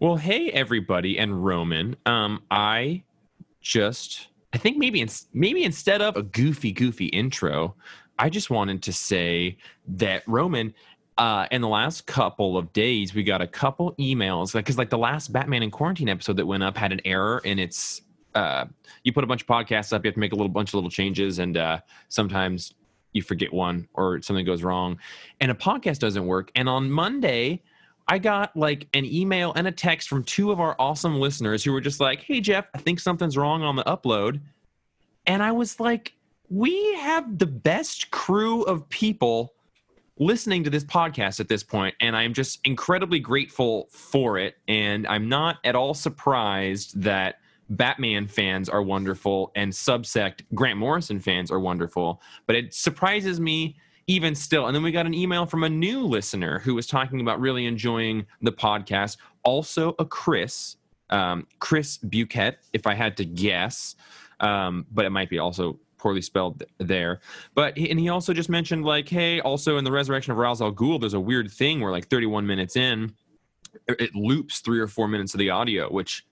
Well, 0.00 0.14
hey 0.14 0.50
everybody, 0.50 1.18
and 1.18 1.44
Roman. 1.44 1.96
Um, 2.06 2.44
I 2.52 3.02
just, 3.60 4.28
I 4.52 4.58
think 4.58 4.76
maybe 4.76 5.00
in, 5.00 5.08
maybe 5.34 5.64
instead 5.64 6.00
of 6.00 6.16
a 6.16 6.22
goofy, 6.22 6.70
goofy 6.70 7.06
intro, 7.06 7.74
I 8.16 8.28
just 8.30 8.48
wanted 8.48 8.80
to 8.84 8.92
say 8.92 9.56
that 9.88 10.22
Roman. 10.28 10.72
Uh, 11.16 11.48
in 11.50 11.60
the 11.62 11.68
last 11.68 12.06
couple 12.06 12.56
of 12.56 12.72
days, 12.72 13.12
we 13.12 13.24
got 13.24 13.42
a 13.42 13.46
couple 13.48 13.92
emails 13.94 14.52
because, 14.52 14.78
like, 14.78 14.88
the 14.88 14.96
last 14.96 15.32
Batman 15.32 15.64
in 15.64 15.70
Quarantine 15.72 16.08
episode 16.08 16.36
that 16.36 16.46
went 16.46 16.62
up 16.62 16.76
had 16.76 16.92
an 16.92 17.00
error 17.04 17.40
in 17.42 17.58
its. 17.58 18.02
Uh, 18.36 18.66
you 19.02 19.12
put 19.12 19.24
a 19.24 19.26
bunch 19.26 19.42
of 19.42 19.48
podcasts 19.48 19.92
up, 19.92 20.04
you 20.04 20.10
have 20.10 20.14
to 20.14 20.20
make 20.20 20.30
a 20.30 20.36
little 20.36 20.48
bunch 20.48 20.70
of 20.70 20.74
little 20.74 20.90
changes, 20.90 21.40
and 21.40 21.56
uh, 21.56 21.80
sometimes 22.08 22.72
you 23.14 23.22
forget 23.22 23.52
one 23.52 23.88
or 23.94 24.22
something 24.22 24.46
goes 24.46 24.62
wrong, 24.62 24.96
and 25.40 25.50
a 25.50 25.54
podcast 25.54 25.98
doesn't 25.98 26.24
work. 26.24 26.52
And 26.54 26.68
on 26.68 26.88
Monday, 26.88 27.62
I 28.08 28.18
got 28.18 28.56
like 28.56 28.88
an 28.94 29.04
email 29.04 29.52
and 29.54 29.66
a 29.66 29.72
text 29.72 30.08
from 30.08 30.24
two 30.24 30.50
of 30.50 30.60
our 30.60 30.74
awesome 30.78 31.20
listeners 31.20 31.62
who 31.62 31.72
were 31.72 31.80
just 31.80 32.00
like, 32.00 32.22
"Hey 32.22 32.40
Jeff, 32.40 32.66
I 32.74 32.78
think 32.78 33.00
something's 33.00 33.36
wrong 33.36 33.62
on 33.62 33.76
the 33.76 33.84
upload." 33.84 34.40
And 35.26 35.42
I 35.42 35.52
was 35.52 35.78
like, 35.78 36.14
"We 36.48 36.94
have 36.94 37.38
the 37.38 37.46
best 37.46 38.10
crew 38.10 38.62
of 38.62 38.88
people 38.88 39.52
listening 40.18 40.64
to 40.64 40.70
this 40.70 40.84
podcast 40.84 41.40
at 41.40 41.48
this 41.48 41.62
point, 41.62 41.94
and 42.00 42.16
I'm 42.16 42.34
just 42.34 42.60
incredibly 42.64 43.20
grateful 43.20 43.88
for 43.90 44.38
it. 44.38 44.56
And 44.66 45.06
I'm 45.06 45.28
not 45.28 45.58
at 45.64 45.76
all 45.76 45.94
surprised 45.94 47.00
that 47.02 47.36
Batman 47.70 48.26
fans 48.26 48.68
are 48.68 48.82
wonderful 48.82 49.52
and 49.54 49.72
Subsect 49.72 50.42
Grant 50.54 50.78
Morrison 50.78 51.20
fans 51.20 51.50
are 51.50 51.60
wonderful. 51.60 52.20
But 52.46 52.56
it 52.56 52.74
surprises 52.74 53.40
me 53.40 53.76
even 54.08 54.34
still. 54.34 54.66
And 54.66 54.74
then 54.74 54.82
we 54.82 54.90
got 54.90 55.06
an 55.06 55.14
email 55.14 55.46
from 55.46 55.62
a 55.62 55.68
new 55.68 56.00
listener 56.00 56.58
who 56.58 56.74
was 56.74 56.86
talking 56.86 57.20
about 57.20 57.38
really 57.40 57.66
enjoying 57.66 58.26
the 58.42 58.50
podcast. 58.50 59.18
Also, 59.44 59.94
a 59.98 60.04
Chris, 60.04 60.76
um, 61.10 61.46
Chris 61.60 61.98
Buquette, 61.98 62.56
if 62.72 62.86
I 62.86 62.94
had 62.94 63.16
to 63.18 63.24
guess, 63.24 63.94
um, 64.40 64.86
but 64.90 65.04
it 65.04 65.10
might 65.10 65.28
be 65.28 65.38
also 65.38 65.78
poorly 65.98 66.22
spelled 66.22 66.64
there. 66.78 67.20
But 67.54 67.76
and 67.76 68.00
he 68.00 68.08
also 68.08 68.32
just 68.32 68.48
mentioned 68.48 68.84
like, 68.84 69.08
hey, 69.08 69.40
also 69.40 69.76
in 69.76 69.84
the 69.84 69.92
Resurrection 69.92 70.32
of 70.32 70.38
Ra's 70.38 70.62
al 70.62 70.72
Ghul, 70.72 70.98
there's 70.98 71.14
a 71.14 71.20
weird 71.20 71.50
thing 71.50 71.80
where 71.80 71.92
like 71.92 72.08
31 72.08 72.46
minutes 72.46 72.76
in, 72.76 73.14
it 73.88 74.14
loops 74.14 74.60
three 74.60 74.80
or 74.80 74.88
four 74.88 75.06
minutes 75.06 75.34
of 75.34 75.38
the 75.38 75.50
audio, 75.50 75.92
which. 75.92 76.24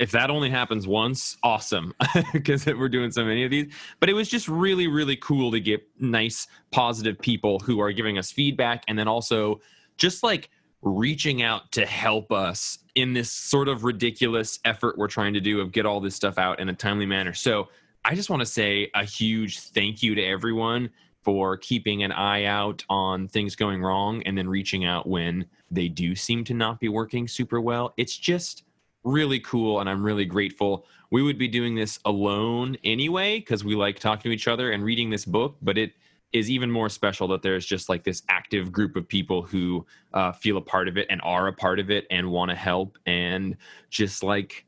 If 0.00 0.12
that 0.12 0.30
only 0.30 0.48
happens 0.48 0.86
once, 0.88 1.36
awesome, 1.42 1.92
because 2.32 2.64
we're 2.64 2.88
doing 2.88 3.10
so 3.10 3.22
many 3.22 3.44
of 3.44 3.50
these. 3.50 3.70
But 4.00 4.08
it 4.08 4.14
was 4.14 4.30
just 4.30 4.48
really, 4.48 4.88
really 4.88 5.14
cool 5.14 5.50
to 5.50 5.60
get 5.60 5.82
nice, 6.00 6.46
positive 6.70 7.20
people 7.20 7.58
who 7.58 7.80
are 7.80 7.92
giving 7.92 8.16
us 8.16 8.32
feedback 8.32 8.82
and 8.88 8.98
then 8.98 9.06
also 9.06 9.60
just 9.98 10.22
like 10.22 10.48
reaching 10.80 11.42
out 11.42 11.70
to 11.72 11.84
help 11.84 12.32
us 12.32 12.78
in 12.94 13.12
this 13.12 13.30
sort 13.30 13.68
of 13.68 13.84
ridiculous 13.84 14.58
effort 14.64 14.96
we're 14.96 15.06
trying 15.06 15.34
to 15.34 15.40
do 15.40 15.60
of 15.60 15.70
get 15.70 15.84
all 15.84 16.00
this 16.00 16.16
stuff 16.16 16.38
out 16.38 16.58
in 16.60 16.70
a 16.70 16.74
timely 16.74 17.04
manner. 17.04 17.34
So 17.34 17.68
I 18.02 18.14
just 18.14 18.30
want 18.30 18.40
to 18.40 18.46
say 18.46 18.90
a 18.94 19.04
huge 19.04 19.60
thank 19.60 20.02
you 20.02 20.14
to 20.14 20.24
everyone 20.24 20.88
for 21.22 21.58
keeping 21.58 22.02
an 22.02 22.12
eye 22.12 22.46
out 22.46 22.82
on 22.88 23.28
things 23.28 23.54
going 23.54 23.82
wrong 23.82 24.22
and 24.22 24.38
then 24.38 24.48
reaching 24.48 24.86
out 24.86 25.06
when 25.06 25.44
they 25.70 25.88
do 25.88 26.14
seem 26.16 26.42
to 26.44 26.54
not 26.54 26.80
be 26.80 26.88
working 26.88 27.28
super 27.28 27.60
well. 27.60 27.92
It's 27.98 28.16
just 28.16 28.64
really 29.04 29.40
cool 29.40 29.80
and 29.80 29.88
I'm 29.88 30.04
really 30.04 30.24
grateful. 30.24 30.86
We 31.10 31.22
would 31.22 31.38
be 31.38 31.48
doing 31.48 31.74
this 31.74 31.98
alone 32.04 32.76
anyway 32.84 33.38
because 33.38 33.64
we 33.64 33.74
like 33.74 33.98
talking 33.98 34.30
to 34.30 34.34
each 34.34 34.48
other 34.48 34.70
and 34.70 34.84
reading 34.84 35.10
this 35.10 35.24
book, 35.24 35.56
but 35.62 35.78
it 35.78 35.92
is 36.32 36.50
even 36.50 36.70
more 36.70 36.88
special 36.88 37.26
that 37.28 37.42
there's 37.42 37.66
just 37.66 37.88
like 37.88 38.04
this 38.04 38.22
active 38.28 38.70
group 38.70 38.96
of 38.96 39.08
people 39.08 39.42
who 39.42 39.84
uh, 40.14 40.32
feel 40.32 40.56
a 40.56 40.60
part 40.60 40.86
of 40.86 40.96
it 40.96 41.06
and 41.10 41.20
are 41.22 41.48
a 41.48 41.52
part 41.52 41.80
of 41.80 41.90
it 41.90 42.06
and 42.10 42.30
want 42.30 42.50
to 42.50 42.54
help 42.54 42.98
and 43.06 43.56
just 43.88 44.22
like 44.22 44.64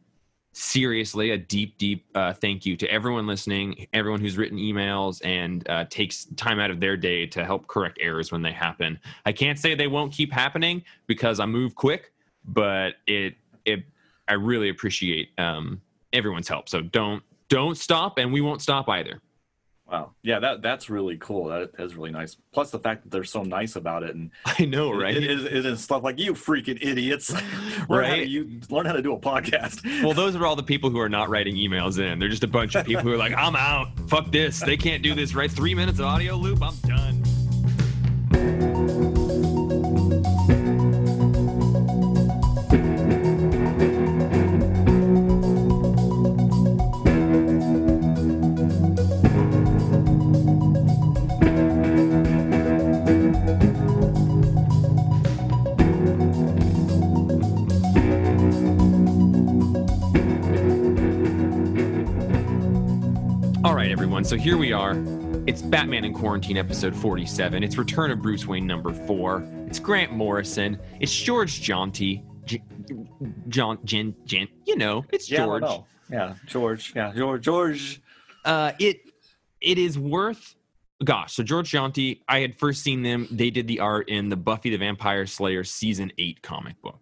seriously 0.54 1.30
a 1.30 1.38
deep 1.38 1.78
deep 1.78 2.04
uh, 2.14 2.32
thank 2.32 2.66
you 2.66 2.76
to 2.76 2.86
everyone 2.90 3.26
listening 3.26 3.86
everyone 3.94 4.20
who's 4.20 4.36
written 4.36 4.58
emails 4.58 5.24
and 5.24 5.66
uh, 5.70 5.84
takes 5.88 6.26
time 6.36 6.60
out 6.60 6.70
of 6.70 6.78
their 6.78 6.96
day 6.96 7.26
to 7.26 7.42
help 7.42 7.66
correct 7.68 7.98
errors 8.02 8.30
when 8.30 8.42
they 8.42 8.52
happen 8.52 9.00
i 9.24 9.32
can't 9.32 9.58
say 9.58 9.74
they 9.74 9.86
won't 9.86 10.12
keep 10.12 10.30
happening 10.30 10.82
because 11.06 11.40
i 11.40 11.46
move 11.46 11.74
quick 11.74 12.12
but 12.44 12.96
it 13.06 13.34
it 13.64 13.84
I 14.32 14.36
really 14.36 14.70
appreciate 14.70 15.28
um, 15.36 15.82
everyone's 16.10 16.48
help. 16.48 16.66
So 16.70 16.80
don't 16.80 17.22
don't 17.50 17.76
stop, 17.76 18.16
and 18.16 18.32
we 18.32 18.40
won't 18.40 18.62
stop 18.62 18.88
either. 18.88 19.20
Wow, 19.86 20.12
yeah, 20.22 20.38
that 20.38 20.62
that's 20.62 20.88
really 20.88 21.18
cool. 21.18 21.48
That 21.48 21.72
is 21.78 21.94
really 21.94 22.12
nice. 22.12 22.38
Plus 22.50 22.70
the 22.70 22.78
fact 22.78 23.02
that 23.02 23.10
they're 23.10 23.24
so 23.24 23.42
nice 23.42 23.76
about 23.76 24.04
it, 24.04 24.14
and 24.14 24.30
I 24.46 24.64
know, 24.64 24.90
right? 24.90 25.14
It, 25.14 25.22
it, 25.22 25.52
it 25.52 25.66
is 25.66 25.82
stuff 25.82 26.02
like 26.02 26.18
you 26.18 26.32
freaking 26.32 26.78
idiots, 26.80 27.30
right? 27.90 28.26
You 28.26 28.58
learn 28.70 28.86
how 28.86 28.94
to 28.94 29.02
do 29.02 29.12
a 29.12 29.20
podcast. 29.20 29.84
Well, 30.02 30.14
those 30.14 30.34
are 30.34 30.46
all 30.46 30.56
the 30.56 30.62
people 30.62 30.88
who 30.88 30.98
are 30.98 31.10
not 31.10 31.28
writing 31.28 31.56
emails 31.56 31.98
in. 31.98 32.18
They're 32.18 32.30
just 32.30 32.44
a 32.44 32.48
bunch 32.48 32.74
of 32.74 32.86
people 32.86 33.02
who 33.02 33.12
are 33.12 33.18
like, 33.18 33.34
I'm 33.36 33.54
out. 33.54 33.88
Fuck 34.08 34.32
this. 34.32 34.60
They 34.60 34.78
can't 34.78 35.02
do 35.02 35.14
this. 35.14 35.34
Right? 35.34 35.50
Three 35.50 35.74
minutes 35.74 35.98
of 35.98 36.06
audio 36.06 36.36
loop. 36.36 36.62
I'm 36.62 36.76
done. 36.76 37.21
Everyone. 64.22 64.38
So 64.38 64.44
here 64.44 64.56
we 64.56 64.72
are. 64.72 64.94
It's 65.48 65.62
Batman 65.62 66.04
in 66.04 66.14
Quarantine, 66.14 66.56
episode 66.56 66.94
47. 66.94 67.64
It's 67.64 67.76
Return 67.76 68.12
of 68.12 68.22
Bruce 68.22 68.46
Wayne, 68.46 68.66
number 68.66 68.92
four. 68.92 69.42
It's 69.66 69.80
Grant 69.80 70.12
Morrison. 70.12 70.78
It's 71.00 71.12
George 71.12 71.60
Jeanty. 71.60 72.22
J- 72.44 72.62
John, 73.48 73.78
Jen, 73.84 74.14
Jen, 74.24 74.46
you 74.64 74.76
know, 74.76 75.04
it's 75.12 75.28
yeah, 75.30 75.38
George. 75.38 75.64
Yeah, 76.08 76.34
George. 76.46 76.92
Yeah, 76.94 77.12
George. 77.14 77.42
George. 77.42 78.02
Uh, 78.44 78.72
it 78.78 79.00
it 79.60 79.78
is 79.78 79.98
worth. 79.98 80.54
Gosh, 81.02 81.34
so 81.34 81.42
George 81.42 81.70
Jeanty, 81.70 82.22
I 82.28 82.40
had 82.40 82.56
first 82.56 82.84
seen 82.84 83.02
them. 83.02 83.26
They 83.30 83.50
did 83.50 83.66
the 83.66 83.80
art 83.80 84.08
in 84.08 84.28
the 84.28 84.36
Buffy 84.36 84.70
the 84.70 84.76
Vampire 84.76 85.26
Slayer 85.26 85.64
season 85.64 86.12
eight 86.18 86.42
comic 86.42 86.80
book. 86.80 87.01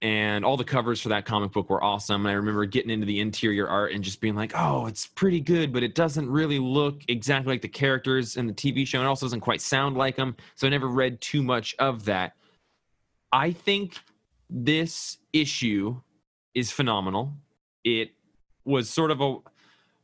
And 0.00 0.44
all 0.44 0.56
the 0.56 0.64
covers 0.64 1.00
for 1.00 1.08
that 1.08 1.24
comic 1.24 1.50
book 1.50 1.68
were 1.68 1.82
awesome. 1.82 2.24
And 2.24 2.30
I 2.30 2.34
remember 2.34 2.64
getting 2.66 2.90
into 2.90 3.06
the 3.06 3.18
interior 3.18 3.68
art 3.68 3.92
and 3.92 4.04
just 4.04 4.20
being 4.20 4.36
like, 4.36 4.52
"Oh, 4.54 4.86
it's 4.86 5.08
pretty 5.08 5.40
good, 5.40 5.72
but 5.72 5.82
it 5.82 5.96
doesn't 5.96 6.30
really 6.30 6.60
look 6.60 7.02
exactly 7.08 7.52
like 7.52 7.62
the 7.62 7.68
characters 7.68 8.36
in 8.36 8.46
the 8.46 8.52
TV 8.52 8.86
show. 8.86 8.98
And 8.98 9.06
it 9.06 9.08
also 9.08 9.26
doesn't 9.26 9.40
quite 9.40 9.60
sound 9.60 9.96
like 9.96 10.14
them." 10.14 10.36
So 10.54 10.66
I 10.66 10.70
never 10.70 10.86
read 10.86 11.20
too 11.20 11.42
much 11.42 11.74
of 11.80 12.04
that. 12.04 12.36
I 13.32 13.50
think 13.50 13.96
this 14.48 15.18
issue 15.32 16.00
is 16.54 16.70
phenomenal. 16.70 17.34
It 17.82 18.12
was 18.64 18.88
sort 18.88 19.10
of 19.10 19.20
a 19.20 19.38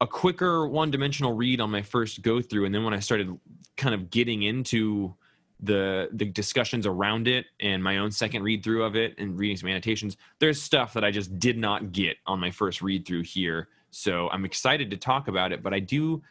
a 0.00 0.06
quicker 0.06 0.66
one-dimensional 0.66 1.32
read 1.32 1.60
on 1.60 1.70
my 1.70 1.82
first 1.82 2.20
go 2.20 2.42
through, 2.42 2.64
and 2.64 2.74
then 2.74 2.84
when 2.84 2.92
I 2.92 2.98
started 2.98 3.38
kind 3.76 3.94
of 3.94 4.10
getting 4.10 4.42
into 4.42 5.14
the 5.60 6.08
the 6.12 6.24
discussions 6.24 6.86
around 6.86 7.28
it 7.28 7.46
and 7.60 7.82
my 7.82 7.98
own 7.98 8.10
second 8.10 8.42
read 8.42 8.62
through 8.62 8.84
of 8.84 8.96
it 8.96 9.14
and 9.18 9.38
reading 9.38 9.56
some 9.56 9.68
annotations 9.68 10.16
there's 10.40 10.60
stuff 10.60 10.92
that 10.92 11.04
i 11.04 11.10
just 11.10 11.38
did 11.38 11.56
not 11.56 11.92
get 11.92 12.16
on 12.26 12.40
my 12.40 12.50
first 12.50 12.82
read 12.82 13.06
through 13.06 13.22
here. 13.22 13.68
So 13.90 14.28
i'm 14.30 14.44
excited 14.44 14.90
to 14.90 14.96
talk 14.96 15.28
about 15.28 15.52
it 15.52 15.62
but 15.62 15.72
i 15.72 15.78
do 15.78 16.22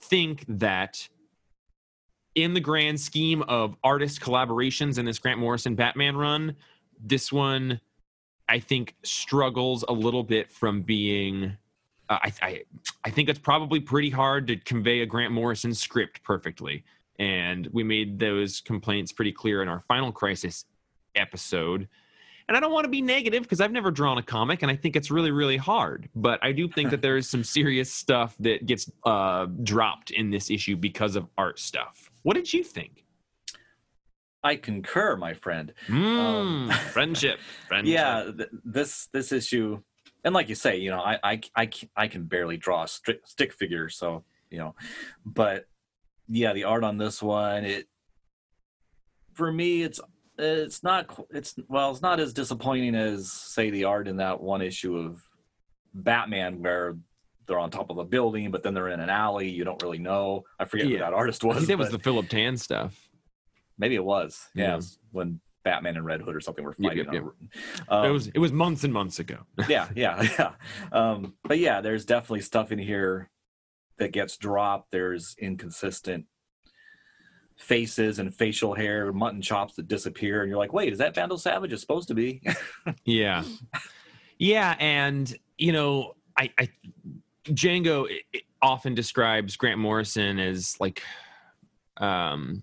think 0.00 0.44
that 0.48 1.08
in 2.34 2.54
the 2.54 2.60
grand 2.60 3.00
scheme 3.00 3.42
of 3.42 3.76
artist 3.84 4.20
collaborations 4.20 4.98
in 4.98 5.04
this 5.04 5.18
grant 5.18 5.38
morrison 5.38 5.76
batman 5.76 6.16
run 6.16 6.56
this 7.00 7.32
one 7.32 7.80
i 8.48 8.58
think 8.58 8.96
struggles 9.04 9.84
a 9.88 9.92
little 9.92 10.24
bit 10.24 10.50
from 10.50 10.82
being 10.82 11.56
uh, 12.08 12.18
I, 12.20 12.32
I 12.42 12.62
i 13.04 13.10
think 13.10 13.28
it's 13.28 13.38
probably 13.38 13.78
pretty 13.78 14.10
hard 14.10 14.48
to 14.48 14.56
convey 14.56 15.02
a 15.02 15.06
grant 15.06 15.32
morrison 15.32 15.72
script 15.72 16.24
perfectly 16.24 16.82
and 17.22 17.68
we 17.72 17.84
made 17.84 18.18
those 18.18 18.60
complaints 18.60 19.12
pretty 19.12 19.30
clear 19.30 19.62
in 19.62 19.68
our 19.68 19.78
final 19.78 20.10
crisis 20.10 20.64
episode. 21.14 21.88
And 22.48 22.56
I 22.56 22.60
don't 22.60 22.72
want 22.72 22.82
to 22.82 22.90
be 22.90 23.00
negative 23.00 23.44
because 23.44 23.60
I've 23.60 23.70
never 23.70 23.92
drawn 23.92 24.18
a 24.18 24.24
comic 24.24 24.62
and 24.62 24.70
I 24.72 24.74
think 24.74 24.96
it's 24.96 25.08
really, 25.08 25.30
really 25.30 25.56
hard. 25.56 26.08
But 26.16 26.40
I 26.42 26.50
do 26.50 26.68
think 26.68 26.90
that 26.90 27.00
there 27.00 27.16
is 27.16 27.28
some 27.28 27.44
serious 27.44 27.92
stuff 27.92 28.34
that 28.40 28.66
gets 28.66 28.90
uh, 29.06 29.46
dropped 29.62 30.10
in 30.10 30.30
this 30.30 30.50
issue 30.50 30.74
because 30.74 31.14
of 31.14 31.28
art 31.38 31.60
stuff. 31.60 32.10
What 32.22 32.34
did 32.34 32.52
you 32.52 32.64
think? 32.64 33.04
I 34.42 34.56
concur, 34.56 35.14
my 35.14 35.34
friend. 35.34 35.72
Mm, 35.86 36.18
um, 36.18 36.70
friendship, 36.90 37.38
friendship. 37.68 37.94
Yeah, 37.94 38.30
th- 38.36 38.50
this 38.64 39.06
this 39.12 39.30
issue, 39.30 39.80
and 40.24 40.34
like 40.34 40.48
you 40.48 40.56
say, 40.56 40.78
you 40.78 40.90
know, 40.90 40.98
I 40.98 41.16
I 41.22 41.40
I, 41.54 41.70
I 41.96 42.08
can 42.08 42.24
barely 42.24 42.56
draw 42.56 42.82
a 42.82 42.88
st- 42.88 43.20
stick 43.24 43.52
figure, 43.52 43.88
so 43.88 44.24
you 44.50 44.58
know, 44.58 44.74
but 45.24 45.66
yeah, 46.28 46.52
the 46.52 46.64
art 46.64 46.84
on 46.84 46.98
this 46.98 47.22
one, 47.22 47.64
it 47.64 47.86
for 49.34 49.50
me, 49.52 49.82
it's 49.82 50.00
it's 50.38 50.82
not. 50.82 51.06
It's 51.30 51.54
well, 51.68 51.90
it's 51.90 52.02
not 52.02 52.20
as 52.20 52.32
disappointing 52.32 52.94
as 52.94 53.30
say 53.30 53.70
the 53.70 53.84
art 53.84 54.08
in 54.08 54.16
that 54.16 54.40
one 54.40 54.62
issue 54.62 54.96
of 54.96 55.20
Batman 55.94 56.62
where 56.62 56.96
they're 57.46 57.58
on 57.58 57.70
top 57.70 57.90
of 57.90 57.98
a 57.98 58.04
building, 58.04 58.50
but 58.50 58.62
then 58.62 58.72
they're 58.74 58.88
in 58.88 59.00
an 59.00 59.10
alley. 59.10 59.48
You 59.50 59.64
don't 59.64 59.82
really 59.82 59.98
know. 59.98 60.44
I 60.58 60.64
forget 60.64 60.86
who 60.86 60.98
that 60.98 61.12
artist 61.12 61.44
I 61.44 61.48
was. 61.48 61.56
think 61.58 61.68
that 61.68 61.78
was 61.78 61.90
the 61.90 61.98
Philip 61.98 62.28
Tan 62.28 62.56
stuff. 62.56 63.08
maybe 63.78 63.94
it 63.94 64.04
was. 64.04 64.48
Yeah, 64.54 64.64
Yeah. 64.68 64.72
it 64.72 64.76
was 64.76 64.98
when 65.10 65.40
Batman 65.64 65.96
and 65.96 66.04
Red 66.04 66.20
Hood 66.22 66.34
or 66.36 66.40
something 66.40 66.64
were 66.64 66.74
Yep, 66.78 66.90
fighting. 67.06 67.12
yep, 67.12 67.22
on- 67.24 67.48
it 68.04 68.06
Um, 68.06 68.12
was 68.12 68.26
it 68.28 68.38
was 68.38 68.52
months 68.52 68.84
and 68.84 68.92
months 68.92 69.18
ago. 69.18 69.38
yeah, 69.68 69.88
yeah, 69.96 70.22
yeah. 70.38 70.52
Um, 70.92 71.34
but 71.44 71.58
yeah, 71.58 71.80
there's 71.80 72.04
definitely 72.04 72.40
stuff 72.42 72.70
in 72.72 72.78
here 72.78 73.28
that 74.02 74.12
gets 74.12 74.36
dropped. 74.36 74.90
There's 74.90 75.36
inconsistent 75.38 76.26
faces 77.56 78.18
and 78.18 78.34
facial 78.34 78.74
hair, 78.74 79.12
mutton 79.12 79.40
chops 79.40 79.74
that 79.76 79.86
disappear, 79.86 80.42
and 80.42 80.50
you're 80.50 80.58
like, 80.58 80.72
wait, 80.72 80.92
is 80.92 80.98
that 80.98 81.14
Vandal 81.14 81.38
Savage? 81.38 81.72
It's 81.72 81.80
supposed 81.80 82.08
to 82.08 82.14
be. 82.14 82.42
Yeah, 83.04 83.44
yeah, 84.38 84.74
and 84.80 85.32
you 85.56 85.72
know, 85.72 86.14
I, 86.36 86.50
I 86.58 86.68
Django 87.46 88.08
often 88.60 88.94
describes 88.94 89.56
Grant 89.56 89.78
Morrison 89.78 90.40
as 90.40 90.76
like, 90.80 91.02
um, 91.98 92.62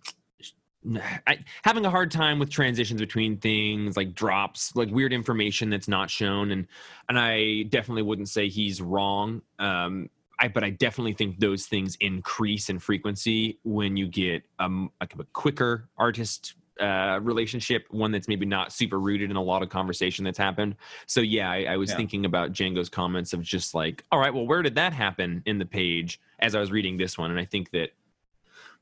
I, 1.25 1.39
having 1.63 1.85
a 1.85 1.89
hard 1.89 2.11
time 2.11 2.37
with 2.37 2.49
transitions 2.49 2.99
between 2.99 3.37
things, 3.37 3.95
like 3.95 4.13
drops, 4.13 4.75
like 4.75 4.89
weird 4.91 5.13
information 5.13 5.69
that's 5.69 5.87
not 5.87 6.09
shown, 6.09 6.51
and 6.51 6.67
and 7.07 7.17
I 7.17 7.63
definitely 7.63 8.03
wouldn't 8.03 8.29
say 8.29 8.49
he's 8.49 8.81
wrong. 8.81 9.41
Um, 9.57 10.09
I, 10.39 10.47
but 10.47 10.63
I 10.63 10.69
definitely 10.69 11.13
think 11.13 11.39
those 11.39 11.65
things 11.65 11.97
increase 11.99 12.69
in 12.69 12.79
frequency 12.79 13.59
when 13.63 13.97
you 13.97 14.07
get 14.07 14.43
um, 14.59 14.91
like 15.01 15.13
a 15.19 15.23
quicker 15.33 15.89
artist 15.97 16.53
uh, 16.79 17.19
relationship, 17.21 17.85
one 17.89 18.11
that's 18.11 18.29
maybe 18.29 18.45
not 18.45 18.71
super 18.71 18.99
rooted 18.99 19.29
in 19.29 19.35
a 19.35 19.41
lot 19.41 19.61
of 19.61 19.69
conversation 19.69 20.23
that's 20.23 20.37
happened. 20.37 20.75
So 21.07 21.19
yeah, 21.19 21.51
I, 21.51 21.63
I 21.71 21.77
was 21.77 21.89
Yeah. 21.89 21.97
thinking 21.97 22.25
about 22.25 22.53
Django's 22.53 22.87
comments 22.87 23.33
of 23.33 23.41
just 23.41 23.73
like, 23.75 24.05
all 24.11 24.19
right, 24.19 24.33
well, 24.33 24.47
where 24.47 24.61
did 24.61 24.75
that 24.75 24.93
happen 24.93 25.43
in 25.45 25.57
the 25.57 25.65
page 25.65 26.21
as 26.39 26.55
I 26.55 26.59
was 26.59 26.71
reading 26.71 26.95
this 26.95 27.17
one? 27.17 27.31
And 27.31 27.39
I 27.39 27.45
think 27.45 27.71
that 27.71 27.89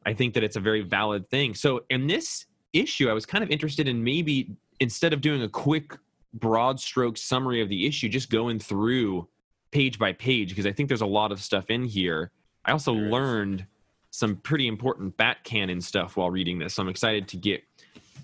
I 0.06 0.14
think 0.14 0.36
that 0.36 0.44
it's 0.44 0.56
a 0.56 0.60
very 0.62 0.82
valid 0.82 1.30
thing. 1.30 1.54
So 1.56 1.84
in 1.90 2.08
this 2.08 2.46
issue, 2.72 3.10
I 3.10 3.14
was 3.14 3.26
kind 3.26 3.44
of 3.44 3.50
interested 3.50 3.88
in 3.88 4.04
maybe 4.04 4.56
instead 4.80 5.12
of 5.12 5.22
doing 5.22 5.42
a 5.42 5.50
quick 5.50 5.98
broad 6.34 6.80
stroke 6.80 7.18
summary 7.18 7.62
of 7.62 7.70
the 7.70 7.88
issue, 7.88 8.08
just 8.08 8.30
going 8.30 8.60
through 8.60 9.28
page 9.72 10.00
by 10.00 10.14
page 10.14 10.50
because 10.50 10.66
I 10.66 10.72
think 10.72 10.88
there's 10.90 11.02
a 11.02 11.06
lot 11.06 11.32
of 11.32 11.42
stuff 11.42 11.70
in 11.70 11.84
here. 11.86 12.32
I 12.66 12.72
also 12.72 12.94
There 12.94 13.06
is. 13.06 13.12
learned 13.12 13.66
some 14.12 14.38
pretty 14.38 14.68
important 14.68 15.16
bat 15.18 15.44
canon 15.44 15.82
stuff 15.82 16.18
while 16.18 16.32
reading 16.32 16.60
this. 16.60 16.76
So 16.76 16.84
I'm 16.84 16.90
excited 16.90 17.28
to 17.30 17.38
get 17.38 17.64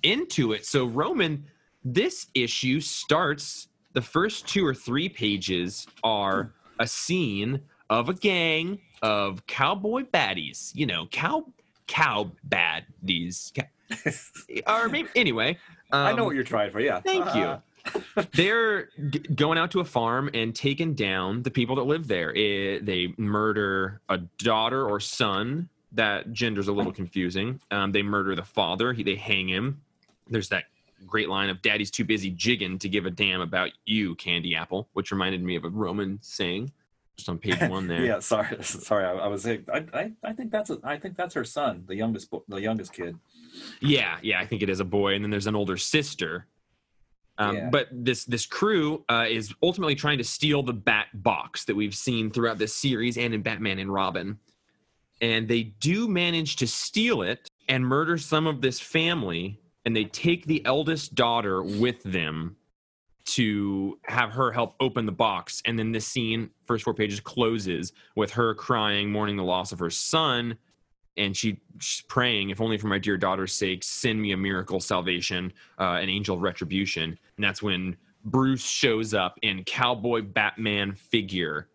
into 0.02 0.54
it. 0.54 0.66
So 0.66 0.86
Roman, 0.86 1.46
this 1.84 2.28
issue 2.34 2.80
starts 2.80 3.68
the 3.94 4.02
first 4.02 4.48
two 4.48 4.66
or 4.66 4.74
three 4.74 5.08
pages 5.08 5.86
are 6.04 6.52
a 6.80 6.88
scene 6.88 7.62
of 7.90 8.10
a 8.10 8.14
gang 8.14 8.80
of 9.04 9.46
cowboy 9.46 10.04
baddies, 10.04 10.72
you 10.76 10.86
know, 10.86 11.06
cow 11.12 11.46
cow 11.86 12.32
baddies. 12.50 13.52
Ca- 13.54 13.68
or 14.84 14.90
maybe 14.90 15.10
anyway. 15.16 15.58
I 15.92 16.14
know 16.14 16.20
um, 16.22 16.26
what 16.26 16.36
you're 16.36 16.44
trying 16.44 16.72
for. 16.72 16.80
Yeah. 16.80 17.02
Thank 17.02 17.36
you. 17.36 17.62
They're 18.34 18.90
g- 19.10 19.20
going 19.20 19.58
out 19.58 19.72
to 19.72 19.80
a 19.80 19.86
farm 19.86 20.30
and 20.34 20.56
taking 20.56 20.94
down 20.94 21.44
the 21.44 21.52
people 21.52 21.76
that 21.78 21.84
live 21.84 22.08
there. 22.08 22.30
Eh, 22.36 22.80
they 22.82 23.14
murder 23.18 24.02
a 24.10 24.18
daughter 24.38 24.88
or 24.88 25.00
son. 25.00 25.70
That 25.92 26.32
gender's 26.34 26.68
a 26.68 26.72
little 26.72 26.92
confusing. 26.92 27.60
Um, 27.70 27.92
they 27.92 28.02
murder 28.02 28.36
the 28.36 28.44
father. 28.44 28.94
He, 28.94 29.04
they 29.04 29.16
hang 29.16 29.48
him. 29.48 29.82
There's 30.28 30.50
that 30.50 30.66
great 31.06 31.30
line 31.30 31.50
of 31.50 31.62
"Daddy's 31.62 31.92
too 31.92 32.06
busy 32.06 32.32
jigging 32.32 32.80
to 32.80 32.90
give 32.90 33.06
a 33.06 33.12
damn 33.12 33.42
about 33.42 33.72
you, 33.86 34.16
Candy 34.16 34.56
Apple," 34.56 34.88
which 34.94 35.12
reminded 35.12 35.44
me 35.44 35.56
of 35.56 35.66
a 35.66 35.70
Roman 35.70 36.18
saying, 36.22 36.72
just 37.16 37.30
on 37.30 37.38
page 37.38 37.60
one 37.70 37.88
there. 37.88 38.04
Yeah. 38.06 38.20
Sorry. 38.20 38.58
Sorry. 38.64 39.06
I, 39.06 39.12
I 39.12 39.28
was. 39.28 39.46
I, 39.46 39.60
I. 39.72 40.12
I 40.24 40.34
think 40.34 40.52
that's. 40.52 40.70
A, 40.72 40.80
I 40.84 40.98
think 40.98 41.16
that's 41.16 41.36
her 41.36 41.44
son, 41.44 41.84
the 41.88 41.96
youngest. 41.96 42.34
The 42.48 42.62
youngest 42.62 42.94
kid. 42.94 43.18
Yeah, 43.82 44.18
yeah, 44.24 44.40
I 44.40 44.48
think 44.48 44.64
it 44.64 44.70
is 44.70 44.80
a 44.80 44.86
boy, 44.86 45.14
and 45.14 45.24
then 45.24 45.30
there's 45.30 45.46
an 45.46 45.56
older 45.56 45.78
sister. 45.78 46.48
Um, 47.38 47.56
Yeah. 47.56 47.70
But 47.70 47.88
this 47.92 48.26
this 48.26 48.46
crew 48.46 49.04
uh, 49.10 49.26
is 49.30 49.54
ultimately 49.62 49.96
trying 49.96 50.20
to 50.20 50.24
steal 50.24 50.64
the 50.64 50.74
Bat 50.74 51.08
box 51.14 51.66
that 51.66 51.76
we've 51.76 51.96
seen 51.96 52.32
throughout 52.32 52.58
this 52.58 52.74
series 52.74 53.18
and 53.18 53.34
in 53.34 53.42
Batman 53.42 53.80
and 53.80 53.92
Robin, 53.92 54.40
and 55.22 55.48
they 55.48 55.64
do 55.64 56.08
manage 56.08 56.56
to 56.58 56.68
steal 56.68 57.22
it 57.22 57.48
and 57.68 57.86
murder 57.86 58.18
some 58.18 58.46
of 58.46 58.62
this 58.62 58.80
family, 58.80 59.60
and 59.86 59.96
they 59.96 60.06
take 60.06 60.46
the 60.46 60.64
eldest 60.66 61.16
daughter 61.16 61.64
with 61.64 62.04
them 62.04 62.58
to 63.26 63.98
have 64.04 64.32
her 64.32 64.52
help 64.52 64.76
open 64.80 65.06
the 65.06 65.12
box, 65.12 65.62
and 65.66 65.80
then 65.80 65.94
this 65.94 66.06
scene, 66.06 66.50
first 66.66 66.84
four 66.84 66.94
pages, 66.94 67.20
closes 67.22 67.94
with 68.16 68.32
her 68.32 68.54
crying, 68.54 69.12
mourning 69.12 69.38
the 69.38 69.44
loss 69.44 69.72
of 69.72 69.80
her 69.80 69.90
son, 69.90 70.58
and 71.18 71.36
she, 71.36 71.60
she's 71.80 72.02
praying, 72.02 72.50
if 72.50 72.60
only 72.60 72.78
for 72.78 72.88
my 72.88 72.98
dear 72.98 73.18
daughter's 73.18 73.54
sake, 73.54 73.84
send 73.84 74.22
me 74.22 74.32
a 74.32 74.38
miracle 74.38 74.80
salvation, 74.80 75.54
uh, 75.80 76.00
an 76.02 76.10
angel 76.10 76.36
of 76.36 76.42
retribution. 76.42 77.18
And 77.38 77.44
that's 77.44 77.62
when 77.62 77.98
Bruce 78.26 78.66
shows 78.66 79.14
up 79.14 79.38
in 79.42 79.64
cowboy 79.64 80.22
Batman 80.22 80.94
figure, 80.94 81.70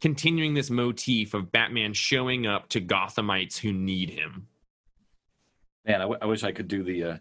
continuing 0.00 0.54
this 0.54 0.70
motif 0.70 1.32
of 1.34 1.52
Batman 1.52 1.92
showing 1.94 2.46
up 2.46 2.68
to 2.70 2.80
Gothamites 2.80 3.58
who 3.58 3.72
need 3.72 4.10
him. 4.10 4.48
Man, 5.86 5.96
I, 5.96 6.04
w- 6.04 6.18
I 6.20 6.26
wish 6.26 6.42
I 6.42 6.52
could 6.52 6.68
do 6.68 6.82
the. 6.82 7.04
Uh, 7.04 7.16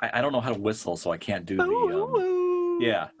I, 0.00 0.18
I 0.18 0.20
don't 0.20 0.32
know 0.32 0.40
how 0.40 0.52
to 0.52 0.60
whistle, 0.60 0.96
so 0.96 1.10
I 1.10 1.18
can't 1.18 1.44
do 1.44 1.56
the. 1.56 1.64
Um, 1.64 2.78
yeah. 2.80 3.08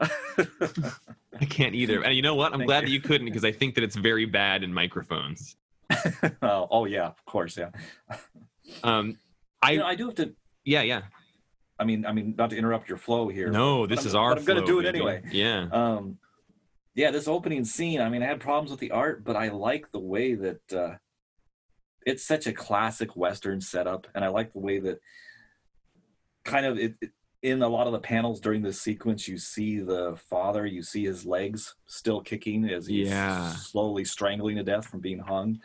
I 1.40 1.44
can't 1.44 1.74
either. 1.74 2.02
And 2.02 2.14
you 2.14 2.22
know 2.22 2.34
what? 2.34 2.52
I'm 2.52 2.60
Thank 2.60 2.68
glad 2.68 2.82
you. 2.82 2.86
that 2.86 2.92
you 2.92 3.00
couldn't 3.00 3.26
because 3.26 3.44
I 3.44 3.52
think 3.52 3.74
that 3.74 3.84
it's 3.84 3.96
very 3.96 4.24
bad 4.24 4.62
in 4.62 4.72
microphones. 4.72 5.56
oh, 6.42 6.68
oh 6.70 6.84
yeah, 6.86 7.06
of 7.06 7.24
course, 7.24 7.56
yeah. 7.56 7.70
Um, 8.84 9.16
I 9.60 9.72
you 9.72 9.78
know, 9.80 9.86
I 9.86 9.94
do 9.96 10.06
have 10.06 10.14
to. 10.16 10.32
yeah 10.64 10.82
yeah. 10.82 11.02
I 11.78 11.84
mean, 11.84 12.06
I 12.06 12.12
mean, 12.12 12.34
not 12.38 12.50
to 12.50 12.56
interrupt 12.56 12.88
your 12.88 12.98
flow 12.98 13.28
here. 13.28 13.50
No, 13.50 13.86
this 13.86 14.00
I'm- 14.00 14.06
is 14.08 14.14
our. 14.14 14.30
But 14.30 14.38
I'm 14.40 14.44
gonna 14.44 14.60
flow, 14.60 14.66
do 14.66 14.78
it 14.80 14.82
baby. 14.84 14.98
anyway. 14.98 15.22
Yeah. 15.32 15.66
Um, 15.72 16.18
yeah, 16.94 17.10
this 17.10 17.26
opening 17.26 17.64
scene. 17.64 18.00
I 18.00 18.08
mean, 18.08 18.22
I 18.22 18.26
had 18.26 18.38
problems 18.40 18.70
with 18.70 18.78
the 18.80 18.90
art, 18.92 19.24
but 19.24 19.34
I 19.36 19.48
like 19.48 19.90
the 19.90 19.98
way 19.98 20.34
that 20.34 20.72
uh, 20.72 20.94
it's 22.06 22.24
such 22.24 22.46
a 22.46 22.52
classic 22.52 23.16
Western 23.16 23.60
setup, 23.60 24.06
and 24.14 24.24
I 24.24 24.28
like 24.28 24.52
the 24.52 24.58
way 24.60 24.78
that 24.78 25.00
kind 26.44 26.66
of 26.66 26.78
it, 26.78 26.94
it- 27.00 27.10
in 27.42 27.62
a 27.62 27.68
lot 27.68 27.86
of 27.86 27.94
the 27.94 27.98
panels 27.98 28.38
during 28.38 28.60
this 28.62 28.80
sequence, 28.82 29.26
you 29.26 29.38
see 29.38 29.80
the 29.80 30.14
father, 30.28 30.66
you 30.66 30.82
see 30.82 31.04
his 31.06 31.24
legs 31.24 31.74
still 31.86 32.20
kicking 32.20 32.68
as 32.68 32.86
he's 32.86 33.08
Yeah. 33.08 33.52
slowly 33.54 34.04
strangling 34.04 34.56
to 34.56 34.62
death 34.62 34.86
from 34.86 35.00
being 35.00 35.20
hung. 35.20 35.58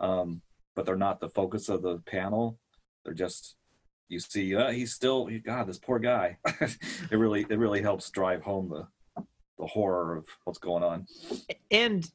Um, 0.00 0.42
but 0.74 0.86
they're 0.86 0.96
not 0.96 1.20
the 1.20 1.28
focus 1.28 1.68
of 1.68 1.82
the 1.82 1.98
panel. 2.06 2.58
They're 3.04 3.14
just 3.14 3.56
you 4.08 4.18
see, 4.18 4.56
uh, 4.56 4.70
he's 4.72 4.92
still. 4.92 5.28
God, 5.44 5.68
this 5.68 5.78
poor 5.78 6.00
guy. 6.00 6.38
it 6.46 7.16
really, 7.16 7.46
it 7.48 7.58
really 7.58 7.80
helps 7.82 8.10
drive 8.10 8.42
home 8.42 8.68
the 8.68 8.86
the 9.58 9.66
horror 9.66 10.16
of 10.16 10.26
what's 10.44 10.58
going 10.58 10.82
on. 10.82 11.06
and 11.70 12.10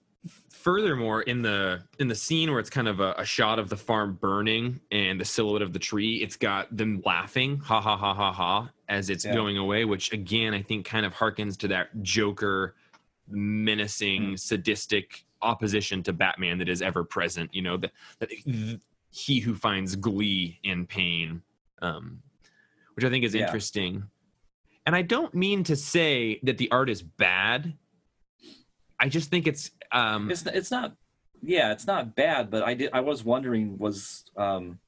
furthermore 0.49 1.21
in 1.21 1.43
the 1.43 1.83
in 1.99 2.07
the 2.07 2.15
scene 2.15 2.49
where 2.49 2.59
it's 2.59 2.71
kind 2.71 2.87
of 2.87 2.99
a, 2.99 3.13
a 3.19 3.23
shot 3.25 3.59
of 3.59 3.69
the 3.69 3.77
farm 3.77 4.17
burning 4.19 4.79
and 4.91 5.21
the 5.21 5.25
silhouette 5.25 5.61
of 5.61 5.71
the 5.71 5.77
tree 5.77 6.15
it's 6.23 6.35
got 6.35 6.75
them 6.75 6.99
laughing 7.05 7.57
ha 7.59 7.79
ha 7.79 7.95
ha 7.95 8.11
ha 8.15 8.31
ha 8.33 8.71
as 8.89 9.11
it's 9.11 9.23
Yeah. 9.23 9.35
going 9.35 9.57
away 9.57 9.85
which 9.85 10.11
again 10.11 10.55
i 10.55 10.63
think 10.63 10.83
kind 10.87 11.05
of 11.05 11.13
harkens 11.13 11.55
to 11.57 11.67
that 11.67 11.89
joker 12.01 12.73
menacing 13.27 14.21
Mm. 14.33 14.39
sadistic 14.39 15.25
opposition 15.45 16.01
to 16.03 16.11
batman 16.11 16.57
that 16.57 16.67
is 16.67 16.81
ever 16.81 17.03
present 17.03 17.53
you 17.53 17.61
know 17.61 17.77
that, 17.77 17.91
that 18.19 18.29
he 19.11 19.39
who 19.39 19.53
finds 19.55 19.95
glee 19.95 20.59
in 20.63 20.85
pain 20.85 21.41
um 21.81 22.21
which 22.95 23.05
i 23.05 23.09
think 23.09 23.23
is 23.23 23.33
Yeah. 23.35 23.45
interesting 23.45 24.03
and 24.85 24.95
i 24.95 25.01
don't 25.01 25.33
mean 25.33 25.63
to 25.63 25.75
say 25.75 26.39
that 26.43 26.57
the 26.57 26.69
art 26.71 26.89
is 26.89 27.01
bad 27.01 27.73
I 28.97 29.09
just 29.09 29.29
think 29.29 29.45
it's 29.45 29.71
um 29.91 30.31
It's 30.31 30.45
it's 30.45 30.71
not. 30.71 30.95
Yeah, 31.41 31.73
it's 31.73 31.85
not 31.85 32.15
bad, 32.15 32.49
but 32.49 32.63
I 32.63 32.73
did. 32.75 32.89
I 32.93 33.01
was 33.01 33.25
wondering 33.25 33.77
was 33.77 34.23
um, 34.37 34.79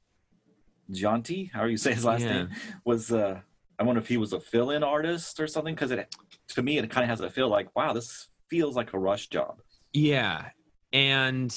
Jeanty, 0.89 1.51
how 1.53 1.65
do 1.65 1.69
you 1.69 1.77
say 1.77 1.93
his 1.93 2.05
last 2.05 2.21
Yeah. 2.21 2.33
name? 2.33 2.49
Was 2.85 3.11
uh, 3.11 3.41
I 3.77 3.83
wonder 3.83 3.99
if 4.01 4.07
he 4.07 4.15
was 4.15 4.31
a 4.31 4.39
fill-in 4.39 4.81
artist 4.81 5.41
or 5.41 5.47
something 5.47 5.75
because 5.75 5.91
it 5.91 6.15
to 6.55 6.63
me 6.63 6.77
it 6.77 6.89
kind 6.89 7.03
of 7.03 7.09
has 7.09 7.19
a 7.19 7.29
feel 7.29 7.49
like 7.49 7.75
wow, 7.75 7.91
this 7.91 8.29
feels 8.49 8.77
like 8.77 8.93
a 8.93 8.97
rush 8.99 9.27
job. 9.27 9.61
Yeah. 9.93 10.49
And 10.93 11.53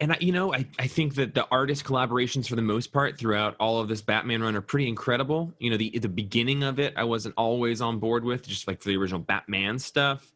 and 0.00 0.12
I, 0.12 0.16
you 0.20 0.32
know 0.32 0.52
I, 0.52 0.66
I 0.78 0.86
think 0.86 1.14
that 1.14 1.34
the 1.34 1.46
artist 1.50 1.84
collaborations 1.84 2.48
for 2.48 2.56
the 2.56 2.62
most 2.62 2.92
part 2.92 3.18
throughout 3.18 3.56
all 3.58 3.80
of 3.80 3.88
this 3.88 4.02
batman 4.02 4.42
run 4.42 4.56
are 4.56 4.60
pretty 4.60 4.88
incredible. 4.88 5.52
You 5.58 5.70
know 5.70 5.76
the 5.76 5.98
the 5.98 6.08
beginning 6.08 6.62
of 6.62 6.78
it 6.78 6.94
i 6.96 7.04
wasn't 7.04 7.34
always 7.36 7.80
on 7.80 7.98
board 7.98 8.24
with 8.24 8.46
just 8.46 8.66
like 8.68 8.82
for 8.82 8.88
the 8.88 8.96
original 8.96 9.20
batman 9.20 9.78
stuff. 9.78 10.32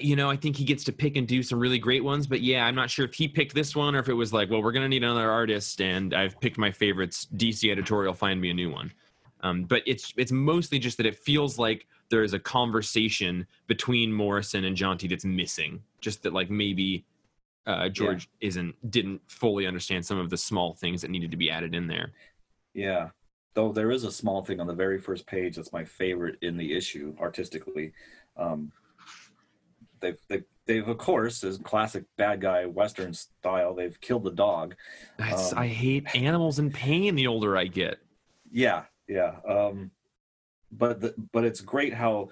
You 0.00 0.16
know 0.16 0.30
i 0.30 0.36
think 0.36 0.56
he 0.56 0.64
gets 0.64 0.84
to 0.84 0.92
pick 0.92 1.16
and 1.16 1.26
do 1.26 1.42
some 1.42 1.58
really 1.58 1.78
great 1.78 2.02
ones 2.02 2.26
but 2.26 2.40
yeah 2.40 2.64
i'm 2.64 2.74
not 2.74 2.88
sure 2.90 3.04
if 3.04 3.14
he 3.14 3.28
picked 3.28 3.54
this 3.54 3.76
one 3.76 3.94
or 3.94 3.98
if 3.98 4.08
it 4.08 4.14
was 4.14 4.32
like 4.32 4.50
well 4.50 4.62
we're 4.62 4.72
gonna 4.72 4.88
need 4.88 5.04
another 5.04 5.30
artist 5.30 5.80
and 5.82 6.14
i've 6.14 6.40
picked 6.40 6.56
my 6.56 6.70
favorites. 6.70 7.26
Dc 7.36 7.70
editorial 7.70 8.14
find 8.14 8.40
me 8.40 8.50
a 8.50 8.54
new 8.54 8.70
one 8.70 8.92
Um, 9.42 9.64
but 9.64 9.82
it's 9.86 10.12
it's 10.16 10.32
mostly 10.32 10.78
just 10.78 10.96
that 10.98 11.06
it 11.06 11.16
feels 11.16 11.58
like 11.58 11.86
there 12.10 12.22
is 12.22 12.32
a 12.32 12.38
conversation 12.38 13.46
between 13.66 14.12
Morrison 14.12 14.64
and 14.64 14.76
Jeanty 14.76 15.08
that's 15.08 15.24
missing. 15.24 15.82
Just 16.00 16.22
that 16.22 16.32
like 16.32 16.50
maybe 16.50 17.04
uh, 17.66 17.88
George 17.88 18.28
isn't 18.40 18.74
didn't 18.90 19.20
fully 19.28 19.66
understand 19.66 20.04
some 20.04 20.18
of 20.18 20.30
the 20.30 20.36
small 20.36 20.74
things 20.74 21.02
that 21.02 21.10
needed 21.10 21.30
to 21.30 21.36
be 21.36 21.50
added 21.50 21.74
in 21.74 21.86
there. 21.86 22.12
Yeah. 22.74 23.08
Though 23.54 23.72
there 23.72 23.90
is 23.90 24.04
a 24.04 24.12
small 24.12 24.42
thing 24.42 24.60
on 24.60 24.66
the 24.66 24.74
very 24.74 24.98
first 24.98 25.26
page 25.26 25.56
that's 25.56 25.72
my 25.72 25.84
favorite 25.84 26.38
in 26.40 26.56
the 26.56 26.74
issue 26.74 27.14
artistically. 27.20 27.92
Um, 28.36 28.72
they've, 30.00 30.18
they've, 30.28 30.44
they've, 30.66 30.88
of 30.88 30.96
course, 30.96 31.44
as 31.44 31.58
classic 31.58 32.04
bad 32.16 32.40
guy 32.40 32.64
Western 32.64 33.12
style, 33.12 33.74
they've 33.74 34.00
killed 34.00 34.24
the 34.24 34.30
dog. 34.30 34.74
Um, 35.18 35.34
I 35.54 35.66
hate 35.66 36.14
animals 36.14 36.58
in 36.58 36.70
pain 36.70 37.14
the 37.14 37.26
older 37.26 37.56
I 37.56 37.66
get. 37.66 37.98
Yeah. 38.50 38.84
Yeah. 39.12 39.36
Um, 39.48 39.90
but, 40.70 41.00
the, 41.00 41.14
but 41.32 41.44
it's 41.44 41.60
great 41.60 41.94
how 41.94 42.30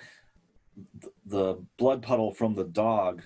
the 1.26 1.56
blood 1.78 2.02
puddle 2.02 2.32
from 2.32 2.54
the 2.54 2.64
dog, 2.64 3.22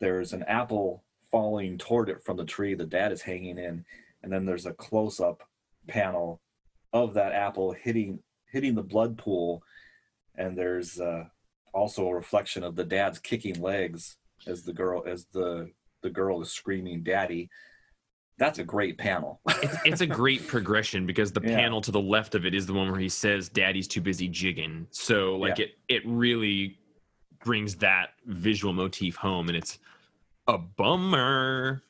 there's 0.00 0.32
an 0.32 0.42
apple 0.44 1.04
falling 1.30 1.78
toward 1.78 2.08
it 2.08 2.22
from 2.22 2.36
the 2.36 2.44
tree. 2.44 2.74
The 2.74 2.84
dad 2.84 3.12
is 3.12 3.22
hanging 3.22 3.58
in. 3.58 3.84
And 4.22 4.32
then 4.32 4.46
there's 4.46 4.66
a 4.66 4.72
close 4.72 5.20
up 5.20 5.42
panel 5.86 6.40
of 6.92 7.14
that 7.14 7.32
apple 7.32 7.72
hitting 7.72 8.20
hitting 8.50 8.74
the 8.74 8.82
blood 8.82 9.18
pool, 9.18 9.62
and 10.36 10.56
there's 10.56 10.98
uh, 11.00 11.24
also 11.74 12.06
a 12.06 12.14
reflection 12.14 12.62
of 12.62 12.76
the 12.76 12.84
dad's 12.84 13.18
kicking 13.18 13.60
legs 13.60 14.16
as 14.46 14.62
the 14.62 14.72
girl 14.72 15.02
as 15.06 15.26
the 15.32 15.70
the 16.02 16.10
girl 16.10 16.40
is 16.40 16.50
screaming 16.50 17.02
"Daddy." 17.02 17.50
That's 18.36 18.58
a 18.58 18.64
great 18.64 18.98
panel. 18.98 19.40
it's, 19.48 19.76
it's, 19.84 20.00
a 20.00 20.06
great 20.06 20.46
progression 20.48 21.06
because 21.06 21.32
the 21.32 21.40
yeah. 21.40 21.56
panel 21.56 21.80
to 21.82 21.92
the 21.92 22.00
left 22.00 22.34
of 22.34 22.44
it 22.44 22.54
is 22.54 22.66
the 22.66 22.72
one 22.72 22.90
where 22.90 23.00
he 23.00 23.08
says 23.08 23.48
"Daddy's 23.48 23.86
too 23.86 24.00
busy 24.00 24.28
jigging." 24.28 24.86
So 24.90 25.36
like 25.36 25.58
yeah. 25.58 25.66
it 25.66 25.78
it 25.88 26.02
really 26.04 26.78
brings 27.44 27.76
that 27.76 28.10
visual 28.26 28.72
motif 28.72 29.16
home, 29.16 29.48
and 29.48 29.56
it's 29.56 29.78
a 30.48 30.58
bummer. 30.58 31.82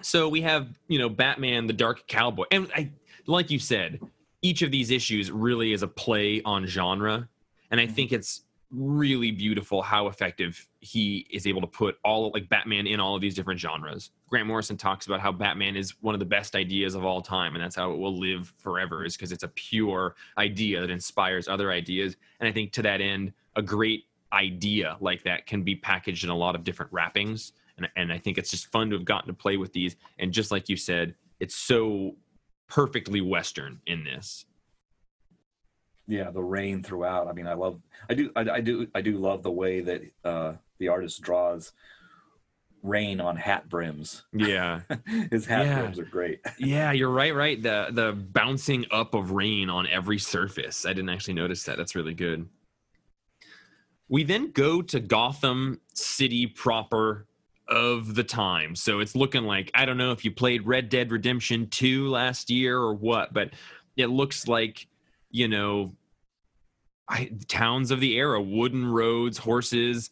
So 0.00 0.28
we 0.28 0.40
have 0.40 0.68
you 0.88 0.98
know 0.98 1.08
Batman, 1.08 1.66
the 1.66 1.72
Dark 1.72 2.08
Cowboy, 2.08 2.46
and 2.50 2.68
I 2.74 2.90
like 3.26 3.50
you 3.50 3.58
said, 3.58 4.00
each 4.42 4.62
of 4.62 4.70
these 4.70 4.90
issues 4.90 5.30
really 5.30 5.72
is 5.72 5.82
a 5.82 5.88
play 5.88 6.42
on 6.44 6.66
genre. 6.66 7.28
And 7.70 7.80
I 7.80 7.84
mm-hmm. 7.84 7.94
think 7.94 8.12
it's 8.12 8.42
really 8.72 9.30
beautiful 9.30 9.82
how 9.82 10.06
effective 10.06 10.66
he 10.80 11.26
is 11.30 11.46
able 11.46 11.60
to 11.60 11.66
put 11.66 11.98
all 12.04 12.30
like 12.32 12.48
Batman 12.48 12.86
in 12.86 13.00
all 13.00 13.14
of 13.14 13.20
these 13.20 13.34
different 13.34 13.60
genres. 13.60 14.10
Grant 14.28 14.46
Morrison 14.46 14.76
talks 14.76 15.06
about 15.06 15.20
how 15.20 15.30
Batman 15.30 15.76
is 15.76 15.94
one 16.00 16.14
of 16.14 16.18
the 16.18 16.26
best 16.26 16.56
ideas 16.56 16.94
of 16.94 17.04
all 17.04 17.20
time, 17.20 17.54
and 17.54 17.62
that's 17.62 17.76
how 17.76 17.92
it 17.92 17.98
will 17.98 18.18
live 18.18 18.52
forever, 18.58 19.04
is 19.04 19.16
because 19.16 19.30
it's 19.30 19.42
a 19.42 19.48
pure 19.48 20.14
idea 20.38 20.80
that 20.80 20.90
inspires 20.90 21.48
other 21.48 21.70
ideas. 21.70 22.16
And 22.40 22.48
I 22.48 22.52
think 22.52 22.72
to 22.72 22.82
that 22.82 23.00
end, 23.00 23.32
a 23.56 23.62
great 23.62 24.04
idea 24.32 24.96
like 25.00 25.22
that 25.24 25.46
can 25.46 25.62
be 25.62 25.76
packaged 25.76 26.24
in 26.24 26.30
a 26.30 26.36
lot 26.36 26.54
of 26.54 26.64
different 26.64 26.92
wrappings. 26.92 27.52
And, 27.76 27.88
and 27.96 28.12
I 28.12 28.18
think 28.18 28.38
it's 28.38 28.50
just 28.50 28.72
fun 28.72 28.90
to 28.90 28.96
have 28.96 29.04
gotten 29.04 29.28
to 29.28 29.34
play 29.34 29.58
with 29.58 29.72
these. 29.72 29.96
And 30.18 30.32
just 30.32 30.50
like 30.50 30.68
you 30.68 30.76
said, 30.76 31.14
it's 31.40 31.54
so 31.54 32.16
perfectly 32.68 33.20
Western 33.20 33.80
in 33.86 34.04
this. 34.04 34.46
Yeah, 36.12 36.30
the 36.30 36.42
rain 36.42 36.82
throughout. 36.82 37.26
I 37.26 37.32
mean, 37.32 37.46
I 37.46 37.54
love, 37.54 37.80
I 38.10 38.12
do, 38.12 38.30
I, 38.36 38.40
I 38.40 38.60
do, 38.60 38.86
I 38.94 39.00
do 39.00 39.16
love 39.16 39.42
the 39.42 39.50
way 39.50 39.80
that 39.80 40.02
uh, 40.22 40.52
the 40.76 40.88
artist 40.88 41.22
draws 41.22 41.72
rain 42.82 43.18
on 43.18 43.34
hat 43.36 43.70
brims. 43.70 44.22
Yeah, 44.30 44.80
his 45.30 45.46
hat 45.46 45.64
yeah. 45.64 45.80
brims 45.80 45.98
are 45.98 46.04
great. 46.04 46.40
yeah, 46.58 46.92
you're 46.92 47.08
right. 47.08 47.34
Right, 47.34 47.62
the 47.62 47.86
the 47.90 48.12
bouncing 48.12 48.84
up 48.90 49.14
of 49.14 49.30
rain 49.30 49.70
on 49.70 49.86
every 49.86 50.18
surface. 50.18 50.84
I 50.84 50.90
didn't 50.90 51.08
actually 51.08 51.32
notice 51.32 51.64
that. 51.64 51.78
That's 51.78 51.94
really 51.94 52.12
good. 52.12 52.46
We 54.10 54.22
then 54.22 54.50
go 54.50 54.82
to 54.82 55.00
Gotham 55.00 55.80
City 55.94 56.46
proper 56.46 57.26
of 57.68 58.16
the 58.16 58.24
time. 58.24 58.76
So 58.76 59.00
it's 59.00 59.16
looking 59.16 59.44
like 59.44 59.70
I 59.74 59.86
don't 59.86 59.96
know 59.96 60.12
if 60.12 60.26
you 60.26 60.30
played 60.30 60.66
Red 60.66 60.90
Dead 60.90 61.10
Redemption 61.10 61.68
2 61.70 62.08
last 62.08 62.50
year 62.50 62.76
or 62.76 62.92
what, 62.92 63.32
but 63.32 63.54
it 63.96 64.08
looks 64.08 64.46
like, 64.46 64.88
you 65.30 65.48
know, 65.48 65.94
I, 67.12 67.30
towns 67.46 67.90
of 67.90 68.00
the 68.00 68.16
era, 68.16 68.40
wooden 68.40 68.90
roads, 68.90 69.36
horses, 69.36 70.10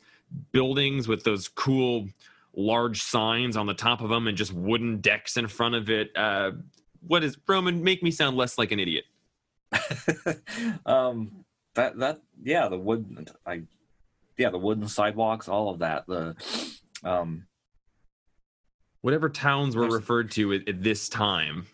buildings 0.53 1.09
with 1.09 1.25
those 1.25 1.49
cool 1.49 2.09
large 2.55 3.03
signs 3.03 3.57
on 3.57 3.67
the 3.67 3.75
top 3.75 4.03
of 4.03 4.11
them 4.11 4.27
and 4.27 4.37
just 4.37 4.53
wooden 4.53 5.01
decks 5.01 5.39
in 5.39 5.49
front 5.49 5.75
of 5.75 5.89
it. 5.89 6.11
Uh, 6.15 6.53
what 7.07 7.25
is 7.25 7.39
Roman? 7.49 7.83
Make 7.83 8.03
me 8.03 8.11
sound 8.11 8.37
less 8.37 8.59
like 8.59 8.71
an 8.71 8.79
idiot. 8.79 9.05
um, 10.87 11.45
that 11.75 11.99
that 11.99 12.21
yeah, 12.43 12.69
the 12.69 12.77
wood 12.79 13.31
I 13.47 13.63
yeah 14.37 14.51
the 14.51 14.59
wooden 14.59 14.87
sidewalks, 14.87 15.49
all 15.49 15.71
of 15.71 15.79
that. 15.79 16.07
The 16.07 16.37
um, 17.03 17.47
whatever 19.01 19.31
towns 19.31 19.75
were 19.75 19.89
referred 19.89 20.33
to 20.33 20.53
at, 20.53 20.69
at, 20.69 20.83
this 20.83 21.09
time. 21.09 21.67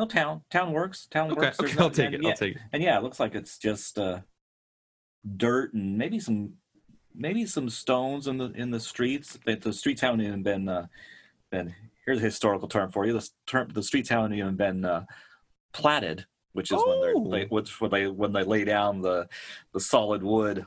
No 0.00 0.06
town. 0.06 0.40
Town 0.50 0.72
works. 0.72 1.06
Town 1.10 1.30
okay, 1.30 1.40
works. 1.40 1.60
okay, 1.60 1.74
I'll 1.78 1.90
take 1.90 2.14
it. 2.14 2.22
Yeah, 2.22 2.30
I'll 2.30 2.36
take 2.36 2.56
it. 2.56 2.62
And 2.72 2.82
yeah, 2.82 2.96
it 2.96 3.02
looks 3.02 3.20
like 3.20 3.34
it's 3.34 3.58
just 3.58 3.98
uh, 3.98 4.20
dirt 5.36 5.74
and 5.74 5.98
maybe 5.98 6.18
some 6.18 6.54
maybe 7.14 7.44
some 7.44 7.68
stones 7.68 8.26
in 8.26 8.38
the 8.38 8.50
in 8.52 8.70
the 8.70 8.80
streets. 8.80 9.38
That 9.44 9.60
the 9.60 9.74
streets 9.74 10.00
haven't 10.00 10.22
even 10.22 10.42
been 10.42 10.70
uh, 10.70 10.86
been. 11.50 11.74
Here's 12.06 12.16
a 12.16 12.22
historical 12.22 12.66
term 12.66 12.90
for 12.90 13.04
you. 13.04 13.12
The 13.12 13.28
term 13.46 13.68
the 13.74 13.82
streets 13.82 14.08
haven't 14.08 14.32
even 14.32 14.56
been 14.56 14.86
uh, 14.86 15.04
platted, 15.74 16.24
which 16.54 16.72
is 16.72 16.78
oh. 16.80 17.18
when 17.18 17.30
they 17.30 17.44
which 17.44 17.78
when 17.78 17.90
they 17.90 18.06
when 18.06 18.32
they 18.32 18.42
lay 18.42 18.64
down 18.64 19.02
the 19.02 19.28
the 19.74 19.80
solid 19.80 20.22
wood 20.22 20.64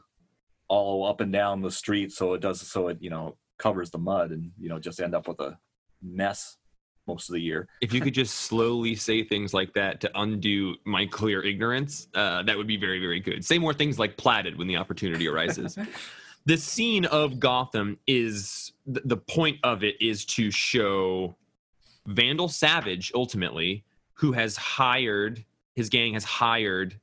all 0.67 1.07
up 1.07 1.21
and 1.21 1.33
down 1.33 1.63
the 1.63 1.71
street, 1.71 2.11
so 2.11 2.35
it 2.35 2.41
does 2.41 2.61
so 2.61 2.89
it 2.89 2.99
you 3.01 3.09
know 3.09 3.35
covers 3.57 3.89
the 3.89 3.97
mud 3.97 4.29
and 4.29 4.51
you 4.59 4.69
know 4.69 4.77
just 4.77 5.01
end 5.01 5.15
up 5.15 5.27
with 5.27 5.39
a 5.39 5.57
mess 6.03 6.57
most 7.07 7.29
of 7.29 7.33
the 7.33 7.41
year. 7.41 7.67
if 7.81 7.93
you 7.93 8.01
could 8.01 8.13
just 8.13 8.35
slowly 8.35 8.95
say 8.95 9.23
things 9.23 9.53
like 9.53 9.73
that 9.73 9.99
to 10.01 10.11
undo 10.15 10.75
my 10.85 11.05
clear 11.05 11.43
ignorance, 11.43 12.07
uh, 12.15 12.43
that 12.43 12.57
would 12.57 12.67
be 12.67 12.77
very, 12.77 12.99
very 12.99 13.19
good. 13.19 13.43
Say 13.43 13.57
more 13.57 13.73
things 13.73 13.99
like 13.99 14.17
platted 14.17 14.57
when 14.57 14.67
the 14.67 14.77
opportunity 14.77 15.27
arises. 15.27 15.77
the 16.45 16.57
scene 16.57 17.05
of 17.05 17.39
Gotham 17.39 17.97
is 18.07 18.73
the 18.85 19.17
point 19.17 19.57
of 19.63 19.83
it 19.83 19.95
is 20.01 20.25
to 20.25 20.51
show 20.51 21.35
Vandal 22.05 22.49
Savage 22.49 23.11
ultimately, 23.15 23.83
who 24.13 24.31
has 24.31 24.55
hired 24.55 25.43
his 25.75 25.89
gang 25.89 26.13
has 26.13 26.23
hired 26.23 26.99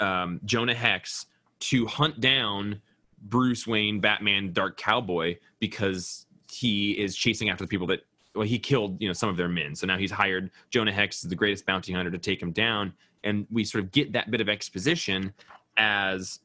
um, 0.00 0.40
Jonah 0.44 0.74
Hex 0.74 1.26
to 1.60 1.86
hunt 1.86 2.20
down 2.20 2.80
Bruce 3.22 3.66
Wayne, 3.66 4.00
Batman, 4.00 4.52
Dark 4.52 4.76
Cowboy 4.76 5.38
because 5.60 6.26
he 6.50 6.92
is 6.92 7.16
chasing 7.16 7.48
after 7.48 7.64
the 7.64 7.68
people 7.68 7.86
that 7.86 8.00
well 8.34 8.46
he 8.46 8.58
killed 8.58 9.00
you 9.00 9.08
know 9.08 9.12
some 9.12 9.28
of 9.28 9.36
their 9.36 9.48
men. 9.48 9.74
So 9.74 9.86
now 9.86 9.98
he's 9.98 10.10
hired 10.10 10.50
Jonah 10.70 10.92
Hex, 10.92 11.22
the 11.22 11.34
greatest 11.34 11.66
bounty 11.66 11.92
hunter, 11.92 12.10
to 12.10 12.18
take 12.18 12.40
him 12.42 12.52
down, 12.52 12.92
and 13.24 13.46
we 13.50 13.64
sort 13.64 13.84
of 13.84 13.92
get 13.92 14.12
that 14.12 14.30
bit 14.30 14.40
of 14.40 14.48
exposition 14.48 15.32
as 15.76 16.40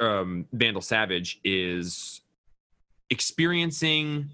um, 0.00 0.46
Vandal 0.52 0.82
Savage 0.82 1.40
is 1.44 2.20
experiencing 3.10 4.30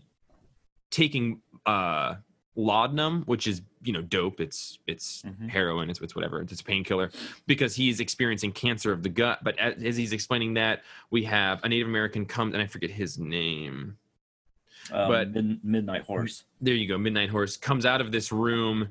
taking 0.91 1.41
uh, 1.67 2.15
laudanum, 2.57 3.25
which 3.27 3.47
is 3.47 3.63
you 3.83 3.93
know 3.93 4.03
dope. 4.03 4.41
It's 4.41 4.79
it's 4.87 5.23
mm-hmm. 5.23 5.49
heroin. 5.49 5.91
It's 5.91 6.01
it's 6.01 6.15
whatever. 6.15 6.41
It's 6.41 6.61
a 6.61 6.65
painkiller 6.65 7.11
because 7.47 7.75
he's 7.75 8.01
experiencing 8.01 8.53
cancer 8.53 8.93
of 8.93 9.03
the 9.03 9.09
gut. 9.09 9.41
But 9.43 9.59
as, 9.59 9.83
as, 9.83 9.97
he's 9.97 10.13
explaining 10.13 10.55
that, 10.55 10.83
we 11.11 11.25
have 11.25 11.63
a 11.65 11.69
Native 11.69 11.89
American 11.89 12.27
comes 12.27 12.55
and 12.55 12.63
I 12.63 12.67
forget 12.67 12.91
his 12.91 13.19
name. 13.19 13.99
Um, 14.93 15.09
but 15.09 15.31
Mid- 15.33 15.64
Midnight 15.64 16.03
Horse. 16.03 16.45
There 16.61 16.75
you 16.75 16.88
go. 16.88 16.99
Midnight 16.99 17.31
Horse 17.31 17.57
comes 17.57 17.87
out 17.87 18.00
of 18.00 18.12
this 18.12 18.33
room 18.33 18.88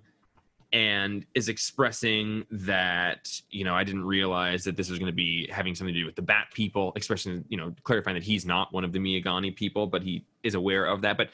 and 0.71 1.23
is 1.35 1.49
expressing 1.49 2.45
that 2.49 3.29
you 3.51 3.63
know 3.63 3.75
I 3.75 3.83
didn't 3.83 4.05
realize 4.05 4.63
that 4.63 4.75
this 4.75 4.89
was 4.89 4.97
going 4.97 5.11
to 5.11 5.15
be 5.15 5.47
having 5.51 5.75
something 5.75 5.93
to 5.93 5.99
do 5.99 6.05
with 6.05 6.15
the 6.15 6.21
Bat 6.21 6.47
people, 6.53 6.93
especially 6.95 7.43
you 7.47 7.57
know 7.57 7.73
clarifying 7.83 8.15
that 8.15 8.23
he's 8.23 8.45
not 8.45 8.73
one 8.73 8.83
of 8.83 8.91
the 8.91 8.99
Miagani 8.99 9.55
people, 9.55 9.87
but 9.87 10.01
he 10.01 10.25
is 10.41 10.55
aware 10.55 10.85
of 10.85 11.01
that. 11.01 11.17
But 11.17 11.29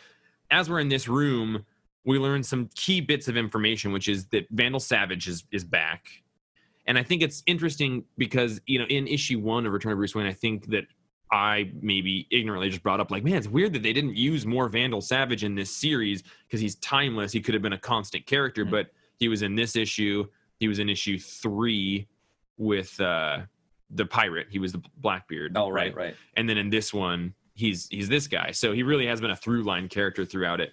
as 0.51 0.69
we're 0.69 0.79
in 0.79 0.89
this 0.89 1.07
room 1.07 1.65
we 2.05 2.17
learn 2.17 2.43
some 2.43 2.69
key 2.75 3.01
bits 3.01 3.27
of 3.27 3.37
information, 3.37 3.91
which 3.91 4.07
is 4.07 4.25
that 4.27 4.47
Vandal 4.49 4.79
Savage 4.79 5.27
is 5.27 5.43
is 5.51 5.63
back. 5.63 6.07
And 6.87 6.97
I 6.97 7.03
think 7.03 7.21
it's 7.21 7.43
interesting 7.45 8.03
because, 8.17 8.59
you 8.65 8.79
know, 8.79 8.85
in 8.85 9.07
issue 9.07 9.39
one 9.39 9.67
of 9.67 9.73
Return 9.73 9.91
of 9.91 9.99
Bruce 9.99 10.15
Wayne, 10.15 10.25
I 10.25 10.33
think 10.33 10.69
that 10.71 10.85
I 11.31 11.71
maybe 11.81 12.27
ignorantly 12.31 12.69
just 12.69 12.83
brought 12.83 12.99
up, 12.99 13.11
like, 13.11 13.23
man, 13.23 13.35
it's 13.35 13.47
weird 13.47 13.73
that 13.73 13.83
they 13.83 13.93
didn't 13.93 14.15
use 14.15 14.45
more 14.45 14.67
Vandal 14.67 15.01
Savage 15.01 15.43
in 15.43 15.55
this 15.55 15.69
series 15.69 16.23
because 16.47 16.59
he's 16.59 16.75
timeless. 16.75 17.31
He 17.31 17.41
could 17.41 17.53
have 17.53 17.63
been 17.63 17.73
a 17.73 17.77
constant 17.77 18.25
character, 18.25 18.63
mm-hmm. 18.63 18.71
but 18.71 18.87
he 19.17 19.27
was 19.27 19.41
in 19.41 19.55
this 19.55 19.75
issue. 19.75 20.27
He 20.59 20.67
was 20.67 20.79
in 20.79 20.89
issue 20.89 21.19
three 21.19 22.07
with 22.57 22.99
uh, 22.99 23.41
the 23.91 24.05
pirate. 24.05 24.47
He 24.49 24.59
was 24.59 24.71
the 24.71 24.81
Blackbeard. 24.97 25.53
Oh, 25.55 25.69
right, 25.69 25.95
right, 25.95 26.07
right. 26.07 26.15
And 26.35 26.49
then 26.49 26.57
in 26.57 26.69
this 26.69 26.93
one, 26.93 27.33
he's 27.53 27.87
he's 27.89 28.09
this 28.09 28.27
guy. 28.27 28.51
So 28.51 28.73
he 28.73 28.83
really 28.83 29.05
has 29.05 29.21
been 29.21 29.31
a 29.31 29.35
through 29.35 29.63
line 29.63 29.87
character 29.87 30.25
throughout 30.25 30.59
it 30.59 30.71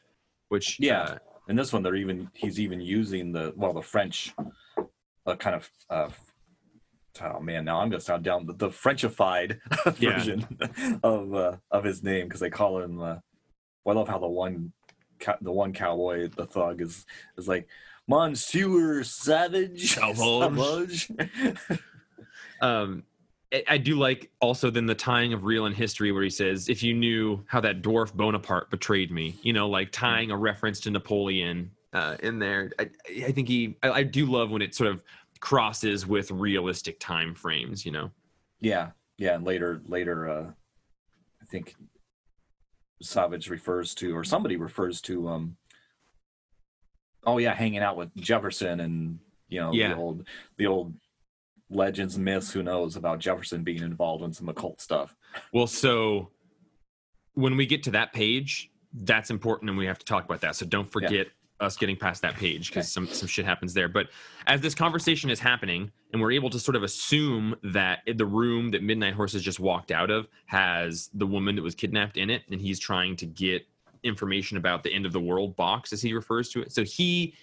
which 0.48 0.78
yeah 0.80 1.02
uh, 1.02 1.18
in 1.48 1.56
this 1.56 1.72
one 1.72 1.82
they're 1.82 1.96
even 1.96 2.30
he's 2.34 2.60
even 2.60 2.80
using 2.80 3.32
the 3.32 3.52
well 3.56 3.72
the 3.72 3.82
french 3.82 4.34
a 5.26 5.36
kind 5.36 5.56
of 5.56 5.70
uh, 5.90 6.08
oh 7.22 7.40
man, 7.40 7.64
now 7.64 7.80
I'm 7.80 7.88
gonna 7.90 8.00
sound 8.00 8.24
down 8.24 8.46
the, 8.46 8.52
the 8.54 8.68
Frenchified 8.68 9.58
Yeah. 9.98 10.12
version 10.18 11.00
of 11.02 11.34
uh, 11.34 11.56
of 11.70 11.84
his 11.84 12.02
name 12.02 12.26
because 12.26 12.40
they 12.40 12.50
call 12.50 12.78
him. 12.80 13.00
Uh, 13.00 13.16
well, 13.84 13.96
I 13.96 14.00
love 14.00 14.08
how 14.08 14.18
the 14.18 14.26
one 14.28 14.72
the 15.40 15.52
one 15.52 15.72
cowboy, 15.72 16.28
the 16.28 16.46
thug, 16.46 16.80
is 16.82 17.06
is 17.38 17.48
like 17.48 17.66
Monsieur 18.08 19.02
Savage. 19.02 19.94
Savage. 19.94 21.10
Um 22.60 23.02
I- 23.52 23.64
I 23.68 23.78
do 23.78 23.94
like 23.96 24.30
also 24.40 24.70
then 24.70 24.86
the 24.86 24.94
tying 24.94 25.32
of 25.32 25.44
real 25.44 25.66
and 25.66 25.74
history 25.74 26.10
where 26.10 26.24
he 26.24 26.30
says, 26.30 26.68
if 26.68 26.82
you 26.82 26.92
knew 26.94 27.44
how 27.46 27.60
that 27.60 27.80
dwarf 27.80 28.12
Bonaparte 28.12 28.70
betrayed 28.70 29.12
me, 29.12 29.36
you 29.42 29.52
know, 29.52 29.68
like 29.68 29.92
tying 29.92 30.32
a 30.32 30.36
reference 30.36 30.80
to 30.80 30.90
Napoleon 30.90 31.70
uh, 31.92 32.16
in 32.24 32.40
there. 32.40 32.72
I, 32.80 32.90
I 33.24 33.30
think 33.32 33.46
he, 33.46 33.76
I, 33.84 33.90
I 33.90 34.02
do 34.02 34.26
love 34.26 34.50
when 34.50 34.62
it 34.62 34.74
sort 34.74 34.90
of 34.90 35.00
crosses 35.40 36.06
with 36.06 36.30
realistic 36.30 36.98
time 37.00 37.34
frames, 37.34 37.84
you 37.86 37.92
know? 37.92 38.10
yeah, 38.60 38.90
yeah. 39.18 39.34
And 39.34 39.44
later, 39.44 39.80
later, 39.86 40.28
uh, 40.28 40.46
I 41.42 41.44
think 41.46 41.74
Savage 43.02 43.48
refers 43.50 43.94
to, 43.96 44.16
or 44.16 44.24
somebody 44.24 44.56
refers 44.56 45.00
to, 45.02 45.28
um, 45.28 45.56
oh 47.24 47.38
yeah, 47.38 47.54
hanging 47.54 47.80
out 47.80 47.96
with 47.96 48.14
Jefferson 48.16 48.80
and 48.80 49.18
you 49.48 49.60
know 49.60 49.72
Yeah. 49.72 49.90
the 49.90 49.96
old 49.96 50.26
the 50.56 50.66
old 50.66 50.94
legends, 51.70 52.18
myths. 52.18 52.52
Who 52.52 52.62
knows 52.62 52.96
about 52.96 53.18
Jefferson 53.18 53.62
being 53.62 53.82
involved 53.82 54.24
in 54.24 54.32
some 54.32 54.48
occult 54.48 54.80
stuff? 54.80 55.14
Well, 55.52 55.66
so 55.66 56.30
when 57.34 57.56
we 57.56 57.66
get 57.66 57.82
to 57.84 57.90
that 57.92 58.12
page, 58.12 58.70
that's 58.94 59.30
important 59.30 59.68
and 59.68 59.78
we 59.78 59.86
have 59.86 59.98
to 59.98 60.06
talk 60.06 60.24
about 60.24 60.40
that. 60.40 60.56
So 60.56 60.64
don't 60.66 60.90
forget 60.90 61.28
us 61.60 61.76
getting 61.76 61.96
past 61.96 62.22
that 62.22 62.34
page 62.34 62.68
because 62.68 62.90
some, 62.90 63.06
some 63.06 63.28
shit 63.28 63.44
happens 63.44 63.74
there. 63.74 63.88
But 63.88 64.08
as 64.46 64.60
this 64.60 64.74
conversation 64.74 65.30
is 65.30 65.40
happening 65.40 65.90
and 66.12 66.20
we're 66.20 66.32
able 66.32 66.50
to 66.50 66.58
sort 66.58 66.76
of 66.76 66.82
assume 66.82 67.56
that 67.62 68.00
the 68.06 68.26
room 68.26 68.70
that 68.72 68.82
Midnight 68.82 69.14
Horse 69.14 69.26
Horses 69.26 69.42
just 69.42 69.58
walked 69.58 69.90
out 69.90 70.10
of 70.10 70.28
has 70.46 71.10
the 71.12 71.26
woman 71.26 71.56
that 71.56 71.62
was 71.62 71.74
kidnapped 71.74 72.16
in 72.16 72.30
it 72.30 72.42
and 72.50 72.60
he's 72.60 72.78
trying 72.78 73.16
to 73.16 73.26
get 73.26 73.66
information 74.04 74.56
about 74.56 74.84
the 74.84 74.92
end 74.92 75.04
of 75.04 75.12
the 75.12 75.20
world 75.20 75.56
box 75.56 75.92
as 75.92 76.00
he 76.00 76.12
refers 76.12 76.48
to 76.50 76.62
it. 76.62 76.72
So 76.72 76.84
he 76.84 77.34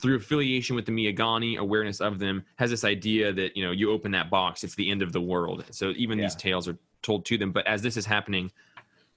through 0.00 0.16
affiliation 0.16 0.76
with 0.76 0.84
the 0.84 0.92
Miagani, 0.92 1.56
awareness 1.56 2.00
of 2.00 2.18
them, 2.18 2.44
has 2.56 2.70
this 2.70 2.84
idea 2.84 3.32
that 3.32 3.56
you 3.56 3.64
know 3.64 3.70
you 3.70 3.90
open 3.90 4.12
that 4.12 4.30
box, 4.30 4.64
it's 4.64 4.74
the 4.74 4.90
end 4.90 5.02
of 5.02 5.12
the 5.12 5.20
world. 5.20 5.64
So 5.70 5.90
even 5.96 6.18
these 6.18 6.34
tales 6.34 6.68
are 6.68 6.78
told 7.02 7.24
to 7.26 7.38
them. 7.38 7.52
But 7.52 7.66
as 7.66 7.82
this 7.82 7.96
is 7.96 8.06
happening, 8.06 8.50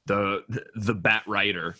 the 0.06 0.44
the 0.76 0.94
Bat 0.94 1.24
Rider 1.28 1.76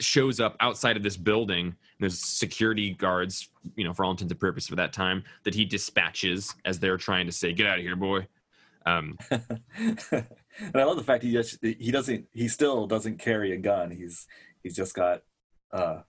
shows 0.00 0.40
up 0.40 0.56
outside 0.60 0.96
of 0.96 1.02
this 1.02 1.16
building. 1.16 1.76
There's 2.00 2.22
security 2.24 2.90
guards, 2.90 3.48
you 3.76 3.84
know, 3.84 3.92
for 3.92 4.04
all 4.04 4.10
intents 4.10 4.32
and 4.32 4.40
purposes 4.40 4.68
for 4.68 4.76
that 4.76 4.92
time 4.92 5.24
that 5.44 5.54
he 5.54 5.64
dispatches 5.64 6.54
as 6.64 6.78
they're 6.78 6.96
trying 6.96 7.26
to 7.26 7.32
say, 7.32 7.52
"Get 7.52 7.66
out 7.66 7.78
of 7.78 7.84
here, 7.84 7.96
boy." 7.96 8.26
Um, 8.86 9.16
and 9.30 10.26
I 10.74 10.84
love 10.84 10.96
the 10.96 11.04
fact 11.04 11.22
he 11.22 11.32
just 11.32 11.58
he 11.62 11.90
doesn't 11.90 12.26
he 12.32 12.48
still 12.48 12.86
doesn't 12.86 13.18
carry 13.18 13.52
a 13.52 13.56
gun. 13.56 13.90
He's 13.90 14.26
he's 14.62 14.76
just 14.76 14.94
got 14.94 15.22
uh 15.72 16.00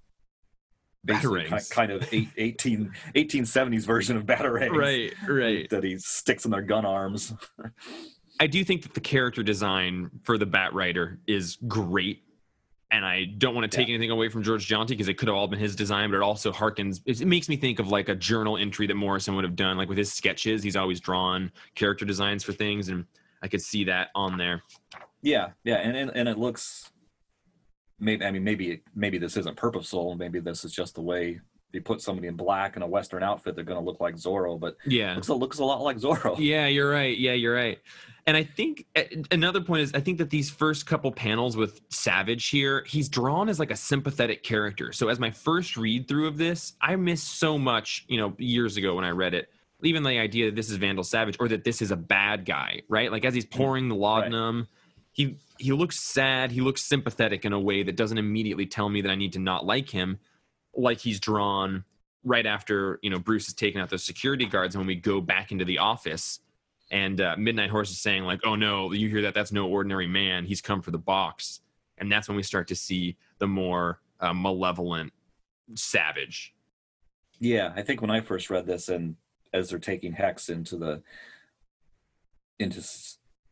basically 1.05 1.45
ki- 1.45 1.57
kind 1.69 1.91
of 1.91 2.07
eight, 2.11 2.29
18 2.37 2.91
1870s 3.15 3.85
version 3.85 4.17
of 4.17 4.25
batarangs 4.25 4.75
right, 4.75 5.13
right. 5.27 5.69
that 5.69 5.83
he 5.83 5.97
sticks 5.97 6.45
in 6.45 6.51
their 6.51 6.61
gun 6.61 6.85
arms. 6.85 7.33
I 8.39 8.47
do 8.47 8.63
think 8.65 8.83
that 8.83 8.93
the 8.93 8.99
character 8.99 9.43
design 9.43 10.11
for 10.23 10.37
the 10.37 10.45
Bat 10.45 10.73
Rider 10.73 11.19
is 11.25 11.57
great. 11.67 12.23
And 12.91 13.03
I 13.05 13.25
don't 13.25 13.55
want 13.55 13.69
to 13.69 13.75
take 13.75 13.87
Yeah. 13.87 13.95
anything 13.95 14.11
away 14.11 14.29
from 14.29 14.43
George 14.43 14.67
Jeanty 14.67 14.93
because 14.93 15.07
it 15.07 15.15
could 15.15 15.27
have 15.27 15.35
all 15.35 15.47
been 15.47 15.59
his 15.59 15.75
design, 15.75 16.11
but 16.11 16.17
it 16.17 16.21
also 16.21 16.51
harkens. 16.51 17.01
It 17.05 17.25
makes 17.25 17.49
me 17.49 17.57
think 17.57 17.79
of 17.79 17.87
like 17.87 18.09
a 18.09 18.15
journal 18.15 18.57
entry 18.57 18.85
that 18.87 18.95
Morrison 18.95 19.35
would 19.35 19.43
have 19.43 19.55
done. 19.55 19.75
Like 19.77 19.89
with 19.89 19.97
his 19.97 20.13
sketches, 20.13 20.61
he's 20.61 20.75
always 20.75 20.99
drawn 20.99 21.51
character 21.73 22.05
designs 22.05 22.43
for 22.43 22.53
things, 22.53 22.89
and 22.89 23.05
I 23.41 23.47
could 23.47 23.61
see 23.61 23.85
that 23.85 24.09
on 24.13 24.37
there. 24.37 24.61
Yeah, 25.23 25.49
yeah, 25.63 25.77
and 25.77 25.97
and, 25.97 26.11
and 26.15 26.29
it 26.29 26.37
looks 26.37 26.91
maybe 27.99 28.23
I 28.23 28.29
mean 28.31 28.43
maybe 28.43 28.81
maybe 28.93 29.17
this 29.17 29.35
isn't 29.35 29.57
purposeful. 29.57 30.15
Maybe 30.15 30.39
this 30.39 30.63
is 30.63 30.71
just 30.71 30.93
the 30.95 31.01
way 31.01 31.41
they 31.75 31.81
put 31.81 32.01
somebody 32.01 32.29
in 32.29 32.35
black 32.35 32.77
in 32.77 32.81
a 32.81 32.87
western 32.87 33.21
outfit. 33.21 33.53
They're 33.53 33.65
going 33.65 33.79
to 33.79 33.85
look 33.85 33.99
like 33.99 34.15
Zorro, 34.15 34.57
but 34.57 34.77
Yeah. 34.85 35.11
it 35.11 35.15
looks, 35.15 35.29
it 35.29 35.33
looks 35.33 35.59
a 35.59 35.65
lot 35.65 35.81
like 35.81 35.97
Zorro. 35.97 36.37
Yeah, 36.45 36.67
you're 36.67 36.89
right. 36.89 37.17
Yeah, 37.17 37.33
you're 37.33 37.53
right. 37.53 37.79
And 38.25 38.37
I 38.37 38.43
think 38.43 38.85
another 39.29 39.61
point 39.61 39.81
is 39.81 39.93
I 39.93 39.99
think 39.99 40.19
that 40.19 40.29
these 40.29 40.49
first 40.49 40.85
couple 40.85 41.11
panels 41.11 41.57
with 41.57 41.81
Savage 41.89 42.47
here, 42.47 42.85
he's 42.87 43.09
drawn 43.09 43.49
as 43.49 43.59
like 43.59 43.71
a 43.71 43.75
sympathetic 43.75 44.41
character. 44.41 44.93
So 44.93 45.09
as 45.09 45.19
my 45.19 45.31
first 45.31 45.75
read 45.75 46.07
through 46.07 46.27
of 46.27 46.37
this, 46.37 46.73
I 46.81 46.95
missed 46.95 47.37
so 47.39 47.57
much, 47.57 48.05
you 48.07 48.17
know, 48.17 48.33
years 48.37 48.77
ago 48.77 48.95
when 48.95 49.03
I 49.03 49.11
read 49.11 49.33
it. 49.33 49.49
Even 49.83 50.03
the 50.03 50.17
idea 50.17 50.45
that 50.45 50.55
this 50.55 50.71
is 50.71 50.77
Vandal 50.77 51.03
Savage 51.03 51.35
or 51.39 51.49
that 51.49 51.65
this 51.65 51.81
is 51.81 51.91
a 51.91 51.95
bad 51.97 52.45
guy, 52.45 52.81
right? 52.87 53.11
Like 53.11 53.25
as 53.25 53.35
he's 53.35 53.45
mm-hmm. 53.45 53.57
pouring 53.57 53.89
the 53.89 53.95
laudanum, 53.95 54.67
he 55.11 55.37
he 55.59 55.71
looks 55.71 55.99
sad, 55.99 56.51
he 56.51 56.61
looks 56.61 56.81
sympathetic 56.81 57.45
in 57.45 57.53
a 57.53 57.59
way 57.59 57.83
that 57.83 57.95
doesn't 57.95 58.17
immediately 58.17 58.65
tell 58.65 58.89
me 58.89 59.01
that 59.01 59.11
I 59.11 59.15
need 59.15 59.33
to 59.33 59.39
not 59.39 59.65
like 59.65 59.89
him, 59.89 60.19
like 60.75 60.99
he's 60.99 61.19
drawn 61.19 61.83
right 62.23 62.45
after, 62.45 62.99
you 63.01 63.09
know, 63.09 63.19
Bruce 63.19 63.45
has 63.45 63.53
taken 63.53 63.79
out 63.79 63.89
those 63.89 64.03
security 64.03 64.45
guards 64.45 64.75
and 64.75 64.81
when 64.81 64.87
we 64.87 64.95
go 64.95 65.21
back 65.21 65.51
into 65.51 65.65
the 65.65 65.77
office 65.77 66.39
and 66.91 67.19
uh, 67.19 67.35
Midnight 67.37 67.69
Horse 67.69 67.91
is 67.91 67.99
saying 67.99 68.23
like, 68.23 68.41
"Oh 68.45 68.55
no, 68.55 68.91
you 68.91 69.09
hear 69.09 69.23
that? 69.23 69.33
That's 69.33 69.51
no 69.51 69.67
ordinary 69.67 70.07
man. 70.07 70.45
He's 70.45 70.61
come 70.61 70.81
for 70.81 70.91
the 70.91 70.97
box." 70.97 71.61
And 71.97 72.11
that's 72.11 72.27
when 72.27 72.35
we 72.35 72.43
start 72.43 72.67
to 72.67 72.75
see 72.75 73.17
the 73.39 73.47
more 73.47 74.01
uh, 74.19 74.33
malevolent 74.33 75.13
Savage. 75.73 76.53
Yeah, 77.39 77.73
I 77.75 77.81
think 77.81 78.01
when 78.01 78.11
I 78.11 78.21
first 78.21 78.49
read 78.49 78.65
this, 78.65 78.89
and 78.89 79.15
as 79.53 79.69
they're 79.69 79.79
taking 79.79 80.13
Hex 80.13 80.49
into 80.49 80.77
the 80.77 81.01
into 82.59 82.81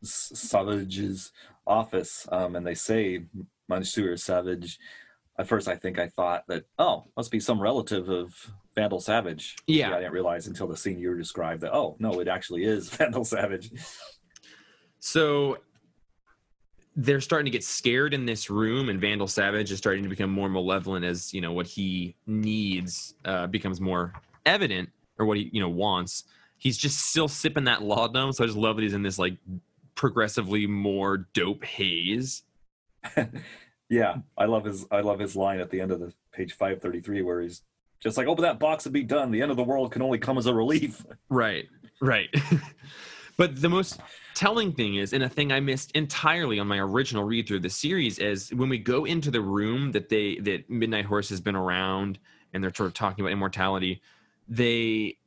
Savage's 0.02 1.32
office, 1.66 2.26
um, 2.30 2.56
and 2.56 2.66
they 2.66 2.74
say 2.74 3.24
Monsieur 3.68 4.16
Savage. 4.16 4.78
At 5.38 5.48
first, 5.48 5.66
I 5.66 5.76
think 5.76 5.98
I 5.98 6.08
thought 6.08 6.44
that 6.48 6.64
oh, 6.78 7.04
must 7.16 7.30
be 7.30 7.40
some 7.40 7.60
relative 7.60 8.08
of 8.08 8.52
Vandal 8.74 9.00
Savage. 9.00 9.56
Yeah. 9.66 9.94
I 9.94 10.00
didn't 10.00 10.12
realize 10.12 10.46
until 10.46 10.66
the 10.66 10.76
scene 10.76 10.98
you 10.98 11.16
described 11.16 11.62
that 11.62 11.74
oh 11.74 11.96
no, 11.98 12.20
it 12.20 12.28
actually 12.28 12.64
is 12.64 12.88
Vandal 12.96 13.24
Savage. 13.24 13.70
So 15.00 15.58
they're 16.96 17.20
starting 17.20 17.46
to 17.46 17.50
get 17.50 17.64
scared 17.64 18.14
in 18.14 18.24
this 18.24 18.48
room, 18.48 18.88
and 18.88 19.00
Vandal 19.00 19.26
Savage 19.26 19.72
is 19.72 19.78
starting 19.78 20.04
to 20.04 20.08
become 20.08 20.30
more 20.30 20.48
malevolent 20.48 21.04
as 21.04 21.34
you 21.34 21.40
know 21.40 21.52
what 21.52 21.66
he 21.66 22.14
needs 22.26 23.14
uh, 23.24 23.46
becomes 23.46 23.80
more 23.80 24.12
evident, 24.46 24.90
or 25.18 25.26
what 25.26 25.36
he 25.36 25.50
you 25.52 25.60
know 25.60 25.68
wants. 25.68 26.24
He's 26.58 26.78
just 26.78 26.98
still 27.10 27.28
sipping 27.28 27.64
that 27.64 27.82
laudanum, 27.82 28.32
so 28.32 28.44
I 28.44 28.46
just 28.46 28.56
love 28.56 28.76
that 28.76 28.82
he's 28.82 28.94
in 28.94 29.02
this 29.02 29.18
like 29.18 29.36
progressively 29.94 30.66
more 30.66 31.18
dope 31.34 31.64
haze. 31.64 32.42
Yeah, 33.88 34.16
I 34.36 34.46
love 34.46 34.64
his 34.64 34.86
I 34.90 35.00
love 35.00 35.18
his 35.18 35.36
line 35.36 35.60
at 35.60 35.70
the 35.70 35.80
end 35.80 35.92
of 35.92 36.00
the 36.00 36.12
page 36.32 36.52
five 36.54 36.80
thirty 36.80 37.00
three 37.00 37.22
where 37.22 37.40
he's 37.40 37.62
just 38.00 38.16
like, 38.16 38.26
"Open 38.26 38.42
that 38.42 38.58
box 38.58 38.86
and 38.86 38.92
be 38.92 39.02
done. 39.02 39.30
The 39.30 39.42
end 39.42 39.50
of 39.50 39.56
the 39.56 39.62
world 39.62 39.92
can 39.92 40.02
only 40.02 40.18
come 40.18 40.38
as 40.38 40.46
a 40.46 40.54
relief." 40.54 41.04
Right, 41.28 41.66
right. 42.00 42.28
but 43.36 43.60
the 43.60 43.68
most 43.68 44.00
telling 44.34 44.72
thing 44.72 44.96
is, 44.96 45.12
and 45.12 45.22
a 45.22 45.28
thing 45.28 45.52
I 45.52 45.60
missed 45.60 45.90
entirely 45.92 46.58
on 46.58 46.66
my 46.66 46.78
original 46.78 47.24
read 47.24 47.48
through 47.48 47.60
the 47.60 47.70
series, 47.70 48.18
is 48.18 48.52
when 48.54 48.68
we 48.68 48.78
go 48.78 49.04
into 49.04 49.30
the 49.30 49.40
room 49.40 49.92
that 49.92 50.08
they 50.08 50.36
that 50.40 50.70
Midnight 50.70 51.06
Horse 51.06 51.28
has 51.30 51.40
been 51.40 51.56
around, 51.56 52.18
and 52.52 52.62
they're 52.62 52.74
sort 52.74 52.86
of 52.86 52.94
talking 52.94 53.24
about 53.24 53.32
immortality. 53.32 54.00
They 54.48 55.18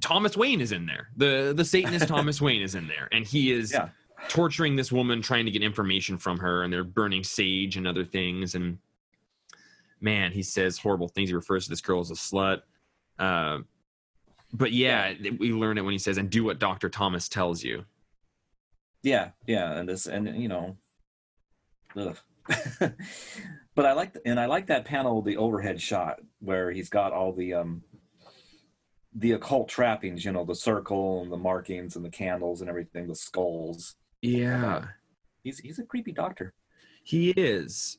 Thomas 0.00 0.36
Wayne 0.36 0.60
is 0.60 0.72
in 0.72 0.86
there. 0.86 1.08
The 1.16 1.52
the 1.56 1.64
Satanist 1.64 2.08
Thomas 2.14 2.40
Wayne 2.40 2.62
is 2.62 2.74
in 2.74 2.88
there, 2.88 3.08
and 3.12 3.24
he 3.26 3.52
is 3.52 3.72
Yeah. 3.72 3.88
Torturing 4.28 4.76
this 4.76 4.92
woman, 4.92 5.22
trying 5.22 5.44
to 5.44 5.50
get 5.50 5.62
information 5.62 6.18
from 6.18 6.38
her, 6.38 6.62
and 6.62 6.72
they're 6.72 6.84
burning 6.84 7.24
sage 7.24 7.76
and 7.76 7.86
other 7.86 8.04
things. 8.04 8.54
And 8.54 8.78
man, 10.00 10.32
he 10.32 10.42
says 10.42 10.78
horrible 10.78 11.08
things. 11.08 11.30
He 11.30 11.34
refers 11.34 11.64
to 11.64 11.70
this 11.70 11.80
girl 11.80 12.00
as 12.00 12.10
a 12.10 12.14
slut. 12.14 12.62
Uh, 13.18 13.60
but 14.52 14.72
yeah, 14.72 15.14
we 15.38 15.52
learn 15.52 15.78
it 15.78 15.82
when 15.82 15.92
he 15.92 15.98
says, 15.98 16.18
"And 16.18 16.28
do 16.30 16.44
what 16.44 16.58
Doctor 16.58 16.88
Thomas 16.88 17.28
tells 17.28 17.62
you." 17.62 17.84
Yeah, 19.02 19.30
yeah, 19.46 19.72
and 19.72 19.88
this, 19.88 20.06
and 20.06 20.40
you 20.40 20.48
know, 20.48 20.76
ugh. 21.96 22.16
but 23.74 23.86
I 23.86 23.92
like, 23.92 24.16
and 24.26 24.38
I 24.38 24.46
like 24.46 24.66
that 24.66 24.84
panel, 24.84 25.22
the 25.22 25.36
overhead 25.36 25.80
shot 25.80 26.20
where 26.40 26.70
he's 26.70 26.88
got 26.88 27.12
all 27.12 27.32
the 27.32 27.54
um, 27.54 27.82
the 29.14 29.32
occult 29.32 29.68
trappings, 29.68 30.24
you 30.24 30.32
know, 30.32 30.44
the 30.44 30.54
circle 30.54 31.22
and 31.22 31.30
the 31.30 31.36
markings 31.36 31.96
and 31.96 32.04
the 32.04 32.10
candles 32.10 32.60
and 32.60 32.70
everything, 32.70 33.06
the 33.06 33.14
skulls. 33.14 33.96
Yeah, 34.22 34.84
He's 35.42 35.58
he's 35.58 35.78
a 35.78 35.84
creepy 35.84 36.12
doctor. 36.12 36.54
he 37.02 37.30
is. 37.30 37.98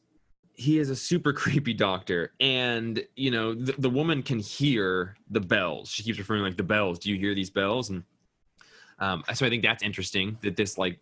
He 0.56 0.78
is 0.80 0.90
a 0.90 0.96
super 0.96 1.34
creepy 1.44 1.74
doctor, 1.74 2.32
and 2.40 3.04
you 3.16 3.32
know 3.32 3.54
the, 3.54 3.74
the 3.74 3.90
woman 3.90 4.24
can 4.24 4.40
hear 4.40 5.16
the 5.30 5.42
bells. 5.42 5.90
She 5.90 6.04
keeps 6.04 6.18
referring 6.20 6.44
like 6.44 6.58
the 6.58 6.64
bells. 6.64 7.00
Do 7.00 7.10
you 7.12 7.18
hear 7.18 7.36
these 7.36 7.50
bells? 7.50 7.90
And 7.90 8.04
um, 9.00 9.24
so 9.34 9.46
I 9.46 9.50
think 9.50 9.64
that's 9.64 9.84
interesting 9.84 10.38
that 10.42 10.56
this 10.56 10.78
like 10.78 11.00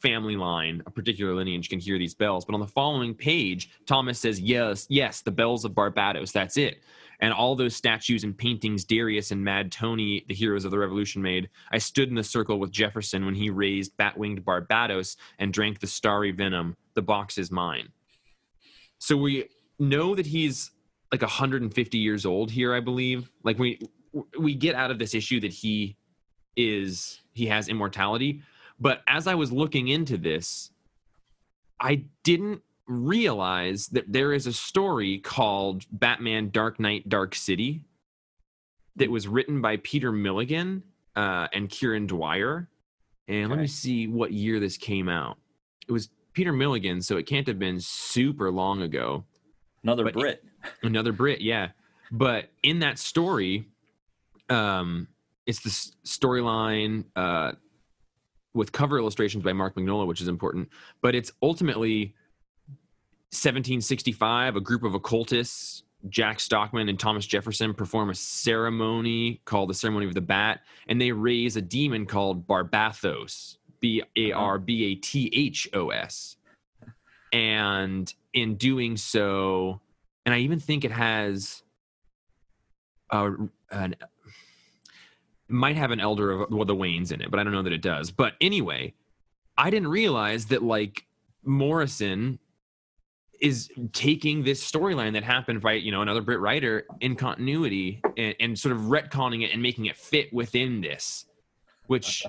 family 0.00 0.36
line, 0.36 0.82
a 0.86 0.90
particular 0.90 1.34
lineage, 1.34 1.68
can 1.68 1.80
hear 1.80 1.98
these 1.98 2.14
bells. 2.14 2.44
But 2.44 2.54
on 2.54 2.60
the 2.60 2.66
following 2.68 3.14
page, 3.14 3.70
Thomas 3.86 4.20
says, 4.20 4.38
"Yes, 4.38 4.86
yes, 4.88 5.22
the 5.22 5.32
bells 5.32 5.64
of 5.64 5.72
Barbathos. 5.72 6.30
That's 6.30 6.56
it." 6.56 6.78
And 7.20 7.32
all 7.32 7.56
those 7.56 7.74
statues 7.74 8.22
and 8.22 8.36
paintings 8.36 8.84
Darius 8.84 9.30
and 9.32 9.42
Mad 9.42 9.72
Tony, 9.72 10.24
the 10.28 10.34
heroes 10.34 10.64
of 10.64 10.70
the 10.70 10.78
revolution, 10.78 11.20
made. 11.20 11.50
I 11.72 11.78
stood 11.78 12.08
in 12.08 12.14
the 12.14 12.22
circle 12.22 12.60
with 12.60 12.70
Jefferson 12.70 13.24
when 13.24 13.34
he 13.34 13.50
raised 13.50 13.96
bat-winged 13.96 14.44
Barbathos 14.44 15.16
and 15.38 15.52
drank 15.52 15.80
the 15.80 15.86
starry 15.88 16.30
venom. 16.30 16.76
The 16.94 17.02
box 17.02 17.36
is 17.36 17.50
mine. 17.50 17.88
So 18.98 19.16
we 19.16 19.48
know 19.78 20.14
that 20.14 20.26
he's 20.26 20.70
like 21.12 21.22
150 21.22 21.98
years 21.98 22.26
old 22.26 22.50
here, 22.50 22.74
I 22.74 22.80
believe. 22.80 23.30
Like 23.42 23.58
we 23.58 23.80
we 24.38 24.54
get 24.54 24.74
out 24.74 24.90
of 24.90 24.98
this 24.98 25.14
issue 25.14 25.40
that 25.40 25.52
he 25.52 25.96
is 26.56 27.20
he 27.32 27.46
has 27.46 27.68
immortality, 27.68 28.42
but 28.80 29.02
as 29.08 29.26
I 29.26 29.34
was 29.34 29.52
looking 29.52 29.88
into 29.88 30.16
this, 30.16 30.70
I 31.80 32.04
didn't 32.24 32.62
realize 32.88 33.86
that 33.88 34.10
there 34.12 34.32
is 34.32 34.46
a 34.46 34.52
story 34.52 35.18
called 35.18 35.84
Batman 35.92 36.50
Dark 36.50 36.80
Knight 36.80 37.08
Dark 37.08 37.34
City 37.34 37.84
that 38.96 39.10
was 39.10 39.28
written 39.28 39.60
by 39.60 39.76
Peter 39.76 40.10
Milligan 40.10 40.82
uh, 41.14 41.46
and 41.52 41.68
Kieron 41.68 42.06
Dwyer. 42.06 42.68
And 43.28 43.50
let 43.50 43.58
me 43.58 43.66
see 43.66 44.08
what 44.08 44.32
year 44.32 44.58
this 44.58 44.76
came 44.76 45.08
out. 45.08 45.36
It 45.86 45.92
was 45.92 46.08
Peter 46.32 46.52
Milligan, 46.52 47.02
so 47.02 47.16
it 47.18 47.24
can't 47.26 47.46
have 47.46 47.58
been 47.58 47.78
super 47.78 48.50
long 48.50 48.82
ago. 48.82 49.24
Another 49.82 50.04
But- 50.04 50.14
Brit. 50.14 50.44
Another 50.82 51.12
Brit, 51.12 51.40
yeah. 51.40 51.68
But 52.10 52.50
in 52.62 52.80
that 52.80 52.98
story, 52.98 53.66
um, 54.48 55.08
it's 55.46 55.60
the 55.60 55.68
s- 55.68 55.92
storyline 56.04 57.04
uh, 57.14 57.52
with 58.54 58.72
cover 58.72 58.98
illustrations 58.98 59.44
by 59.44 59.52
Mark 59.52 59.76
Mignola, 59.76 60.06
which 60.06 60.20
is 60.20 60.26
important. 60.28 60.68
But 61.02 61.14
it's 61.14 61.30
ultimately 61.42 62.14
1765. 63.30 64.56
A 64.56 64.60
group 64.60 64.84
of 64.84 64.94
occultists, 64.94 65.82
Jack 66.08 66.40
Stockman 66.40 66.88
and 66.88 66.98
Thomas 66.98 67.26
Jefferson, 67.26 67.74
perform 67.74 68.10
a 68.10 68.14
ceremony 68.14 69.40
called 69.44 69.70
the 69.70 69.74
Ceremony 69.74 70.06
of 70.06 70.14
the 70.14 70.20
Bat, 70.20 70.60
and 70.88 71.00
they 71.00 71.12
raise 71.12 71.56
a 71.56 71.62
demon 71.62 72.06
called 72.06 72.46
Barbathos, 72.46 73.58
B 73.80 74.02
A 74.16 74.32
R 74.32 74.58
B 74.58 74.92
A 74.92 74.94
T 74.94 75.30
H 75.34 75.68
O 75.74 75.90
S. 75.90 76.36
And 77.32 78.12
in 78.32 78.54
doing 78.54 78.96
so, 78.96 79.80
and 80.24 80.34
I 80.34 80.38
even 80.38 80.58
think 80.58 80.84
it 80.84 80.92
has 80.92 81.62
uh, 83.10 83.30
an 83.70 83.96
might 85.48 85.76
have 85.76 85.90
an 85.90 86.00
elder 86.00 86.30
of 86.30 86.50
well, 86.50 86.64
the 86.64 86.76
Waynes 86.76 87.12
in 87.12 87.20
it, 87.20 87.30
but 87.30 87.40
I 87.40 87.44
don't 87.44 87.52
know 87.52 87.62
that 87.62 87.72
it 87.72 87.82
does. 87.82 88.10
But 88.10 88.34
anyway, 88.40 88.94
I 89.56 89.70
didn't 89.70 89.88
realize 89.88 90.46
that 90.46 90.62
like 90.62 91.06
Morrison 91.44 92.38
is 93.40 93.70
taking 93.92 94.42
this 94.42 94.62
storyline 94.68 95.12
that 95.12 95.22
happened 95.22 95.60
by 95.60 95.72
you 95.72 95.92
know 95.92 96.02
another 96.02 96.20
Brit 96.20 96.40
writer 96.40 96.86
in 97.00 97.16
continuity 97.16 98.00
and, 98.16 98.34
and 98.40 98.58
sort 98.58 98.74
of 98.74 98.82
retconning 98.82 99.44
it 99.44 99.52
and 99.52 99.62
making 99.62 99.86
it 99.86 99.96
fit 99.96 100.32
within 100.32 100.80
this, 100.80 101.26
which 101.86 102.24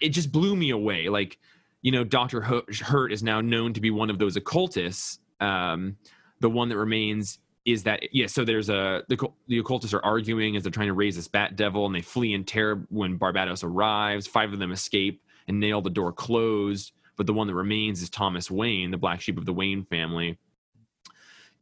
it 0.00 0.10
just 0.10 0.32
blew 0.32 0.56
me 0.56 0.70
away. 0.70 1.08
Like 1.08 1.38
you 1.82 1.92
know, 1.92 2.04
Doctor 2.04 2.40
Hurt 2.40 3.12
is 3.12 3.22
now 3.22 3.40
known 3.40 3.72
to 3.72 3.80
be 3.80 3.90
one 3.90 4.10
of 4.10 4.18
those 4.18 4.36
occultists. 4.36 5.18
Um, 5.40 5.96
the 6.40 6.50
one 6.50 6.68
that 6.68 6.76
remains 6.76 7.38
is 7.64 7.82
that 7.84 8.14
yeah. 8.14 8.26
So 8.26 8.44
there's 8.44 8.68
a 8.68 9.02
the 9.08 9.16
the 9.48 9.58
occultists 9.58 9.94
are 9.94 10.04
arguing 10.04 10.56
as 10.56 10.62
they're 10.62 10.72
trying 10.72 10.88
to 10.88 10.94
raise 10.94 11.16
this 11.16 11.28
bat 11.28 11.56
devil, 11.56 11.86
and 11.86 11.94
they 11.94 12.02
flee 12.02 12.34
in 12.34 12.44
terror 12.44 12.86
when 12.90 13.18
Barbathos 13.18 13.64
arrives. 13.64 14.26
Five 14.26 14.52
of 14.52 14.58
them 14.58 14.72
escape 14.72 15.22
and 15.48 15.58
nail 15.58 15.80
the 15.80 15.90
door 15.90 16.12
closed, 16.12 16.92
but 17.16 17.26
the 17.26 17.32
one 17.32 17.46
that 17.46 17.54
remains 17.54 18.02
is 18.02 18.10
Thomas 18.10 18.50
Wayne, 18.50 18.90
the 18.90 18.98
black 18.98 19.20
sheep 19.20 19.38
of 19.38 19.46
the 19.46 19.52
Wayne 19.52 19.84
family. 19.84 20.38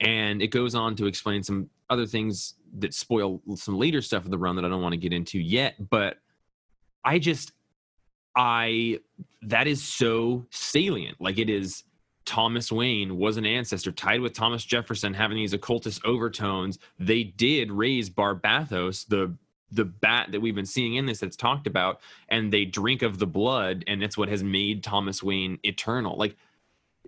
And 0.00 0.42
it 0.42 0.48
goes 0.48 0.74
on 0.74 0.94
to 0.96 1.06
explain 1.06 1.42
some 1.42 1.70
other 1.90 2.06
things 2.06 2.54
that 2.78 2.94
spoil 2.94 3.40
some 3.56 3.78
later 3.78 4.02
stuff 4.02 4.24
of 4.24 4.30
the 4.30 4.38
run 4.38 4.56
that 4.56 4.64
I 4.64 4.68
don't 4.68 4.82
want 4.82 4.92
to 4.92 4.98
get 4.98 5.12
into 5.12 5.38
yet. 5.38 5.88
But 5.90 6.18
I 7.04 7.18
just 7.18 7.52
I 8.36 9.00
that 9.42 9.66
is 9.66 9.82
so 9.82 10.46
salient. 10.50 11.20
Like 11.20 11.38
it 11.38 11.50
is 11.50 11.84
Thomas 12.24 12.70
Wayne 12.70 13.16
was 13.16 13.36
an 13.38 13.46
ancestor 13.46 13.90
tied 13.90 14.20
with 14.20 14.34
Thomas 14.34 14.62
Jefferson 14.64 15.14
having 15.14 15.38
these 15.38 15.54
occultist 15.54 16.04
overtones. 16.04 16.78
They 16.98 17.24
did 17.24 17.72
raise 17.72 18.10
Barbathos, 18.10 19.06
the 19.08 19.34
the 19.70 19.84
bat 19.84 20.28
that 20.32 20.40
we've 20.40 20.54
been 20.54 20.66
seeing 20.66 20.94
in 20.94 21.06
this 21.06 21.20
that's 21.20 21.36
talked 21.36 21.66
about, 21.66 22.00
and 22.28 22.52
they 22.52 22.64
drink 22.64 23.02
of 23.02 23.18
the 23.18 23.26
blood, 23.26 23.84
and 23.86 24.02
it's 24.02 24.16
what 24.16 24.28
has 24.28 24.42
made 24.42 24.82
Thomas 24.82 25.22
Wayne 25.22 25.58
eternal. 25.62 26.16
Like 26.16 26.36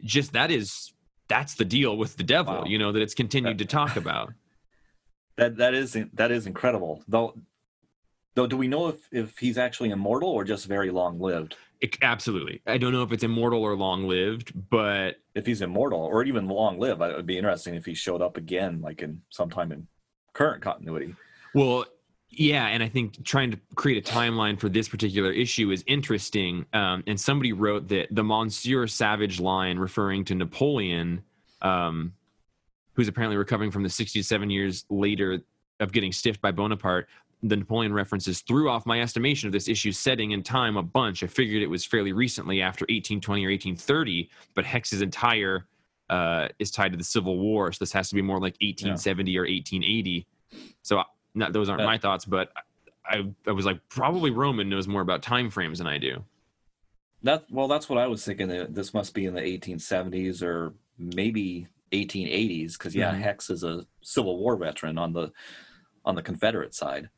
just 0.03 0.33
that 0.33 0.51
is 0.51 0.93
that's 1.31 1.55
the 1.55 1.65
deal 1.65 1.97
with 1.97 2.19
the 2.19 2.23
devil, 2.25 2.55
Wow. 2.57 2.65
you 2.67 2.77
know, 2.77 2.93
that 2.93 3.01
it's 3.01 3.15
continued 3.15 3.57
to 3.59 3.65
talk 3.65 3.97
about. 3.97 4.35
That 5.37 5.57
that 5.57 5.73
is 5.73 5.97
that 6.13 6.31
is 6.31 6.47
incredible. 6.47 7.03
Though 7.09 7.35
though 8.35 8.47
do 8.47 8.59
we 8.59 8.69
know 8.69 8.89
if 8.89 8.97
if 9.11 9.39
he's 9.39 9.57
actually 9.57 9.89
immortal 9.89 10.29
or 10.29 10.45
just 10.45 10.67
very 10.67 10.91
long 10.91 11.19
lived? 11.19 11.57
It, 11.81 11.97
absolutely. 12.03 12.61
I 12.67 12.77
don't 12.77 12.93
know 12.93 13.03
if 13.03 13.11
it's 13.11 13.25
immortal 13.25 13.63
or 13.63 13.75
long 13.75 14.07
lived, 14.07 14.53
but 14.69 15.17
If 15.35 15.47
he's 15.47 15.63
immortal 15.63 16.01
or 16.01 16.25
even 16.25 16.47
long 16.47 16.79
lived, 16.79 17.01
it 17.01 17.17
would 17.17 17.25
be 17.25 17.39
interesting 17.39 17.75
if 17.75 17.87
he 17.87 17.95
showed 17.95 18.21
up 18.21 18.37
again, 18.37 18.83
like 18.83 19.01
in 19.01 19.23
sometime 19.31 19.73
in 19.73 19.87
current 20.35 20.61
continuity. 20.63 21.15
Well, 21.55 21.87
yeah, 22.31 22.67
and 22.67 22.83
I 22.83 22.89
think 22.89 23.25
trying 23.25 23.51
to 23.51 23.59
create 23.75 24.09
a 24.09 24.13
timeline 24.13 24.59
for 24.59 24.69
this 24.69 24.89
particular 24.89 25.33
issue 25.33 25.71
is 25.71 25.83
interesting. 25.87 26.65
Um, 26.73 27.03
and 27.07 27.21
somebody 27.21 27.53
wrote 27.53 27.89
that 27.89 28.07
the 28.11 28.23
Monsieur 28.23 28.87
Savage 28.87 29.41
line, 29.41 29.79
referring 29.79 30.25
to 30.27 30.35
Napoleon, 30.35 31.23
um, 31.61 32.15
who's 32.95 33.09
apparently 33.09 33.37
recovering 33.37 33.71
from 33.71 33.83
the 33.83 33.91
67 33.91 34.49
years 34.49 34.85
later 34.89 35.41
of 35.81 35.93
getting 35.93 36.13
stiffed 36.13 36.41
by 36.41 36.53
Bonaparte. 36.53 37.09
The 37.43 37.57
Napoleon 37.57 37.93
references 37.93 38.43
threw 38.43 38.69
off 38.69 38.87
my 38.87 39.01
estimation 39.01 39.47
of 39.47 39.53
this 39.53 39.67
issue's 39.67 39.99
setting 39.99 40.33
and 40.33 40.45
time 40.45 40.77
a 40.77 40.83
bunch. 40.83 41.23
I 41.23 41.27
figured 41.27 41.63
it 41.63 41.71
was 41.71 41.85
fairly 41.85 42.13
recently 42.13 42.61
after 42.63 42.85
1820 42.85 43.45
or 43.45 43.51
1830, 43.51 44.31
but 44.55 44.65
Hex's 44.67 45.03
entire 45.03 45.67
uh, 46.11 46.49
is 46.59 46.71
tied 46.71 46.93
to 46.93 46.99
the 46.99 47.05
Civil 47.05 47.39
War, 47.39 47.73
so 47.73 47.79
this 47.81 47.93
has 47.93 48.09
to 48.11 48.15
be 48.15 48.23
more 48.23 48.37
like 48.37 48.57
1870 48.61 49.39
or 49.39 49.43
1880. 49.43 50.27
So 50.83 51.03
not 51.35 51.53
those 51.53 51.69
aren't 51.69 51.81
Yeah. 51.83 51.87
my 51.87 51.99
thoughts, 51.99 52.25
but 52.25 52.53
I, 53.05 53.27
I 53.47 53.53
was 53.53 53.65
like, 53.67 53.81
probably 53.89 54.31
Roman 54.31 54.69
knows 54.69 54.87
more 54.87 55.03
about 55.03 55.23
time 55.23 55.51
frames 55.51 55.79
than 55.79 55.87
I 55.87 55.99
do. 55.99 56.25
That 57.23 57.45
well, 57.51 57.69
that's 57.69 57.89
what 57.89 57.99
I 57.99 58.07
was 58.07 58.25
thinking. 58.25 58.49
That 58.49 58.75
this 58.75 58.95
must 58.95 59.13
be 59.15 59.27
in 59.27 59.35
the 59.35 59.41
1870s 59.43 60.43
or 60.43 60.75
maybe 60.99 61.67
1880s, 61.93 62.73
because 62.75 62.95
yeah, 62.95 63.13
Mhm. 63.13 63.21
Hex 63.21 63.51
is 63.51 63.63
a 63.65 63.87
Civil 64.03 64.39
War 64.39 64.57
veteran 64.57 64.97
on 64.99 65.13
the 65.13 65.33
on 66.05 66.15
the 66.15 66.23
Confederate 66.23 66.75
side. 66.75 67.11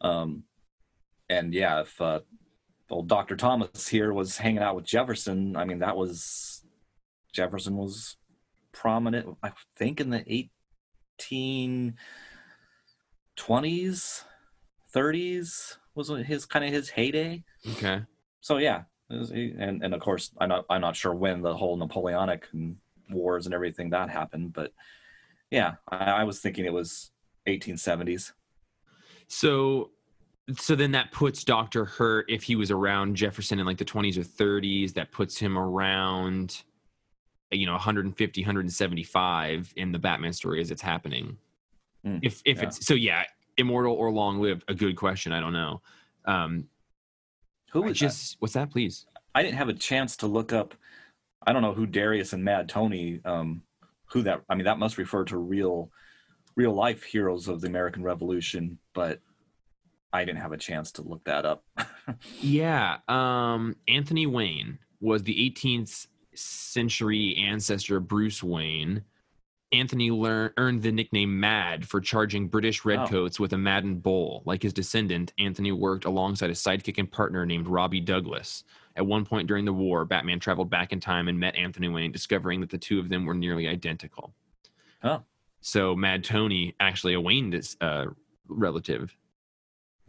Um, 0.00 0.44
and 1.28 1.52
yeah, 1.52 1.80
if 1.82 2.00
uh, 2.00 2.20
old 2.90 3.08
Dr. 3.08 3.36
Thomas 3.36 3.88
here 3.88 4.12
was 4.12 4.38
hanging 4.38 4.62
out 4.62 4.76
with 4.76 4.84
Jefferson, 4.86 5.56
I 5.56 5.64
mean, 5.64 5.80
that 5.80 5.96
was 5.96 6.64
Jefferson 7.32 7.76
was 7.76 8.16
prominent. 8.72 9.36
I 9.42 9.52
think 9.76 10.00
in 10.00 10.10
the 10.10 10.48
1820s, 13.38 14.24
30s 14.94 15.76
was 15.94 16.08
his 16.26 16.44
kind 16.46 16.64
of 16.64 16.72
his 16.72 16.88
heyday 16.90 17.42
Okay. 17.72 18.02
so 18.40 18.56
yeah 18.58 18.82
was- 19.10 19.30
and 19.30 19.82
and 19.82 19.94
of 19.94 20.00
course 20.00 20.30
i'm 20.38 20.48
not 20.48 20.64
i'm 20.70 20.80
not 20.80 20.96
sure 20.96 21.14
when 21.14 21.42
the 21.42 21.54
whole 21.54 21.76
napoleonic 21.76 22.46
wars 23.10 23.46
and 23.46 23.54
everything 23.54 23.90
that 23.90 24.08
happened 24.10 24.52
but 24.52 24.72
yeah 25.50 25.74
i, 25.88 25.96
I 25.96 26.24
was 26.24 26.40
thinking 26.40 26.64
it 26.64 26.72
was 26.72 27.10
1870s 27.48 28.32
So, 29.28 29.90
so 30.56 30.74
then 30.74 30.92
that 30.92 31.10
puts 31.12 31.42
Doctor 31.44 31.84
Hurt 31.86 32.26
if 32.28 32.42
he 32.42 32.54
was 32.56 32.70
around 32.70 33.16
Jefferson 33.16 33.58
in 33.58 33.66
like 33.66 33.78
the 33.78 33.84
20s 33.84 34.16
or 34.18 34.22
30s. 34.22 34.92
That 34.94 35.10
puts 35.10 35.38
him 35.38 35.56
around, 35.56 36.62
you 37.50 37.64
know, 37.66 37.72
150, 37.72 38.40
175 38.42 39.72
in 39.76 39.92
the 39.92 39.98
Batman 39.98 40.32
story 40.34 40.60
as 40.60 40.70
it's 40.70 40.82
happening. 40.82 41.38
Hmm, 42.04 42.18
if 42.22 42.42
if 42.44 42.58
yeah. 42.58 42.64
it's 42.64 42.86
so, 42.86 42.94
yeah, 42.94 43.24
immortal 43.56 43.94
or 43.94 44.10
long 44.10 44.40
lived. 44.40 44.64
A 44.68 44.74
good 44.74 44.96
question. 44.96 45.32
I 45.32 45.40
don't 45.40 45.52
know. 45.52 45.80
Um, 46.24 46.68
who 47.72 47.84
I 47.84 47.88
was 47.88 47.98
just 47.98 48.36
what's 48.40 48.54
that, 48.54 48.70
please? 48.70 49.06
i 49.34 49.42
didn't 49.42 49.56
have 49.56 49.70
a 49.70 49.72
chance 49.72 50.14
to 50.14 50.26
look 50.26 50.52
up 50.52 50.74
i 51.46 51.54
don't 51.54 51.62
know 51.62 51.72
who 51.72 51.86
darius 51.86 52.34
and 52.34 52.44
mad 52.44 52.68
tony 52.68 53.18
um 53.24 53.62
who 54.04 54.20
that 54.20 54.42
i 54.50 54.54
mean 54.54 54.66
that 54.66 54.78
must 54.78 54.98
refer 54.98 55.24
to 55.24 55.38
real 55.38 55.90
real 56.54 56.74
life 56.74 57.02
heroes 57.02 57.48
of 57.48 57.62
the 57.62 57.66
american 57.66 58.02
revolution 58.02 58.78
but 58.92 59.20
i 60.12 60.22
didn't 60.22 60.42
have 60.42 60.52
a 60.52 60.58
chance 60.58 60.92
to 60.92 61.00
look 61.00 61.24
that 61.24 61.46
up 61.46 61.64
Yeah. 62.40 62.98
Um, 63.08 63.76
Anthony 63.88 64.26
Wayne 64.26 64.78
was 65.00 65.22
the 65.22 65.34
18th 65.50 66.06
century 66.34 67.36
ancestor 67.36 67.96
of 67.98 68.08
Bruce 68.08 68.42
Wayne. 68.42 69.04
Anthony 69.72 70.10
earned 70.58 70.82
the 70.82 70.92
nickname 70.92 71.40
Mad 71.40 71.86
for 71.88 72.00
charging 72.00 72.48
British 72.48 72.84
redcoats 72.84 73.40
with 73.40 73.52
a 73.54 73.58
Madden 73.58 73.96
bull. 73.96 74.42
Like 74.44 74.62
his 74.62 74.72
descendant, 74.72 75.32
Anthony 75.38 75.72
worked 75.72 76.04
alongside 76.04 76.50
a 76.50 76.54
sidekick 76.54 76.98
and 76.98 77.10
partner 77.10 77.46
named 77.46 77.66
Robbie 77.66 78.00
Douglas. 78.00 78.64
At 78.96 79.06
one 79.06 79.24
point 79.24 79.48
during 79.48 79.64
the 79.64 79.72
war, 79.72 80.04
Batman 80.04 80.38
traveled 80.40 80.68
back 80.68 80.92
in 80.92 81.00
time 81.00 81.28
and 81.28 81.40
met 81.40 81.56
Anthony 81.56 81.88
Wayne, 81.88 82.12
discovering 82.12 82.60
that 82.60 82.68
the 82.70 82.76
two 82.78 82.98
of 82.98 83.08
them 83.08 83.24
were 83.24 83.34
nearly 83.34 83.66
identical. 83.66 84.34
Huh. 85.00 85.20
So 85.62 85.96
Mad 85.96 86.22
Tony 86.24 86.74
actually 86.78 87.14
a 87.14 87.20
Wayne 87.20 87.58
uh, 87.80 88.06
relative. 88.48 89.16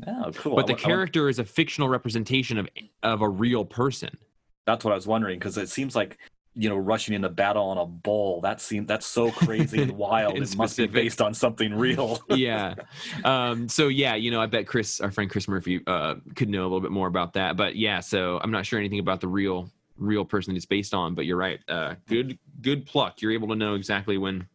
Oh, 0.05 0.31
cool. 0.35 0.55
But 0.55 0.67
the 0.67 0.73
I- 0.73 0.77
I- 0.77 0.79
character 0.79 1.29
is 1.29 1.39
a 1.39 1.45
fictional 1.45 1.87
representation 1.87 2.57
of 2.57 2.67
of 3.03 3.21
a 3.21 3.29
real 3.29 3.63
person. 3.63 4.17
that's 4.65 4.83
what 4.83 4.91
I 4.91 4.95
was 4.95 5.07
wondering 5.07 5.39
because 5.39 5.57
it 5.57 5.69
seems 5.69 5.95
like 5.95 6.17
you 6.55 6.69
know 6.69 6.75
rushing 6.75 7.15
into 7.15 7.29
battle 7.29 7.63
on 7.65 7.77
a 7.77 7.85
bull. 7.85 8.41
That 8.41 8.61
seems 8.61 8.87
that's 8.87 9.05
so 9.05 9.31
crazy 9.31 9.81
and 9.81 9.91
wild. 9.97 10.35
And 10.35 10.43
it 10.43 10.55
must 10.55 10.77
be 10.77 10.87
based 10.87 11.21
on 11.21 11.33
something 11.33 11.73
real. 11.73 12.21
yeah. 12.29 12.75
Um, 13.23 13.67
so 13.67 13.87
yeah, 13.87 14.15
you 14.15 14.31
know, 14.31 14.41
I 14.41 14.45
bet 14.45 14.67
Chris, 14.67 15.01
our 15.01 15.11
friend 15.11 15.29
Chris 15.29 15.47
Murphy, 15.47 15.81
uh, 15.87 16.15
could 16.35 16.49
know 16.49 16.61
a 16.61 16.69
little 16.69 16.81
bit 16.81 16.91
more 16.91 17.07
about 17.07 17.33
that. 17.33 17.57
But 17.57 17.75
yeah, 17.75 17.99
so 17.99 18.39
I'm 18.43 18.51
not 18.51 18.65
sure 18.65 18.79
anything 18.79 18.99
about 18.99 19.21
the 19.21 19.27
real 19.27 19.71
real 19.97 20.25
person 20.25 20.55
it's 20.55 20.65
based 20.65 20.93
on. 20.93 21.15
But 21.15 21.25
you're 21.25 21.37
right. 21.37 21.59
Uh, 21.67 21.95
good 22.07 22.37
good 22.61 22.85
pluck. 22.85 23.21
You're 23.21 23.31
able 23.31 23.47
to 23.49 23.55
know 23.55 23.75
exactly 23.75 24.17
when 24.17 24.47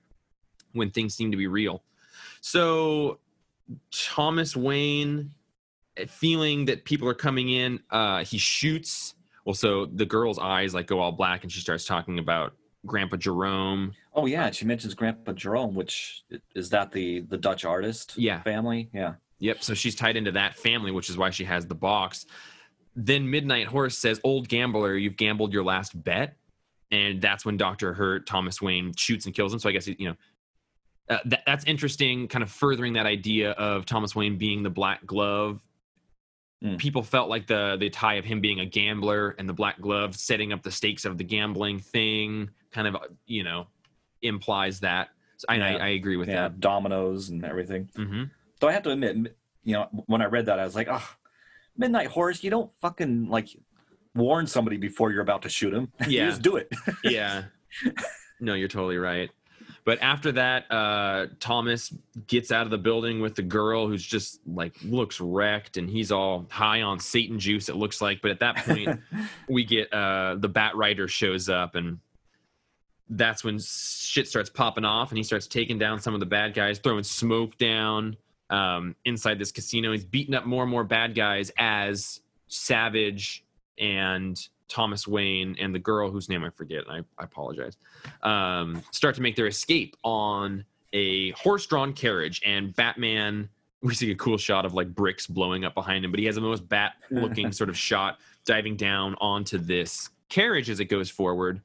when 0.73 0.91
things 0.91 1.15
seem 1.15 1.31
to 1.33 1.37
be 1.37 1.47
real. 1.47 1.83
So 2.41 3.19
Thomas 3.91 4.57
Wayne, 4.57 5.33
feeling 6.07 6.67
that 6.67 6.85
people 6.85 7.09
are 7.09 7.15
coming 7.15 7.51
in, 7.51 7.81
uh, 7.91 8.25
he 8.25 8.39
shoots. 8.39 9.15
Well, 9.49 9.55
so 9.55 9.87
the 9.87 10.05
girl's 10.05 10.39
eyes 10.39 10.75
like 10.75 10.87
go 10.89 11.01
all 11.01 11.11
black, 11.11 11.43
and 11.43 11.51
she 11.51 11.61
starts 11.61 11.87
talking 11.87 12.19
about 12.19 12.53
Grandpa 12.85 13.17
Jerome. 13.17 13.95
oh 14.13 14.27
yeah, 14.27 14.51
she 14.51 14.67
mentions 14.67 14.93
Grandpa 14.93 15.33
Jerome, 15.33 15.75
which 15.75 16.23
is 16.55 16.69
that 16.69 16.93
the 16.93 17.21
the 17.21 17.39
Dutch 17.39 17.65
artist 17.65 18.13
Yeah. 18.19 18.43
family. 18.43 18.91
Yeah. 18.93 19.15
Yep. 19.39 19.63
So 19.63 19.73
she's 19.73 19.95
tied 19.95 20.19
into 20.19 20.33
that 20.33 20.55
family, 20.59 20.91
which 20.91 21.09
is 21.09 21.17
why 21.17 21.31
she 21.31 21.45
has 21.45 21.65
the 21.67 21.75
box. 21.75 22.27
Then 22.95 23.31
Midnight 23.31 23.69
Horse 23.69 23.97
says, 23.97 24.21
Old 24.23 24.49
gambler, 24.51 24.95
you've 24.99 25.17
gambled 25.17 25.55
your 25.55 25.65
last 25.65 25.93
bet. 26.05 26.37
And 26.91 27.23
that's 27.23 27.47
when 27.47 27.57
Dr. 27.57 27.95
Hurt, 27.95 28.27
Thomas 28.27 28.61
Wayne, 28.61 28.93
shoots 28.97 29.25
and 29.25 29.35
kills 29.35 29.55
him. 29.55 29.61
So 29.61 29.71
I 29.71 29.73
guess, 29.73 29.87
you 29.87 30.09
know, 30.11 30.15
uh, 31.09 31.19
that, 31.25 31.43
that's 31.47 31.65
interesting, 31.65 32.29
kind 32.29 32.43
of 32.43 32.51
furthering 32.51 32.93
that 32.95 33.07
idea 33.07 33.53
of 33.53 33.87
Thomas 33.87 34.15
Wayne 34.15 34.37
being 34.37 34.63
the 34.63 34.69
black 34.71 35.07
glove. 35.07 35.63
Mm. 36.65 36.79
People 36.79 37.03
felt 37.03 37.29
like 37.29 37.47
the 37.47 37.77
the 37.79 37.89
tie 37.89 38.15
of 38.15 38.25
him 38.25 38.41
being 38.41 38.59
a 38.61 38.67
gambler 38.67 39.37
and 39.39 39.49
the 39.49 39.53
black 39.53 39.81
glove 39.81 40.17
setting 40.17 40.53
up 40.53 40.63
the 40.63 40.71
stakes 40.73 41.05
of 41.05 41.17
the 41.17 41.25
gambling 41.25 41.79
thing 41.79 42.51
kind 42.73 42.89
of, 42.89 42.97
you 43.27 43.45
know, 43.45 43.69
implies 44.23 44.81
that. 44.81 45.11
So 45.37 45.47
I, 45.49 45.61
I, 45.61 45.73
I 45.75 45.89
agree 45.91 46.17
with 46.17 46.29
yeah, 46.29 46.43
that. 46.49 46.59
dominoes 46.61 47.29
and 47.29 47.45
everything. 47.45 47.89
hmm 47.95 48.25
Though 48.61 48.67
I 48.69 48.73
have 48.73 48.83
to 48.83 48.91
admit, 48.91 49.37
you 49.63 49.75
know, 49.75 49.87
when 50.07 50.21
I 50.21 50.25
read 50.25 50.47
that, 50.47 50.59
I 50.59 50.65
was 50.65 50.75
like, 50.75 50.89
oh, 50.91 51.09
Midnight 51.77 52.09
Horse, 52.09 52.43
you 52.43 52.51
don't 52.51 52.73
fucking 52.81 53.29
like 53.29 53.51
warn 54.17 54.49
somebody 54.49 54.79
before 54.79 55.13
you're 55.13 55.23
about 55.23 55.43
to 55.43 55.49
shoot 55.49 55.73
him. 55.73 55.93
you 56.09 56.19
Yeah. 56.19 56.27
just 56.31 56.43
do 56.43 56.57
it. 56.57 56.73
yeah 57.05 57.45
no 58.41 58.55
you're 58.55 58.67
totally 58.67 58.97
right 58.99 59.31
but 59.89 59.99
after 60.03 60.33
that 60.33 60.71
uh 60.71 61.27
thomas 61.41 61.95
gets 62.27 62.53
out 62.53 62.65
of 62.67 62.71
the 62.71 62.77
building 62.77 63.23
with 63.23 63.35
the 63.35 63.43
girl 63.43 63.89
who's 63.89 64.05
just 64.05 64.39
like 64.47 64.75
looks 64.85 65.19
wrecked 65.19 65.79
and 65.79 65.89
he's 65.89 66.13
all 66.13 66.47
high 66.51 66.83
on 66.83 67.01
satan 67.01 67.39
juice 67.39 67.69
it 67.69 67.77
looks 67.77 68.01
like. 68.01 68.21
But 68.21 68.31
at 68.33 68.41
that 68.41 68.57
point 68.57 69.01
we 69.49 69.65
get 69.65 69.93
uh 69.93 70.37
the 70.39 70.49
bat 70.49 70.77
rider 70.77 71.09
shows 71.09 71.49
up 71.49 71.75
and 71.75 71.99
that's 73.11 73.43
when 73.43 73.59
shit 73.59 74.29
starts 74.29 74.51
popping 74.51 74.85
off 74.85 75.11
and 75.11 75.17
he 75.17 75.25
starts 75.25 75.47
taking 75.47 75.79
down 75.79 76.01
some 76.01 76.13
of 76.15 76.21
the 76.21 76.27
bad 76.27 76.53
guys 76.53 76.79
throwing 76.79 77.05
smoke 77.05 77.57
down 77.59 78.17
um 78.51 78.95
inside 79.05 79.39
this 79.39 79.53
casino. 79.53 79.93
He's 79.93 80.05
beating 80.05 80.35
up 80.35 80.47
more 80.47 80.63
and 80.63 80.71
more 80.71 80.85
bad 80.85 81.15
guys 81.15 81.51
as 81.59 82.21
savage 82.49 83.45
and 83.79 84.39
Thomas 84.69 85.07
Wayne 85.07 85.57
and 85.59 85.75
the 85.75 85.79
girl 85.79 86.11
whose 86.11 86.29
name 86.29 86.45
I 86.45 86.51
forget, 86.51 86.87
and 86.87 87.05
I, 87.19 87.23
I 87.23 87.25
apologize, 87.25 87.77
um, 88.23 88.83
start 88.91 89.15
to 89.17 89.23
make 89.23 89.37
their 89.37 89.47
escape 89.47 89.97
on 90.05 90.65
a 90.93 91.31
horse-drawn 91.33 91.93
carriage, 91.93 92.43
and 92.45 92.75
Batman. 92.75 93.49
We 93.81 93.95
see 93.95 94.11
a 94.11 94.17
cool 94.17 94.39
shot 94.39 94.67
of 94.67 94.75
like 94.75 94.93
bricks 94.93 95.29
blowing 95.29 95.65
up 95.65 95.73
behind 95.73 96.05
him, 96.05 96.11
but 96.11 96.19
he 96.19 96.27
has 96.27 96.35
the 96.35 96.41
most 96.41 96.69
bat-looking 96.69 97.53
sort 97.61 97.71
of 97.71 97.79
shot 97.79 98.19
diving 98.45 98.75
down 98.75 99.15
onto 99.21 99.57
this 99.57 100.11
carriage 100.29 100.69
as 100.69 100.81
it 100.81 100.87
goes 100.87 101.09
forward, 101.09 101.63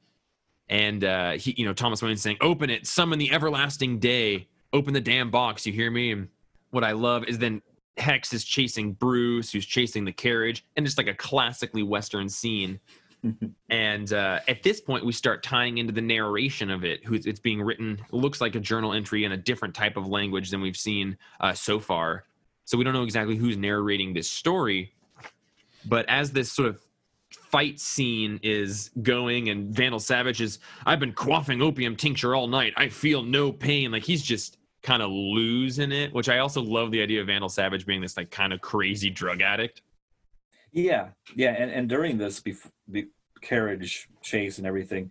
and 0.68 1.02
uh, 1.02 1.32
he, 1.32 1.54
you 1.56 1.64
know, 1.64 1.72
Thomas 1.72 2.02
Wayne 2.02 2.16
saying, 2.16 2.36
"Open 2.40 2.70
it, 2.70 2.86
summon 2.86 3.18
the 3.18 3.32
everlasting 3.32 3.98
day, 3.98 4.46
open 4.72 4.94
the 4.94 5.00
damn 5.00 5.32
box." 5.32 5.66
You 5.66 5.72
hear 5.72 5.90
me? 5.90 6.12
And 6.12 6.28
what 6.70 6.84
I 6.84 6.92
love 6.92 7.24
is 7.24 7.38
then 7.38 7.62
Hex 7.96 8.32
is 8.32 8.44
chasing 8.44 8.92
Bruce, 8.92 9.52
who's 9.52 9.66
chasing 9.66 10.04
the 10.04 10.12
carriage, 10.12 10.64
and 10.76 10.84
just 10.84 10.98
like 10.98 11.06
a 11.06 11.14
classically 11.14 11.82
Western 11.82 12.28
scene. 12.28 12.80
and 13.70 14.12
uh, 14.12 14.40
at 14.48 14.62
this 14.62 14.80
point, 14.80 15.04
we 15.04 15.12
start 15.12 15.42
tying 15.42 15.78
into 15.78 15.92
the 15.92 16.00
narration 16.00 16.70
of 16.70 16.84
it. 16.84 17.04
Who's 17.04 17.26
it's 17.26 17.40
being 17.40 17.62
written 17.62 18.00
looks 18.10 18.40
like 18.40 18.54
a 18.54 18.60
journal 18.60 18.92
entry 18.92 19.24
in 19.24 19.32
a 19.32 19.36
different 19.36 19.74
type 19.74 19.96
of 19.96 20.06
language 20.06 20.50
than 20.50 20.60
we've 20.60 20.76
seen 20.76 21.16
uh, 21.40 21.52
so 21.52 21.78
far. 21.78 22.24
So 22.64 22.78
we 22.78 22.84
don't 22.84 22.94
know 22.94 23.04
exactly 23.04 23.36
who's 23.36 23.56
narrating 23.56 24.14
this 24.14 24.30
story. 24.30 24.92
But 25.86 26.08
as 26.08 26.32
this 26.32 26.50
sort 26.50 26.68
of 26.68 26.80
fight 27.30 27.78
scene 27.78 28.40
is 28.42 28.90
going, 29.02 29.50
and 29.50 29.74
Vandal 29.74 30.00
Savage 30.00 30.40
is, 30.40 30.58
I've 30.86 31.00
been 31.00 31.12
quaffing 31.12 31.62
opium 31.62 31.96
tincture 31.96 32.34
all 32.34 32.46
night. 32.46 32.72
I 32.76 32.88
feel 32.88 33.22
no 33.22 33.52
pain. 33.52 33.92
Like 33.92 34.02
he's 34.02 34.22
just 34.22 34.56
kind 34.84 35.02
of 35.02 35.10
losing 35.10 35.90
it, 35.90 36.12
which 36.12 36.28
I 36.28 36.38
also 36.38 36.62
love 36.62 36.92
the 36.92 37.02
idea 37.02 37.22
of 37.22 37.26
Vandal 37.26 37.48
Savage 37.48 37.86
being 37.86 38.02
this 38.02 38.16
like 38.16 38.30
kind 38.30 38.52
of 38.52 38.60
crazy 38.60 39.10
drug 39.10 39.40
addict. 39.40 39.82
Yeah, 40.72 41.08
yeah, 41.34 41.54
and, 41.58 41.70
and 41.70 41.88
during 41.88 42.18
this 42.18 42.40
bef- 42.40 42.70
the 42.86 43.08
carriage 43.40 44.08
chase 44.22 44.58
and 44.58 44.66
everything, 44.66 45.10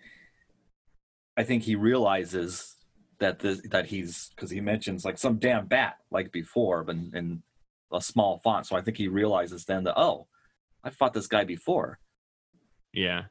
I 1.35 1.43
think 1.43 1.63
he 1.63 1.75
realizes 1.75 2.75
that 3.19 3.39
this 3.39 3.61
that 3.71 3.87
he's 3.87 4.29
because 4.35 4.51
he 4.51 4.61
mentions 4.61 5.03
like 5.03 5.17
some 5.17 5.37
damn 5.37 5.65
bat 5.65 5.97
like 6.11 6.31
before, 6.31 6.83
but 6.83 6.95
in, 6.95 7.11
in 7.15 7.43
a 7.91 8.01
small 8.01 8.39
font. 8.43 8.67
So 8.67 8.75
I 8.75 8.81
think 8.81 8.97
he 8.97 9.07
realizes 9.07 9.65
then 9.65 9.83
that 9.85 9.97
oh, 9.97 10.27
I 10.83 10.91
fought 10.91 11.13
this 11.13 11.27
guy 11.27 11.45
before. 11.45 11.99
Yeah. 12.93 13.23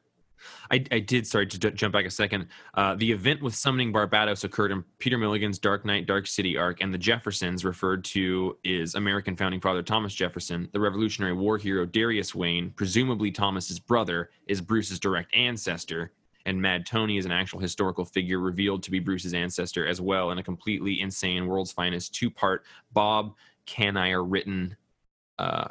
I, 0.71 0.83
I 0.91 0.99
did, 0.99 1.27
sorry 1.27 1.47
to 1.47 1.59
j- 1.59 1.71
jump 1.71 1.93
back 1.93 2.05
a 2.05 2.11
second. 2.11 2.47
Uh, 2.73 2.95
the 2.95 3.11
event 3.11 3.41
with 3.41 3.55
summoning 3.55 3.91
Barbathos 3.93 4.43
occurred 4.43 4.71
in 4.71 4.83
Peter 4.99 5.17
Milligan's 5.17 5.59
Dark 5.59 5.85
Knight, 5.85 6.05
Dark 6.07 6.27
City 6.27 6.57
arc, 6.57 6.81
and 6.81 6.93
the 6.93 6.97
Jeffersons, 6.97 7.63
referred 7.65 8.03
to 8.05 8.57
is 8.63 8.95
American 8.95 9.35
founding 9.35 9.61
father 9.61 9.83
Thomas 9.83 10.13
Jefferson. 10.13 10.69
The 10.71 10.79
Revolutionary 10.79 11.33
War 11.33 11.57
hero 11.57 11.85
Darius 11.85 12.33
Wayne, 12.33 12.71
presumably 12.71 13.31
Thomas's 13.31 13.79
brother, 13.79 14.29
is 14.47 14.61
Bruce's 14.61 14.99
direct 14.99 15.35
ancestor, 15.35 16.11
and 16.45 16.61
Mad 16.61 16.85
Tony 16.85 17.17
is 17.17 17.25
an 17.25 17.31
actual 17.31 17.59
historical 17.59 18.03
figure 18.03 18.39
revealed 18.39 18.83
to 18.83 18.91
be 18.91 18.99
Bruce's 18.99 19.33
ancestor 19.33 19.87
as 19.87 20.01
well 20.01 20.31
in 20.31 20.37
a 20.39 20.43
completely 20.43 20.99
insane 21.01 21.47
World's 21.47 21.71
Finest 21.71 22.13
two 22.13 22.29
part 22.29 22.63
Bob 22.91 23.35
Canaire 23.67 24.23
written. 24.29 24.75
Uh, 25.39 25.67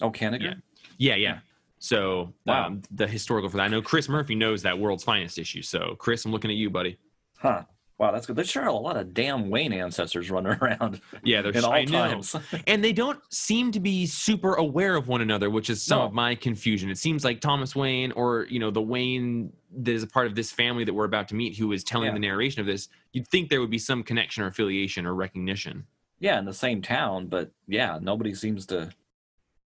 Oh, 0.00 0.10
Kanigher? 0.10 0.60
yeah, 0.98 1.14
yeah. 1.14 1.38
So 1.78 2.32
Wow. 2.46 2.66
um, 2.66 2.82
the 2.90 3.06
historical 3.06 3.48
for 3.50 3.58
that. 3.58 3.64
I 3.64 3.68
know 3.68 3.82
Chris 3.82 4.08
Murphy 4.08 4.34
knows 4.34 4.62
that 4.62 4.78
World's 4.78 5.04
Finest 5.04 5.38
issue. 5.38 5.62
So 5.62 5.94
Chris, 5.98 6.24
I'm 6.24 6.32
looking 6.32 6.50
at 6.50 6.56
you, 6.56 6.70
buddy. 6.70 6.96
Huh. 7.38 7.64
Wow, 7.98 8.12
that's 8.12 8.26
good. 8.26 8.36
There's 8.36 8.50
sure 8.50 8.66
a 8.66 8.72
lot 8.74 8.98
of 8.98 9.14
damn 9.14 9.48
Wayne 9.48 9.72
ancestors 9.72 10.30
running 10.30 10.52
around 10.60 11.00
Yeah, 11.24 11.40
they're 11.40 11.54
all 11.64 11.72
I 11.72 11.84
know. 11.84 12.20
and 12.66 12.84
they 12.84 12.92
don't 12.92 13.18
seem 13.32 13.72
to 13.72 13.80
be 13.80 14.04
super 14.04 14.52
aware 14.54 14.96
of 14.96 15.08
one 15.08 15.22
another, 15.22 15.48
which 15.48 15.70
is 15.70 15.82
some 15.82 16.00
No. 16.00 16.04
of 16.04 16.12
my 16.12 16.34
confusion. 16.34 16.90
It 16.90 16.98
seems 16.98 17.24
like 17.24 17.40
Thomas 17.40 17.74
Wayne, 17.74 18.12
or 18.12 18.46
you 18.50 18.58
know, 18.58 18.70
the 18.70 18.82
Wayne 18.82 19.50
that 19.78 19.92
is 19.92 20.02
a 20.02 20.06
part 20.06 20.26
of 20.26 20.34
this 20.34 20.52
family 20.52 20.84
that 20.84 20.92
we're 20.92 21.06
about 21.06 21.28
to 21.28 21.34
meet, 21.34 21.56
who 21.56 21.72
is 21.72 21.82
telling 21.84 22.08
Yeah. 22.08 22.12
the 22.14 22.18
narration 22.20 22.60
of 22.60 22.66
this. 22.66 22.88
You'd 23.12 23.28
think 23.28 23.48
there 23.48 23.60
would 23.62 23.70
be 23.70 23.78
some 23.78 24.02
connection 24.02 24.42
or 24.42 24.48
affiliation 24.48 25.06
or 25.06 25.14
recognition. 25.14 25.86
yeah, 26.18 26.38
in 26.38 26.44
the 26.46 26.52
same 26.54 26.80
town, 26.82 27.26
but 27.28 27.50
yeah, 27.66 27.98
nobody 28.00 28.34
seems 28.34 28.64
to 28.66 28.90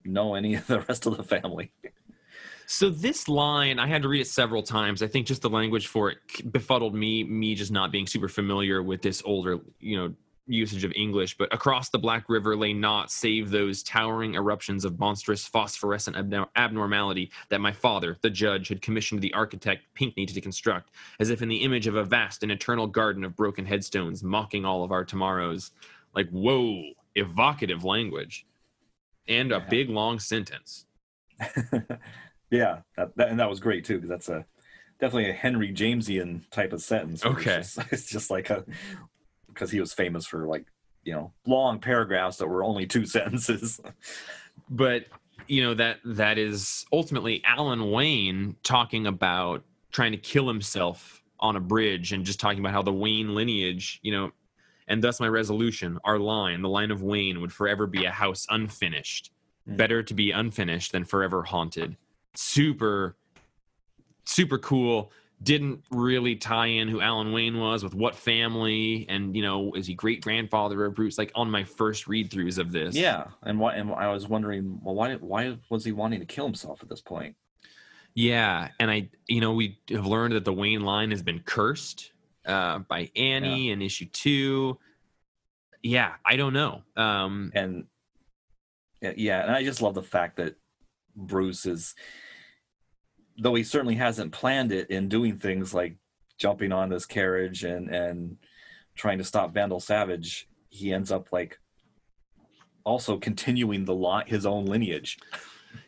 know 0.08 0.36
any 0.36 0.56
of 0.56 0.68
the 0.68 0.82
rest 0.82 1.06
of 1.06 1.18
the 1.18 1.24
family. 1.24 1.72
So 2.70 2.90
this 2.90 3.30
line, 3.30 3.80
I 3.80 3.88
had 3.88 4.02
to 4.02 4.10
read 4.10 4.20
it 4.20 4.28
several 4.28 4.62
times. 4.62 5.02
I 5.02 5.08
think 5.08 5.26
just 5.26 5.42
the 5.42 5.50
language 5.50 5.88
for 5.88 6.12
it 6.12 6.18
befuddled 6.52 6.94
me, 6.94 7.24
me 7.24 7.56
just 7.56 7.72
not 7.72 7.94
being 7.94 8.06
super 8.08 8.28
familiar 8.28 8.84
with 8.84 9.02
this 9.02 9.22
older, 9.26 9.60
you 9.80 9.98
know, 9.98 10.14
usage 10.48 10.84
of 10.84 10.92
English. 10.94 11.38
But 11.38 11.54
across 11.54 11.90
the 11.90 11.98
Black 11.98 12.28
River 12.28 12.56
lay 12.56 12.74
naught 12.74 13.12
save 13.12 13.52
those 13.52 13.84
towering 13.84 14.36
eruptions 14.36 14.86
of 14.86 15.00
monstrous 15.00 15.48
phosphorescent 15.48 16.18
abno- 16.18 16.50
abnormality 16.56 17.32
that 17.50 17.62
my 17.62 17.72
father, 17.72 18.18
the 18.22 18.30
judge, 18.30 18.68
had 18.68 18.82
commissioned 18.82 19.22
the 19.22 19.34
architect 19.34 19.84
Pinkney 19.94 20.26
to 20.26 20.42
construct, 20.42 20.92
as 21.20 21.30
if 21.30 21.42
in 21.42 21.50
the 21.50 21.64
image 21.64 21.88
of 21.88 21.96
a 21.96 22.04
vast 22.04 22.44
and 22.44 22.52
eternal 22.52 22.88
garden 22.88 23.24
of 23.24 23.36
broken 23.36 23.66
headstones, 23.66 24.24
mocking 24.24 24.66
all 24.66 24.84
of 24.84 24.92
our 24.92 25.06
tomorrows. 25.06 25.72
Like, 26.14 26.30
whoa, 26.30 26.84
evocative 27.16 27.84
language. 27.84 28.46
And 29.28 29.52
a 29.52 29.56
Yeah. 29.58 29.66
big 29.70 29.90
long 29.90 30.20
sentence. 30.20 30.86
yeah, 32.52 32.80
that, 32.96 33.16
that, 33.18 33.30
and 33.30 33.40
that 33.40 33.50
was 33.50 33.60
great 33.60 33.86
too 33.86 33.96
because 33.96 34.10
that's 34.10 34.30
a 34.30 34.46
definitely 35.00 35.30
a 35.30 35.34
Henry 35.34 35.72
Jamesian 35.74 36.50
type 36.50 36.74
of 36.74 36.82
sentence. 36.82 37.26
Okay. 37.26 37.58
it's 37.58 37.76
just, 37.76 37.88
it's 37.94 38.06
just 38.10 38.32
like 38.32 38.50
a 38.50 38.66
because 39.48 39.72
he 39.72 39.80
was 39.80 39.94
famous 39.94 40.26
for 40.26 40.48
like 40.48 40.66
you 41.04 41.14
know 41.14 41.32
long 41.46 41.80
paragraphs 41.80 42.38
that 42.38 42.48
were 42.48 42.64
only 42.64 42.86
two 42.86 43.06
sentences. 43.18 43.80
but 44.70 45.06
you 45.48 45.64
know 45.64 45.74
that 45.74 46.00
that 46.04 46.38
is 46.38 46.86
ultimately 46.92 47.42
Alan 47.46 47.92
Wayne 47.92 48.56
talking 48.64 49.08
about 49.08 49.64
trying 49.92 50.12
to 50.12 50.18
kill 50.18 50.48
himself 50.48 51.22
on 51.40 51.56
a 51.56 51.60
bridge 51.62 52.14
and 52.14 52.26
just 52.26 52.40
talking 52.40 52.60
about 52.60 52.74
how 52.74 52.82
the 52.82 52.92
Wayne 52.92 53.36
lineage, 53.36 54.00
you 54.02 54.12
know, 54.12 54.32
And 54.88 55.04
thus 55.04 55.20
my 55.20 55.28
resolution, 55.28 56.00
our 56.04 56.18
line, 56.18 56.62
the 56.62 56.70
line 56.70 56.92
of 56.92 57.02
Wayne, 57.02 57.42
would 57.42 57.52
forever 57.52 57.88
be 57.88 58.06
a 58.06 58.12
house 58.12 58.46
unfinished. 58.50 59.32
Mm. 59.70 59.78
Better 59.78 60.04
to 60.04 60.14
be 60.14 60.32
unfinished 60.32 60.94
than 60.94 61.04
forever 61.04 61.44
haunted. 61.44 61.98
Super, 62.36 63.16
super 64.26 64.58
cool. 64.58 65.12
Didn't 65.44 65.84
really 65.92 66.36
tie 66.36 66.68
in 66.68 66.88
who 66.88 67.00
Alan 67.00 67.32
Wayne 67.32 67.60
was 67.60 67.84
with 67.84 67.94
what 67.94 68.16
family, 68.16 69.06
and 69.08 69.36
you 69.36 69.44
know, 69.44 69.74
is 69.74 69.86
he 69.86 69.94
great 69.94 70.22
grandfather 70.22 70.84
of 70.86 70.96
Bruce? 70.96 71.18
Like 71.20 71.32
on 71.36 71.52
my 71.52 71.64
first 71.64 72.08
read 72.08 72.32
throughs 72.32 72.58
of 72.58 72.72
this. 72.72 72.96
Yeah, 72.96 73.26
and 73.44 73.60
why? 73.60 73.76
And 73.76 73.92
I 73.92 74.12
was 74.12 74.28
wondering, 74.28 74.80
well, 74.82 74.96
why? 74.96 75.14
Why 75.16 75.56
was 75.70 75.86
he 75.86 75.92
wanting 75.92 76.22
to 76.22 76.26
kill 76.26 76.46
himself 76.46 76.82
at 76.82 76.90
this 76.90 77.02
point? 77.02 77.36
Yeah, 78.16 78.70
and 78.80 78.90
I, 78.90 79.10
you 79.28 79.40
know, 79.40 79.54
we 79.54 79.78
have 79.92 80.08
learned 80.08 80.34
that 80.34 80.44
the 80.44 80.54
Wayne 80.54 80.82
line 80.82 81.12
has 81.12 81.22
been 81.22 81.40
cursed 81.42 82.14
uh, 82.48 82.80
by 82.80 83.12
Annie 83.16 83.72
in 83.72 83.82
issue 83.82 84.06
two. 84.06 84.80
Yeah, 85.84 86.14
I 86.26 86.36
don't 86.36 86.54
know. 86.54 86.82
Um, 86.96 87.52
And 87.54 87.86
yeah, 89.02 89.14
yeah, 89.16 89.44
and 89.44 89.52
I 89.52 89.64
just 89.64 89.82
love 89.82 89.94
the 89.94 90.04
fact 90.04 90.38
that 90.38 90.56
Bruce 91.16 91.66
is, 91.66 91.94
though 93.38 93.54
he 93.54 93.64
certainly 93.64 93.96
hasn't 93.96 94.32
planned 94.32 94.72
it 94.72 94.90
in 94.90 95.08
doing 95.08 95.38
things 95.38 95.74
like 95.74 95.98
jumping 96.40 96.72
on 96.72 96.90
this 96.90 97.06
carriage 97.06 97.64
and 97.64 97.94
and 97.94 98.38
trying 98.96 99.20
to 99.20 99.24
stop 99.24 99.54
Vandal 99.54 99.80
Savage, 99.80 100.48
he 100.70 100.92
ends 100.94 101.12
up 101.12 101.32
like 101.32 101.60
also 102.84 103.18
continuing 103.18 103.86
the 103.86 103.94
lot 103.94 104.30
his 104.30 104.46
own 104.46 104.66
lineage. 104.66 105.20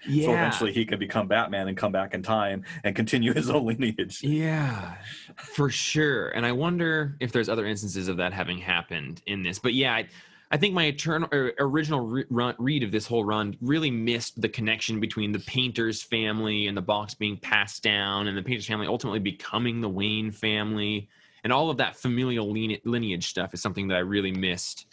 Yeah, 0.08 0.26
So 0.26 0.32
eventually 0.34 0.74
he 0.74 0.86
could 0.86 1.00
become 1.00 1.28
Batman 1.28 1.68
and 1.68 1.78
come 1.78 1.92
back 1.92 2.14
in 2.14 2.24
time 2.24 2.64
and 2.84 2.96
continue 2.96 3.34
his 3.34 3.50
own 3.52 3.66
lineage. 3.66 4.24
yeah, 4.24 4.96
for 5.36 5.70
sure. 5.70 6.30
And 6.30 6.46
I 6.46 6.52
wonder 6.52 7.16
if 7.20 7.32
there's 7.32 7.50
other 7.50 7.66
instances 7.66 8.08
of 8.08 8.18
that 8.18 8.34
having 8.34 8.58
happened 8.58 9.22
in 9.26 9.44
this. 9.44 9.60
But 9.60 9.74
yeah, 9.74 9.94
I, 9.94 10.08
I 10.52 10.58
think 10.58 10.74
my 10.74 10.86
eternal 10.86 11.30
or 11.32 11.54
original 11.60 12.00
re- 12.00 12.26
run, 12.30 12.56
read 12.58 12.84
of 12.84 12.92
this 12.92 13.06
whole 13.06 13.24
run 13.24 13.56
really 13.62 13.92
missed 13.92 14.42
the 14.42 14.50
connection 14.50 15.00
between 15.00 15.32
the 15.32 15.40
painter's 15.40 16.02
family 16.02 16.66
and 16.68 16.76
the 16.76 16.82
box 16.82 17.14
being 17.14 17.38
passed 17.38 17.84
down, 17.84 18.28
and 18.28 18.36
the 18.38 18.42
painter's 18.42 18.66
family 18.66 18.88
ultimately 18.88 19.20
becoming 19.20 19.82
the 19.82 19.90
Wayne 19.90 20.32
family, 20.32 21.08
and 21.44 21.54
all 21.54 21.70
of 21.70 21.78
that 21.78 21.96
familial 21.96 22.52
lineage 22.52 23.28
stuff 23.28 23.54
is 23.54 23.62
something 23.62 23.90
that 23.90 23.96
I 23.96 24.00
really 24.02 24.32
missed 24.32 24.88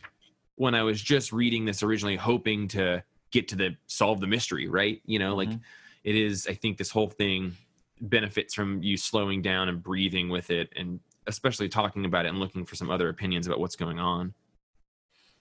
when 0.56 0.74
I 0.74 0.82
was 0.82 1.00
just 1.00 1.32
reading 1.32 1.64
this 1.64 1.82
originally, 1.82 2.16
hoping 2.16 2.68
to 2.68 3.02
get 3.30 3.48
to 3.48 3.56
the 3.56 3.76
solve 3.86 4.20
the 4.20 4.26
mystery. 4.26 4.68
Right? 4.68 5.02
You 5.06 5.18
know, 5.18 5.34
like 5.34 5.48
Mhm. 5.50 5.60
it 6.04 6.14
is. 6.16 6.46
I 6.46 6.54
think 6.54 6.78
this 6.78 6.90
whole 6.90 7.10
thing 7.10 7.56
benefits 8.00 8.54
from 8.54 8.82
you 8.82 8.96
slowing 8.96 9.42
down 9.42 9.68
and 9.68 9.82
breathing 9.82 10.28
with 10.28 10.50
it, 10.50 10.72
and 10.76 11.00
especially 11.26 11.68
talking 11.68 12.04
about 12.04 12.26
it 12.26 12.28
and 12.28 12.38
looking 12.38 12.64
for 12.64 12.76
some 12.76 12.90
other 12.90 13.08
opinions 13.08 13.46
about 13.46 13.58
what's 13.58 13.74
going 13.76 13.98
on 13.98 14.32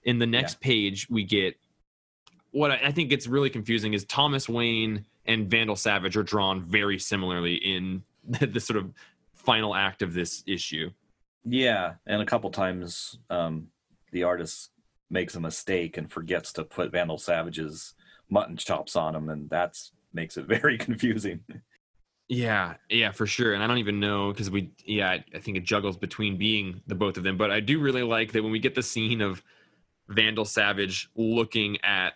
in 0.04 0.20
the 0.20 0.26
next 0.26 0.60
page 0.60 1.08
we 1.10 1.24
get 1.24 1.58
what 2.52 2.72
I, 2.72 2.92
think 2.92 3.10
gets 3.10 3.28
really 3.28 3.50
confusing 3.52 3.94
is 3.94 4.04
thomas 4.06 4.48
wayne 4.50 5.06
and 5.26 5.48
vandal 5.50 5.76
savage 5.76 6.16
are 6.18 6.24
drawn 6.24 6.64
very 6.64 6.98
similarly 6.98 7.56
in 7.56 8.04
the, 8.24 8.48
the 8.56 8.60
sort 8.60 8.78
of 8.78 8.94
final 9.34 9.76
act 9.76 10.02
of 10.02 10.14
this 10.14 10.44
issue 10.48 10.90
Yeah, 11.44 11.96
and 12.08 12.20
a 12.22 12.26
couple 12.26 12.50
times 12.50 13.20
um, 13.30 13.68
the 14.12 14.24
artist 14.24 14.72
makes 15.10 15.36
a 15.36 15.40
mistake 15.40 15.98
and 15.98 16.12
forgets 16.12 16.52
to 16.54 16.64
put 16.64 16.92
Vandal 16.92 17.18
Savage's 17.18 17.94
mutton 18.30 18.58
chops 18.58 18.96
on 18.96 19.16
him, 19.16 19.30
and 19.30 19.50
that's 19.50 19.92
makes 20.14 20.38
it 20.38 20.46
very 20.48 20.78
confusing. 20.78 21.42
yeah 22.28 22.74
yeah 22.90 23.12
for 23.12 23.28
sure 23.28 23.54
and 23.54 23.62
i 23.62 23.68
don't 23.68 23.78
even 23.78 24.00
know 24.00 24.32
because 24.32 24.50
we 24.50 24.72
yeah 24.84 25.12
I, 25.12 25.24
I 25.36 25.40
think 25.40 25.58
it 25.58 25.64
juggles 25.64 25.96
between 25.96 26.38
being 26.38 26.82
the 26.88 26.96
both 26.96 27.18
of 27.18 27.24
them 27.24 27.38
but 27.38 27.52
i 27.52 27.60
do 27.60 27.80
really 27.80 28.02
like 28.02 28.32
that 28.32 28.42
when 28.42 28.52
we 28.52 28.58
get 28.58 28.74
the 28.74 28.82
scene 28.82 29.22
of 29.22 29.44
vandal 30.10 30.46
savage 30.46 31.08
looking 31.16 31.78
at 31.84 32.14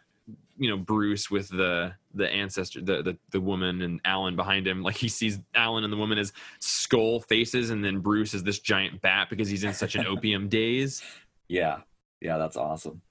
you 0.57 0.67
know 0.67 0.77
bruce 0.77 1.29
with 1.29 1.49
the 1.49 1.93
the 2.15 2.27
ancestor 2.27 2.81
the, 2.81 3.03
the 3.03 3.17
the 3.31 3.39
woman 3.39 3.83
and 3.83 4.01
alan 4.03 4.35
behind 4.35 4.65
him 4.65 4.81
like 4.81 4.95
he 4.95 5.07
sees 5.09 5.37
alan 5.53 5.83
and 5.83 5.93
the 5.93 5.97
woman 5.97 6.17
as 6.17 6.33
skull 6.57 7.19
faces 7.19 7.69
and 7.69 7.85
then 7.85 7.99
bruce 7.99 8.33
is 8.33 8.43
this 8.43 8.57
giant 8.57 8.99
bat 9.01 9.29
because 9.29 9.47
he's 9.47 9.63
in 9.63 9.73
such 9.75 9.95
an 9.95 10.07
opium 10.07 10.49
daze 10.49 11.03
Yeah, 11.49 11.79
yeah, 12.21 12.37
that's 12.37 12.57
awesome. 12.57 13.01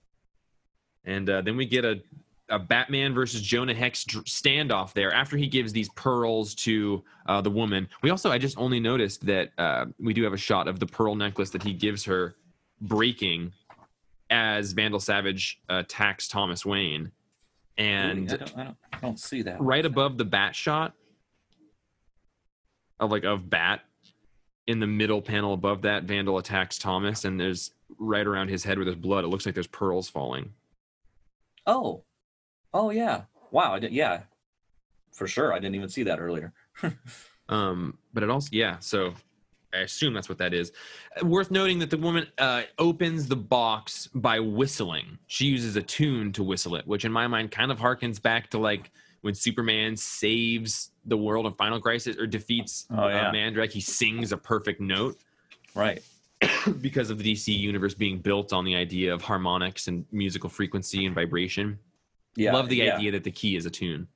and 1.05 1.29
uh, 1.29 1.41
then 1.43 1.57
we 1.57 1.67
get 1.67 1.85
a 1.85 2.01
a 2.51 2.59
Batman 2.59 3.13
versus 3.15 3.43
Jonah 3.43 3.75
Hex 3.75 4.05
dr- 4.05 4.25
standoff 4.25 4.95
there 4.95 5.13
after 5.13 5.37
he 5.37 5.47
gives 5.49 5.73
these 5.73 5.91
pearls 5.91 6.55
to 6.57 7.05
uh, 7.27 7.43
the 7.43 7.51
woman. 7.51 7.89
We 8.03 8.09
also, 8.09 8.31
I 8.31 8.39
just 8.39 8.57
only 8.57 8.81
noticed 8.81 9.27
that 9.27 9.51
uh, 9.59 9.87
we 10.01 10.15
do 10.15 10.23
have 10.25 10.33
a 10.33 10.39
shot 10.39 10.67
of 10.67 10.81
the 10.81 10.87
pearl 10.87 11.15
necklace 11.15 11.51
that 11.51 11.63
he 11.63 11.75
gives 11.75 12.05
her 12.07 12.37
breaking 12.81 13.53
as 14.31 14.73
Vandal 14.73 15.01
Savage 15.01 15.61
attacks 15.69 16.27
Thomas 16.27 16.65
Wayne. 16.65 17.13
And? 17.77 18.33
I 18.33 18.37
don't, 18.37 18.59
I 18.59 18.65
don't, 18.65 18.77
I 18.95 18.99
don't 19.01 19.21
see 19.21 19.43
that. 19.43 19.61
right 19.61 19.85
above 19.85 20.17
the 20.17 20.25
bat 20.25 20.57
shot 20.57 20.95
of 22.99 23.11
like 23.11 23.25
of 23.25 23.49
bat 23.49 23.83
in 24.69 24.79
the 24.79 24.87
middle 24.87 25.21
panel 25.21 25.53
above 25.53 25.83
that 25.83 26.05
vandal 26.05 26.39
attacks 26.39 26.79
thomas 26.79 27.25
and 27.25 27.41
there's 27.41 27.73
right 27.99 28.27
around 28.27 28.49
his 28.49 28.63
head 28.63 28.79
where 28.79 28.85
there's 28.85 28.97
blood 28.97 29.25
it 29.25 29.29
looks 29.29 29.45
like 29.45 29.55
there's 29.55 29.67
pearls 29.67 30.09
falling 30.09 30.53
Oh, 31.69 32.03
oh 32.73 32.91
yeah. 32.91 33.23
Wow. 33.51 33.75
I 33.75 33.79
did. 33.79 33.93
Yeah, 33.93 34.23
for 35.13 35.29
sure. 35.29 35.53
I 35.53 35.59
didn't 35.59 35.77
even 35.77 35.91
see 35.91 36.03
that 36.05 36.19
earlier. 36.19 36.53
Um, 37.51 37.97
but 38.13 38.23
it 38.23 38.29
also, 38.29 38.51
yeah. 38.53 38.77
So 38.81 39.15
I 39.73 39.79
assume 39.79 40.13
that's 40.13 40.29
what 40.29 40.37
that 40.37 40.53
is. 40.53 40.71
Worth 41.23 41.51
noting 41.51 41.79
that 41.79 41.89
the 41.89 41.97
woman 41.97 42.27
uh, 42.37 42.65
opens 42.79 43.27
the 43.27 43.37
box 43.37 44.07
by 44.09 44.39
whistling. 44.39 45.19
She 45.29 45.47
uses 45.47 45.75
a 45.75 45.81
tune 45.81 46.31
to 46.35 46.43
whistle 46.43 46.77
it, 46.77 46.87
which 46.87 47.07
in 47.07 47.11
my 47.11 47.27
mind 47.27 47.51
kind 47.51 47.73
of 47.73 47.79
harkens 47.79 48.21
back 48.21 48.51
to 48.51 48.59
like 48.59 48.91
when 49.23 49.35
Superman 49.35 49.97
saves 49.97 50.91
the 51.05 51.17
world 51.17 51.47
in 51.47 51.53
Final 51.55 51.81
Crisis 51.81 52.17
or 52.17 52.27
defeats 52.27 52.87
Oh, 52.91 53.09
yeah. 53.09 53.29
uh, 53.29 53.33
Mandrakk. 53.33 53.71
He 53.73 53.81
sings 53.81 54.33
a 54.33 54.37
perfect 54.37 54.81
note 54.81 55.19
Right. 55.75 56.03
because 56.81 57.11
of 57.11 57.19
the 57.19 57.33
DC 57.33 57.57
universe 57.57 57.95
being 57.95 58.19
built 58.19 58.53
on 58.53 58.65
the 58.65 58.77
idea 58.77 59.13
of 59.13 59.23
harmonics 59.23 59.89
and 59.89 60.05
musical 60.13 60.49
frequency 60.49 61.05
and 61.07 61.15
vibration. 61.15 61.79
Yeah. 62.37 62.53
Love 62.53 62.69
the 62.69 62.77
yeah. 62.77 62.95
idea 62.97 63.11
that 63.13 63.25
the 63.25 63.31
key 63.33 63.57
is 63.57 63.67
a 63.67 63.71
tune. 63.71 64.07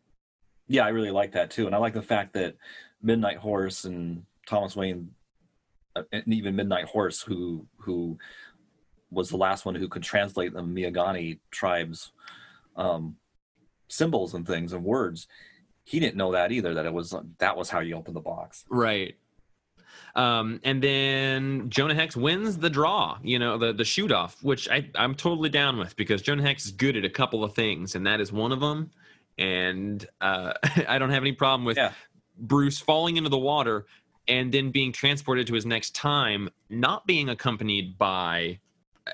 Yeah, 0.68 0.84
I 0.86 0.90
really 0.90 1.10
like 1.10 1.32
that 1.32 1.50
too, 1.50 1.66
and 1.66 1.74
I 1.74 1.78
like 1.78 1.92
the 1.94 2.02
fact 2.02 2.34
that 2.34 2.54
Midnight 3.02 3.38
Horse 3.38 3.84
and 3.84 4.24
Thomas 4.46 4.76
Wayne, 4.76 5.10
uh, 5.96 6.04
and 6.12 6.32
even 6.32 6.54
Midnight 6.54 6.84
Horse, 6.86 7.20
who 7.20 7.66
who 7.78 8.16
was 9.10 9.28
the 9.28 9.36
last 9.36 9.66
one 9.66 9.74
who 9.74 9.88
could 9.88 10.02
translate 10.04 10.54
the 10.54 10.62
Miagani 10.62 11.40
tribes 11.50 12.12
um, 12.76 13.16
symbols 13.92 14.34
and 14.34 14.46
things 14.46 14.72
and 14.72 14.84
words, 14.84 15.26
he 15.84 16.00
didn't 16.00 16.16
know 16.16 16.32
that 16.32 16.52
either. 16.52 16.74
That 16.74 16.86
it 16.86 16.92
was 16.92 17.14
that 17.38 17.56
was 17.56 17.70
how 17.70 17.80
you 17.80 17.94
open 17.96 18.14
the 18.14 18.20
box. 18.20 18.64
Right. 18.70 19.16
Um, 20.14 20.60
and 20.62 20.82
then 20.82 21.70
Jonah 21.70 21.94
Hex 21.94 22.16
wins 22.16 22.58
the 22.58 22.68
draw, 22.70 23.18
you 23.22 23.38
know, 23.38 23.56
the 23.58 23.72
the 23.72 23.84
shoot 23.84 24.12
off, 24.12 24.42
which 24.42 24.68
I, 24.68 24.90
I'm 24.94 25.14
totally 25.14 25.48
down 25.48 25.78
with 25.78 25.96
because 25.96 26.22
Jonah 26.22 26.42
Hex 26.42 26.66
is 26.66 26.72
good 26.72 26.96
at 26.96 27.04
a 27.04 27.10
couple 27.10 27.44
of 27.44 27.54
things, 27.54 27.94
and 27.94 28.06
that 28.06 28.20
is 28.20 28.32
one 28.32 28.52
of 28.52 28.60
them. 28.60 28.90
And 29.38 30.06
uh, 30.20 30.52
I 30.88 30.98
don't 30.98 31.10
have 31.10 31.22
any 31.22 31.32
problem 31.32 31.64
with 31.64 31.76
Yeah. 31.76 31.92
Bruce 32.38 32.78
falling 32.78 33.16
into 33.16 33.30
the 33.30 33.38
water 33.38 33.86
and 34.28 34.52
then 34.52 34.70
being 34.70 34.92
transported 34.92 35.46
to 35.48 35.54
his 35.54 35.66
next 35.66 35.94
time, 35.94 36.48
not 36.68 37.06
being 37.06 37.28
accompanied 37.28 37.98
by 37.98 38.58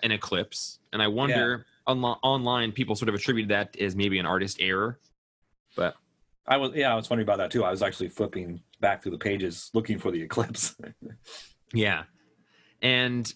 an 0.02 0.12
eclipse. 0.12 0.78
And 0.92 1.00
I 1.02 1.08
wonder 1.08 1.66
onli- 1.88 2.18
online, 2.22 2.72
people 2.72 2.94
sort 2.94 3.08
of 3.08 3.14
attributed 3.14 3.50
that 3.50 3.76
as 3.80 3.96
maybe 3.96 4.18
an 4.18 4.26
artist 4.26 4.58
error. 4.60 4.98
But 5.76 5.94
I 6.46 6.56
was 6.56 6.72
yeah, 6.74 6.92
I 6.92 6.94
was 6.94 7.08
wondering 7.10 7.26
about 7.26 7.38
that 7.38 7.50
too. 7.50 7.64
I 7.64 7.70
was 7.70 7.82
actually 7.82 8.08
flipping 8.08 8.60
back 8.80 9.02
through 9.02 9.12
the 9.12 9.18
pages 9.18 9.70
looking 9.74 9.98
for 9.98 10.10
the 10.10 10.22
eclipse. 10.22 10.76
Yeah. 11.74 12.04
And 12.80 13.30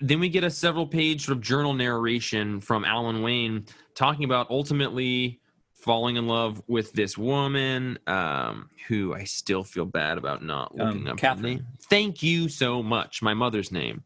then 0.00 0.18
we 0.18 0.28
get 0.28 0.42
a 0.42 0.50
several 0.50 0.88
page 0.88 1.26
sort 1.26 1.36
of 1.36 1.42
journal 1.42 1.72
narration 1.72 2.60
from 2.60 2.84
Alan 2.84 3.22
Wayne 3.22 3.66
talking 3.94 4.24
about 4.24 4.50
ultimately 4.50 5.40
falling 5.74 6.16
in 6.16 6.26
love 6.26 6.60
with 6.66 6.92
this 6.94 7.16
woman 7.16 7.96
um, 8.08 8.70
who 8.88 9.14
I 9.14 9.22
still 9.22 9.62
feel 9.62 9.84
bad 9.84 10.18
about 10.18 10.42
not 10.42 10.74
looking 10.74 11.02
Um, 11.02 11.06
up. 11.06 11.16
the 11.16 11.20
Catherine. 11.20 11.66
Thank 11.88 12.24
you 12.24 12.48
so 12.48 12.82
much. 12.82 13.22
My 13.22 13.34
mother's 13.34 13.70
name. 13.70 14.02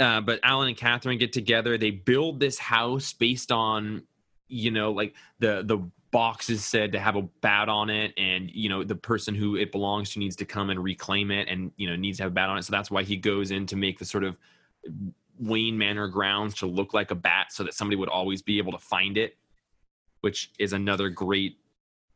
Uh, 0.00 0.22
but 0.22 0.40
Alan 0.42 0.68
and 0.68 0.76
Catherine 0.76 1.18
get 1.18 1.32
together. 1.32 1.76
They 1.76 1.90
build 1.90 2.40
this 2.40 2.58
house 2.58 3.12
based 3.12 3.52
on, 3.52 4.04
you 4.48 4.70
know, 4.70 4.92
like 4.92 5.14
the 5.40 5.62
the 5.62 5.78
box 6.10 6.50
is 6.50 6.64
said 6.64 6.92
to 6.92 6.98
have 6.98 7.16
a 7.16 7.22
bat 7.22 7.68
on 7.68 7.90
it, 7.90 8.14
and 8.16 8.50
you 8.50 8.70
know 8.70 8.82
the 8.82 8.96
person 8.96 9.34
who 9.34 9.56
it 9.56 9.70
belongs 9.70 10.10
to 10.14 10.18
needs 10.18 10.36
to 10.36 10.46
come 10.46 10.70
and 10.70 10.82
reclaim 10.82 11.30
it, 11.30 11.48
and 11.48 11.70
you 11.76 11.86
know 11.86 11.96
needs 11.96 12.16
to 12.16 12.24
have 12.24 12.32
a 12.32 12.34
bat 12.34 12.48
on 12.48 12.56
it. 12.56 12.64
So 12.64 12.70
that's 12.70 12.90
why 12.90 13.02
he 13.02 13.16
goes 13.16 13.50
in 13.50 13.66
to 13.66 13.76
make 13.76 13.98
the 13.98 14.06
sort 14.06 14.24
of 14.24 14.38
Wayne 15.38 15.76
Manor 15.76 16.08
grounds 16.08 16.54
to 16.56 16.66
look 16.66 16.94
like 16.94 17.10
a 17.10 17.14
bat, 17.14 17.52
so 17.52 17.62
that 17.64 17.74
somebody 17.74 17.96
would 17.96 18.08
always 18.08 18.40
be 18.40 18.56
able 18.56 18.72
to 18.72 18.78
find 18.78 19.18
it, 19.18 19.36
which 20.22 20.50
is 20.58 20.72
another 20.72 21.10
great 21.10 21.58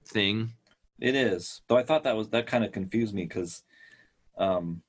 thing. 0.06 0.54
It 1.00 1.14
is. 1.14 1.60
Though 1.68 1.76
I 1.76 1.82
thought 1.82 2.04
that 2.04 2.16
was 2.16 2.30
that 2.30 2.46
kind 2.46 2.64
of 2.64 2.72
confused 2.72 3.14
me 3.14 3.24
because 3.24 3.62
um, 4.38 4.80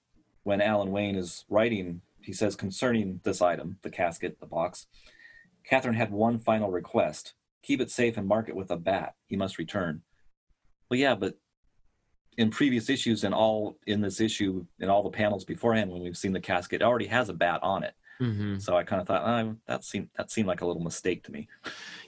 when 0.43 0.61
Alan 0.61 0.91
Wayne 0.91 1.17
is 1.17 1.43
writing 1.49 2.01
he 2.25 2.33
says 2.33 2.55
concerning 2.55 3.19
this 3.23 3.41
item, 3.41 3.77
the 3.81 3.89
casket, 3.89 4.39
the 4.39 4.45
box, 4.45 4.87
Catherine 5.63 5.95
had 5.95 6.11
one 6.11 6.37
final 6.39 6.69
request: 6.71 7.33
keep 7.63 7.81
it 7.81 7.89
safe 7.91 8.17
and 8.17 8.27
mark 8.27 8.49
it 8.49 8.55
with 8.55 8.71
a 8.71 8.77
bat. 8.77 9.15
He 9.27 9.35
must 9.35 9.57
return. 9.57 10.01
Well, 10.89 10.99
yeah, 10.99 11.15
but 11.15 11.37
in 12.37 12.49
previous 12.51 12.89
issues 12.89 13.23
and 13.23 13.33
all 13.33 13.77
in 13.87 14.01
this 14.01 14.19
issue 14.19 14.65
in 14.79 14.89
all 14.89 15.03
the 15.03 15.09
panels 15.09 15.45
beforehand 15.45 15.89
when 15.89 16.03
we've 16.03 16.17
seen 16.17 16.33
the 16.33 16.39
casket 16.41 16.81
it 16.81 16.83
already 16.83 17.05
has 17.07 17.29
a 17.29 17.33
bat 17.33 17.61
on 17.63 17.81
it 17.81 17.93
Mhm. 18.19 18.61
so 18.61 18.75
i 18.75 18.83
kind 18.83 19.01
of 19.01 19.07
thought 19.07 19.23
oh, 19.25 19.55
that 19.67 19.85
seemed 19.85 20.09
that 20.17 20.29
seemed 20.31 20.45
like 20.47 20.59
a 20.59 20.65
little 20.67 20.81
mistake 20.83 21.23
to 21.23 21.31
me 21.31 21.47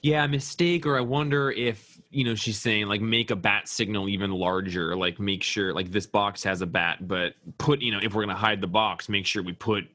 Yeah, 0.02 0.26
a 0.26 0.28
mistake, 0.28 0.86
or 0.86 0.98
I 0.98 1.02
wonder 1.02 1.50
if 1.52 2.00
you 2.12 2.26
know 2.26 2.36
she's 2.36 2.60
saying 2.60 2.88
like 2.88 3.00
make 3.02 3.32
a 3.32 3.36
bat 3.38 3.70
signal 3.70 4.10
even 4.10 4.32
larger, 4.32 4.96
like 4.98 5.18
make 5.18 5.44
sure 5.44 5.74
like 5.74 5.92
this 5.92 6.06
box 6.06 6.44
has 6.44 6.62
a 6.62 6.66
bat, 6.68 7.08
but 7.08 7.36
put 7.58 7.82
you 7.82 7.92
know 7.94 8.00
if 8.04 8.14
we're 8.14 8.24
gonna 8.24 8.36
hide 8.36 8.60
the 8.60 8.68
box, 8.68 9.08
make 9.10 9.26
sure 9.26 9.42
we 9.42 9.54
put 9.54 9.86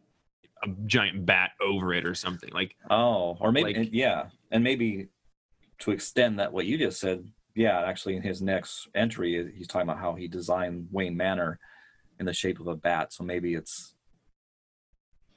a 0.64 0.68
giant 0.86 1.26
bat 1.26 1.50
over 1.60 1.92
it 1.92 2.06
or 2.06 2.14
something. 2.14 2.50
Like 2.52 2.74
oh 2.90 3.36
or 3.40 3.52
maybe 3.52 3.74
Like- 3.74 3.88
yeah 3.92 4.26
and 4.50 4.62
maybe 4.62 5.08
to 5.80 5.90
extend 5.90 6.38
that 6.38 6.52
what 6.52 6.66
you 6.66 6.78
just 6.78 7.00
said 7.00 7.26
yeah 7.54 7.82
actually 7.84 8.16
in 8.16 8.22
his 8.22 8.40
next 8.40 8.88
entry 8.94 9.52
he's 9.56 9.66
talking 9.66 9.88
about 9.88 10.00
how 10.00 10.14
he 10.14 10.28
designed 10.28 10.86
wayne 10.90 11.16
manor 11.16 11.58
in 12.20 12.26
the 12.26 12.32
shape 12.32 12.60
of 12.60 12.66
a 12.68 12.76
bat 12.76 13.12
so 13.12 13.24
maybe 13.24 13.54
it's 13.54 13.94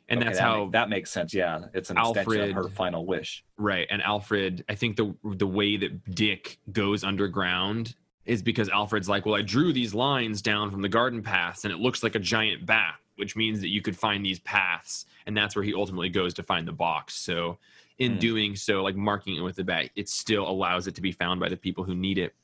and 0.07 0.19
okay, 0.19 0.25
that's 0.27 0.37
that 0.37 0.43
how 0.43 0.63
make- 0.65 0.71
that 0.73 0.89
makes 0.89 1.11
sense 1.11 1.33
yeah 1.33 1.61
it's 1.73 1.89
an 1.89 1.97
extension 1.97 2.49
of 2.49 2.55
her 2.55 2.69
final 2.69 3.05
wish 3.05 3.43
right. 3.57 3.87
And 3.89 4.01
Alfred, 4.01 4.63
I 4.69 4.75
think 4.75 4.97
the 4.97 5.15
the 5.23 5.47
way 5.47 5.77
that 5.77 6.13
Dick 6.13 6.59
goes 6.71 7.03
underground 7.03 7.95
is 8.25 8.41
because 8.41 8.69
Alfred's 8.69 9.07
like, 9.07 9.25
well, 9.25 9.35
I 9.35 9.41
drew 9.43 9.71
these 9.71 9.93
lines 9.93 10.41
down 10.41 10.71
from 10.71 10.81
the 10.81 10.89
garden 10.89 11.21
paths, 11.21 11.63
and 11.63 11.71
it 11.71 11.79
looks 11.79 12.01
like 12.03 12.15
a 12.15 12.19
giant 12.19 12.65
bat, 12.65 12.95
which 13.15 13.35
means 13.35 13.61
that 13.61 13.69
you 13.69 13.81
could 13.81 13.97
find 13.97 14.25
these 14.25 14.39
paths, 14.39 15.05
and 15.25 15.35
that's 15.35 15.55
where 15.55 15.63
he 15.63 15.73
ultimately 15.73 16.09
goes 16.09 16.33
to 16.35 16.43
find 16.43 16.67
the 16.67 16.73
box. 16.73 17.15
So. 17.15 17.57
In 17.97 18.15
Hmm. 18.15 18.19
doing 18.19 18.55
so, 18.57 18.83
like 18.83 18.97
marking 18.97 19.37
it 19.37 19.39
with 19.39 19.55
the 19.55 19.63
bat, 19.63 19.89
it 19.95 20.09
still 20.09 20.45
allows 20.45 20.85
it 20.85 20.95
to 20.95 21.01
be 21.01 21.13
found 21.13 21.39
by 21.39 21.47
the 21.47 21.55
people 21.55 21.85
who 21.85 21.95
need 21.95 22.17
it. 22.17 22.35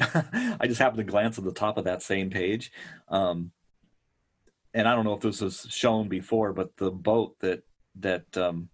I 0.00 0.66
just 0.66 0.80
happened 0.80 0.96
to 0.98 1.04
glance 1.04 1.36
at 1.36 1.44
the 1.44 1.52
top 1.52 1.76
of 1.76 1.84
that 1.84 2.00
same 2.02 2.30
page. 2.30 2.72
Um, 3.08 3.50
and 4.72 4.88
I 4.88 4.94
don't 4.94 5.04
know 5.04 5.12
if 5.12 5.20
this 5.20 5.42
was 5.42 5.66
shown 5.68 6.08
before, 6.08 6.54
but 6.54 6.74
the 6.78 6.90
boat 6.90 7.38
that 7.40 7.62
that 7.96 8.34
um, 8.38 8.70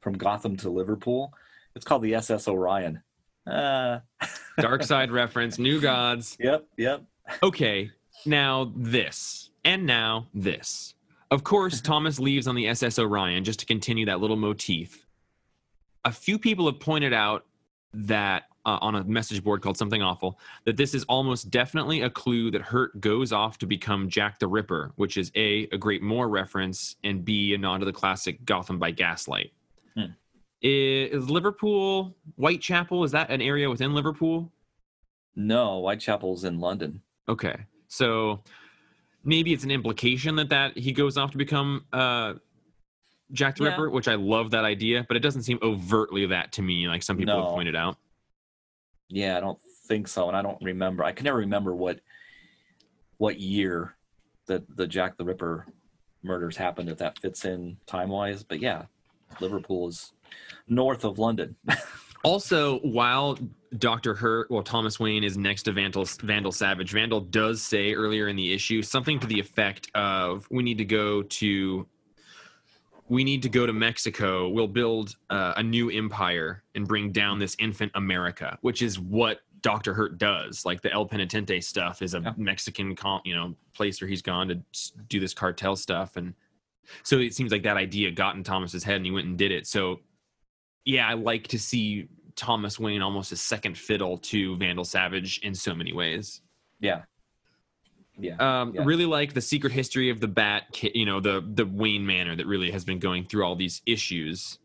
from 0.00 0.14
Gotham 0.14 0.56
to 0.58 0.70
Liverpool, 0.70 1.34
it's 1.76 1.84
called 1.84 2.00
the 2.00 2.14
SS 2.14 2.48
Orion. 2.48 3.02
Uh, 3.46 3.98
Dark 4.60 4.82
side 4.82 5.10
reference, 5.10 5.58
new 5.58 5.78
gods. 5.78 6.38
yep, 6.40 6.64
yep. 6.78 7.02
Okay, 7.42 7.90
now 8.24 8.72
this. 8.74 9.50
And 9.64 9.86
now 9.86 10.28
this. 10.34 10.94
Of 11.30 11.44
course, 11.44 11.80
Thomas 11.82 12.18
leaves 12.18 12.46
on 12.46 12.54
the 12.54 12.68
SS 12.68 12.98
Orion 12.98 13.44
just 13.44 13.60
to 13.60 13.66
continue 13.66 14.06
that 14.06 14.20
little 14.20 14.36
motif. 14.36 15.06
A 16.04 16.12
few 16.12 16.38
people 16.38 16.66
have 16.66 16.80
pointed 16.80 17.12
out 17.12 17.46
that 17.94 18.44
uh, 18.64 18.78
on 18.80 18.94
a 18.94 19.04
message 19.04 19.42
board 19.42 19.62
called 19.62 19.76
Something 19.76 20.02
Awful, 20.02 20.38
that 20.64 20.76
this 20.76 20.94
is 20.94 21.04
almost 21.04 21.50
definitely 21.50 22.02
a 22.02 22.10
clue 22.10 22.50
that 22.52 22.62
Hurt 22.62 23.00
goes 23.00 23.32
off 23.32 23.58
to 23.58 23.66
become 23.66 24.08
Jack 24.08 24.38
the 24.38 24.46
Ripper, 24.46 24.92
which 24.96 25.16
is 25.16 25.32
A, 25.34 25.68
a 25.72 25.78
Great 25.78 26.02
Moore 26.02 26.28
reference, 26.28 26.96
and 27.02 27.24
B, 27.24 27.54
a 27.54 27.58
nod 27.58 27.78
to 27.78 27.84
the 27.84 27.92
classic 27.92 28.44
Gotham 28.44 28.78
by 28.78 28.90
Gaslight. 28.90 29.52
Hmm. 29.94 30.12
Is 30.62 31.28
Liverpool, 31.28 32.16
Whitechapel, 32.36 33.02
is 33.02 33.12
that 33.12 33.30
an 33.30 33.42
area 33.42 33.68
within 33.68 33.94
Liverpool? 33.94 34.52
No, 35.34 35.80
Whitechapel's 35.80 36.44
in 36.44 36.60
London. 36.60 37.02
Okay, 37.28 37.56
so 37.88 38.42
maybe 39.24 39.52
it's 39.52 39.64
an 39.64 39.70
implication 39.70 40.36
that 40.36 40.48
that 40.50 40.76
he 40.76 40.92
goes 40.92 41.16
off 41.16 41.30
to 41.32 41.38
become 41.38 41.84
uh, 41.92 42.34
Jack 43.32 43.56
the 43.56 43.64
Yeah. 43.64 43.70
Ripper, 43.70 43.90
which 43.90 44.08
I 44.08 44.14
love 44.14 44.50
that 44.50 44.64
idea, 44.64 45.04
but 45.08 45.16
it 45.16 45.20
doesn't 45.20 45.42
seem 45.42 45.58
overtly 45.62 46.26
that 46.26 46.52
to 46.52 46.62
me, 46.62 46.86
like 46.88 47.02
some 47.02 47.16
people 47.16 47.42
have 47.42 47.54
pointed 47.54 47.76
out. 47.76 47.96
Yeah, 49.08 49.36
I 49.36 49.40
don't 49.40 49.58
think 49.86 50.08
so, 50.08 50.28
and 50.28 50.36
I 50.36 50.42
don't 50.42 50.62
remember. 50.62 51.04
I 51.04 51.12
can 51.12 51.24
never 51.24 51.38
remember 51.38 51.74
what 51.74 52.00
what 53.18 53.38
year 53.38 53.94
that 54.46 54.64
the 54.76 54.86
Jack 54.86 55.16
the 55.16 55.24
Ripper 55.24 55.66
murders 56.22 56.56
happened. 56.56 56.88
If 56.88 56.98
that 56.98 57.18
fits 57.18 57.44
in 57.44 57.76
time 57.86 58.08
wise, 58.08 58.42
but 58.42 58.60
yeah, 58.60 58.84
Liverpool 59.40 59.88
is 59.88 60.12
north 60.68 61.04
of 61.04 61.18
London. 61.18 61.56
Also, 62.24 62.78
while 62.80 63.38
Doctor 63.78 64.14
Hurt, 64.14 64.50
well, 64.50 64.62
Thomas 64.62 65.00
Wayne 65.00 65.24
is 65.24 65.36
next 65.36 65.64
to 65.64 65.72
Vandal, 65.72 66.04
Vandal 66.22 66.52
Savage. 66.52 66.92
Vandal 66.92 67.20
does 67.20 67.62
say 67.62 67.94
earlier 67.94 68.28
in 68.28 68.36
the 68.36 68.52
issue 68.52 68.82
something 68.82 69.18
to 69.20 69.26
the 69.26 69.40
effect 69.40 69.90
of, 69.94 70.46
"We 70.50 70.62
need 70.62 70.78
to 70.78 70.84
go 70.84 71.22
to, 71.22 71.86
we 73.08 73.24
need 73.24 73.42
to 73.42 73.48
go 73.48 73.66
to 73.66 73.72
Mexico. 73.72 74.48
We'll 74.48 74.68
build 74.68 75.16
uh, 75.30 75.54
a 75.56 75.62
new 75.62 75.90
empire 75.90 76.62
and 76.74 76.86
bring 76.86 77.12
down 77.12 77.38
this 77.38 77.56
infant 77.58 77.92
America," 77.94 78.58
which 78.60 78.82
is 78.82 78.98
what 79.00 79.40
Doctor 79.62 79.94
Hurt 79.94 80.18
does. 80.18 80.64
Like 80.64 80.80
the 80.80 80.92
El 80.92 81.08
Penitente 81.08 81.62
stuff 81.62 82.02
is 82.02 82.14
a 82.14 82.20
Yeah. 82.20 82.34
Mexican, 82.36 82.94
com- 82.94 83.22
you 83.24 83.34
know, 83.34 83.56
place 83.74 84.00
where 84.00 84.08
he's 84.08 84.22
gone 84.22 84.48
to 84.48 84.62
do 85.08 85.18
this 85.18 85.34
cartel 85.34 85.76
stuff, 85.76 86.16
and 86.16 86.34
so 87.02 87.18
it 87.18 87.34
seems 87.34 87.50
like 87.52 87.62
that 87.62 87.76
idea 87.76 88.10
got 88.10 88.36
in 88.36 88.44
Thomas's 88.44 88.84
head, 88.84 88.96
and 88.96 89.06
he 89.06 89.10
went 89.10 89.26
and 89.26 89.38
did 89.38 89.50
it. 89.50 89.66
So 89.66 90.00
yeah, 90.84 91.06
I 91.08 91.14
like 91.14 91.48
to 91.48 91.58
see 91.58 92.08
Thomas 92.36 92.78
Wayne 92.78 93.02
almost 93.02 93.32
a 93.32 93.36
second 93.36 93.76
fiddle 93.78 94.18
to 94.18 94.56
Vandal 94.56 94.84
Savage 94.84 95.38
in 95.40 95.54
so 95.54 95.74
many 95.74 95.92
ways. 95.92 96.40
yeah, 96.80 97.02
yeah. 98.18 98.36
Um, 98.38 98.74
Yeah. 98.74 98.82
Really 98.84 99.06
like 99.06 99.32
the 99.34 99.40
secret 99.40 99.72
history 99.72 100.10
of 100.10 100.20
the 100.20 100.28
Bat, 100.28 100.82
you 100.94 101.04
know, 101.06 101.20
the 101.20 101.40
the 101.54 101.64
Wayne 101.66 102.04
Manor 102.06 102.36
that 102.36 102.46
really 102.46 102.70
has 102.70 102.84
been 102.84 102.98
going 102.98 103.24
through 103.24 103.44
all 103.44 103.56
these 103.56 103.80
issues. 103.86 104.58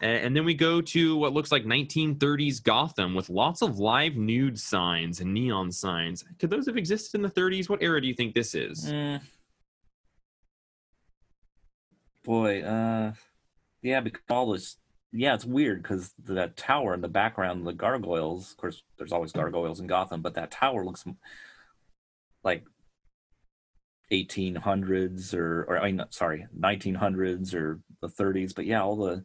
A- 0.00 0.06
And 0.24 0.34
then 0.36 0.44
we 0.44 0.54
go 0.54 0.80
to 0.80 1.16
what 1.16 1.32
looks 1.32 1.50
like 1.52 1.64
1930s 1.64 2.62
Gotham 2.62 3.14
with 3.14 3.28
lots 3.30 3.62
of 3.62 3.78
live 3.78 4.16
nude 4.16 4.58
signs 4.58 5.20
and 5.20 5.32
neon 5.34 5.72
signs. 5.72 6.24
Could 6.38 6.50
those 6.50 6.66
have 6.66 6.76
existed 6.76 7.16
in 7.18 7.22
the 7.22 7.30
30s? 7.30 7.68
What 7.68 7.82
era 7.82 8.00
do 8.00 8.06
you 8.08 8.14
think 8.14 8.34
this 8.34 8.54
is? 8.54 8.90
Mm. 8.90 9.20
Boy, 12.24 12.62
uh, 12.62 13.12
yeah, 13.82 14.00
because 14.00 14.22
all 14.28 14.52
this, 14.52 14.76
yeah, 15.12 15.34
it's 15.34 15.44
weird 15.44 15.82
because 15.82 16.12
that 16.24 16.56
tower 16.56 16.94
in 16.94 17.00
the 17.00 17.08
background, 17.08 17.66
the 17.66 17.72
gargoyles. 17.72 18.52
Of 18.52 18.56
course, 18.58 18.82
there's 18.98 19.12
always 19.12 19.32
mm. 19.32 19.36
gargoyles 19.36 19.80
in 19.80 19.86
Gotham, 19.86 20.22
but 20.22 20.34
that 20.34 20.50
tower 20.50 20.84
looks 20.84 21.04
like 22.44 22.64
1800s 24.12 25.34
or, 25.34 25.64
or 25.64 25.78
I 25.78 25.92
mean, 25.92 26.04
sorry, 26.10 26.46
1900s 26.58 27.54
or 27.54 27.80
the 28.00 28.08
30s. 28.08 28.54
But 28.54 28.66
yeah, 28.66 28.82
all 28.82 28.96
the 28.96 29.24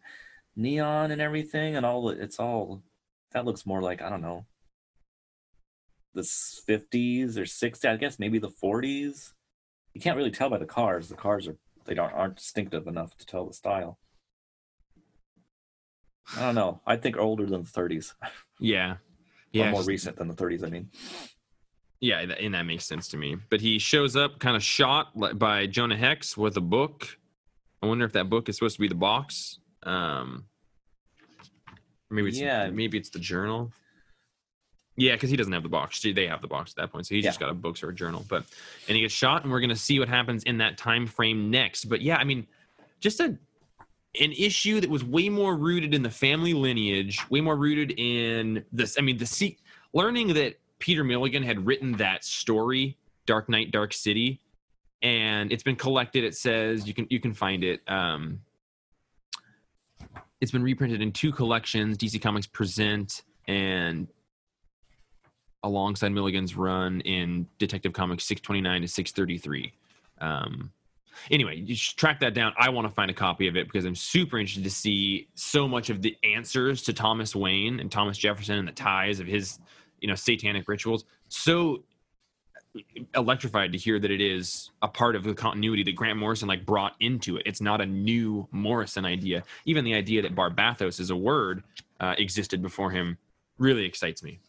neon 0.55 1.11
and 1.11 1.21
everything, 1.21 1.75
and 1.75 1.86
all 1.86 2.07
the, 2.07 2.21
it's 2.21 2.39
all 2.39 2.84
that 3.31 3.45
looks 3.45 3.65
more 3.65 3.81
like 3.81 4.01
I 4.01 4.09
don't 4.09 4.21
know, 4.21 4.45
the 6.13 6.21
50s 6.21 7.38
or 7.38 7.43
60s. 7.43 7.89
I 7.89 7.97
guess 7.97 8.19
maybe 8.19 8.39
the 8.39 8.49
40s 8.49 9.34
you 9.93 10.01
can't 10.01 10.17
really 10.17 10.31
tell 10.31 10.49
by 10.49 10.57
the 10.57 10.65
cars. 10.65 11.07
The 11.07 11.15
cars 11.15 11.47
are 11.47 11.57
they 11.86 11.93
don't 11.93 12.13
aren't 12.13 12.38
distinctive 12.38 12.88
enough 12.88 13.15
to 13.17 13.25
tell 13.25 13.45
the 13.45 13.53
style. 13.53 13.99
I 16.38 16.39
don't 16.41 16.55
know. 16.55 16.82
I 16.86 16.95
think 16.97 17.17
older 17.17 17.45
than 17.45 17.63
the 17.63 17.69
30s, 17.69 18.13
Yeah. 18.59 18.91
or 18.93 18.99
Yeah. 19.51 19.71
more 19.71 19.84
recent 19.84 20.15
than 20.17 20.28
the 20.28 20.34
30s. 20.36 20.63
I 20.63 20.69
mean, 20.69 20.89
Yeah, 21.99 22.19
and 22.19 22.53
that 22.53 22.63
makes 22.63 22.86
sense 22.86 23.07
to 23.09 23.17
me. 23.17 23.38
But 23.49 23.61
he 23.61 23.80
shows 23.80 24.15
up 24.17 24.39
kind 24.39 24.57
of 24.57 24.63
shot 24.63 25.11
by 25.39 25.67
Jonah 25.67 25.95
Hex 25.95 26.36
with 26.36 26.57
a 26.57 26.61
book. 26.61 27.17
I 27.82 27.86
wonder 27.86 28.03
if 28.05 28.11
that 28.13 28.30
book 28.30 28.49
is 28.49 28.55
supposed 28.57 28.76
to 28.76 28.82
be 28.82 28.89
the 28.89 28.95
box. 28.95 29.59
Um, 29.84 30.47
maybe 32.09 32.30
it's 32.30 32.39
Yeah. 32.39 32.69
maybe 32.69 32.97
it's 32.97 33.09
the 33.09 33.19
journal. 33.19 33.71
Yeah, 34.95 35.13
because 35.13 35.30
he 35.30 35.38
doesn't 35.38 35.53
have 35.53 35.63
the 35.63 35.69
box. 35.69 36.01
They 36.01 36.28
have 36.28 36.41
the 36.41 36.47
box 36.47 36.71
at 36.71 36.76
that 36.76 36.91
point, 36.91 37.07
so 37.07 37.15
he's 37.15 37.24
just 37.24 37.39
got 37.39 37.49
a 37.49 37.53
book 37.53 37.82
or 37.82 37.89
a 37.89 37.95
journal. 37.95 38.26
But 38.28 38.45
and 38.88 38.95
he 38.95 39.01
gets 39.01 39.13
shot, 39.13 39.43
and 39.43 39.51
we're 39.51 39.61
gonna 39.61 39.76
see 39.76 39.97
what 39.97 40.07
happens 40.09 40.43
in 40.43 40.57
that 40.59 40.78
time 40.78 41.07
frame 41.07 41.49
next. 41.49 41.86
But 41.86 42.01
yeah, 42.01 42.17
I 42.17 42.24
mean, 42.26 42.47
just 42.99 43.19
a 43.19 43.38
an 44.20 44.32
issue 44.32 44.80
that 44.80 44.89
was 44.89 45.03
way 45.03 45.30
more 45.30 45.55
rooted 45.55 45.93
in 45.93 46.03
the 46.03 46.09
family 46.09 46.53
lineage, 46.53 47.20
way 47.30 47.41
more 47.41 47.55
rooted 47.55 47.93
in 47.97 48.64
this. 48.72 48.95
I 48.97 49.01
mean, 49.01 49.18
the 49.18 49.26
se- 49.26 49.57
learning 49.93 50.34
that 50.36 50.59
Peter 50.80 51.03
Milligan 51.03 51.43
had 51.43 51.66
written 51.66 51.93
that 51.93 52.24
story, 52.24 52.97
Dark 53.26 53.49
Knight, 53.49 53.72
Dark 53.72 53.93
City, 53.93 54.39
and 55.01 55.51
it's 55.51 55.64
been 55.64 55.76
collected. 55.76 56.24
It 56.24 56.36
says 56.36 56.88
you 56.88 56.93
can 56.93 57.07
you 57.09 57.20
can 57.20 57.34
find 57.34 57.64
it. 57.64 57.82
Um, 57.88 58.41
it's 60.41 60.51
been 60.51 60.64
reprinted 60.64 61.01
in 61.01 61.11
two 61.11 61.32
collections: 61.32 61.97
DC 61.97 62.22
Comics 62.22 62.47
Present 62.47 63.24
and 63.47 64.07
alongside 65.64 66.11
Milligan's 66.11 66.55
run 66.55 67.01
in 67.01 67.47
Detective 67.57 67.93
Comics 67.93 68.26
629 68.26 68.82
to 68.82 68.88
633. 68.88 69.74
Um, 70.20 70.72
anyway, 71.32 71.57
you 71.57 71.76
should 71.76 71.97
track 71.97 72.20
that 72.22 72.34
down. 72.34 72.53
I 72.57 72.70
want 72.70 72.88
to 72.88 72.93
find 72.93 73.09
a 73.09 73.14
copy 73.14 73.47
of 73.47 73.55
it 73.55 73.68
because 73.68 73.86
I'm 73.86 73.95
super 73.95 74.38
interested 74.38 74.64
to 74.64 74.72
see 74.72 75.28
so 75.36 75.68
much 75.68 75.89
of 75.89 76.01
the 76.01 76.16
answers 76.24 76.82
to 76.84 76.93
Thomas 76.93 77.36
Wayne 77.36 77.80
and 77.80 77.91
Thomas 77.91 78.18
Jefferson 78.18 78.57
and 78.57 78.68
the 78.68 78.74
ties 78.74 79.20
of 79.20 79.28
his, 79.28 79.59
you 79.99 80.07
know, 80.07 80.16
satanic 80.16 80.68
rituals. 80.68 81.05
So 81.30 81.84
electrified 83.16 83.72
to 83.72 83.78
hear 83.78 83.99
that 83.99 84.09
it 84.09 84.22
is 84.22 84.72
a 84.82 84.88
part 84.88 85.16
of 85.16 85.24
the 85.24 85.34
continuity 85.34 85.84
that 85.84 85.95
Grant 85.95 86.18
Morrison 86.18 86.47
like 86.47 86.66
brought 86.66 86.95
into 86.99 87.38
it. 87.38 87.43
It's 87.45 87.61
not 87.61 87.82
a 87.82 87.86
new 87.86 88.47
Morrison 88.51 89.05
idea. 89.05 89.43
Even 89.66 89.86
the 89.86 89.93
idea 89.93 90.22
that 90.24 90.36
Barbatos 90.36 90.99
is 90.99 91.09
a 91.09 91.16
word 91.16 91.64
uh, 91.99 92.16
existed 92.18 92.61
before 92.61 92.91
him 92.91 93.18
really 93.57 93.86
excites 93.86 94.24
me. 94.24 94.39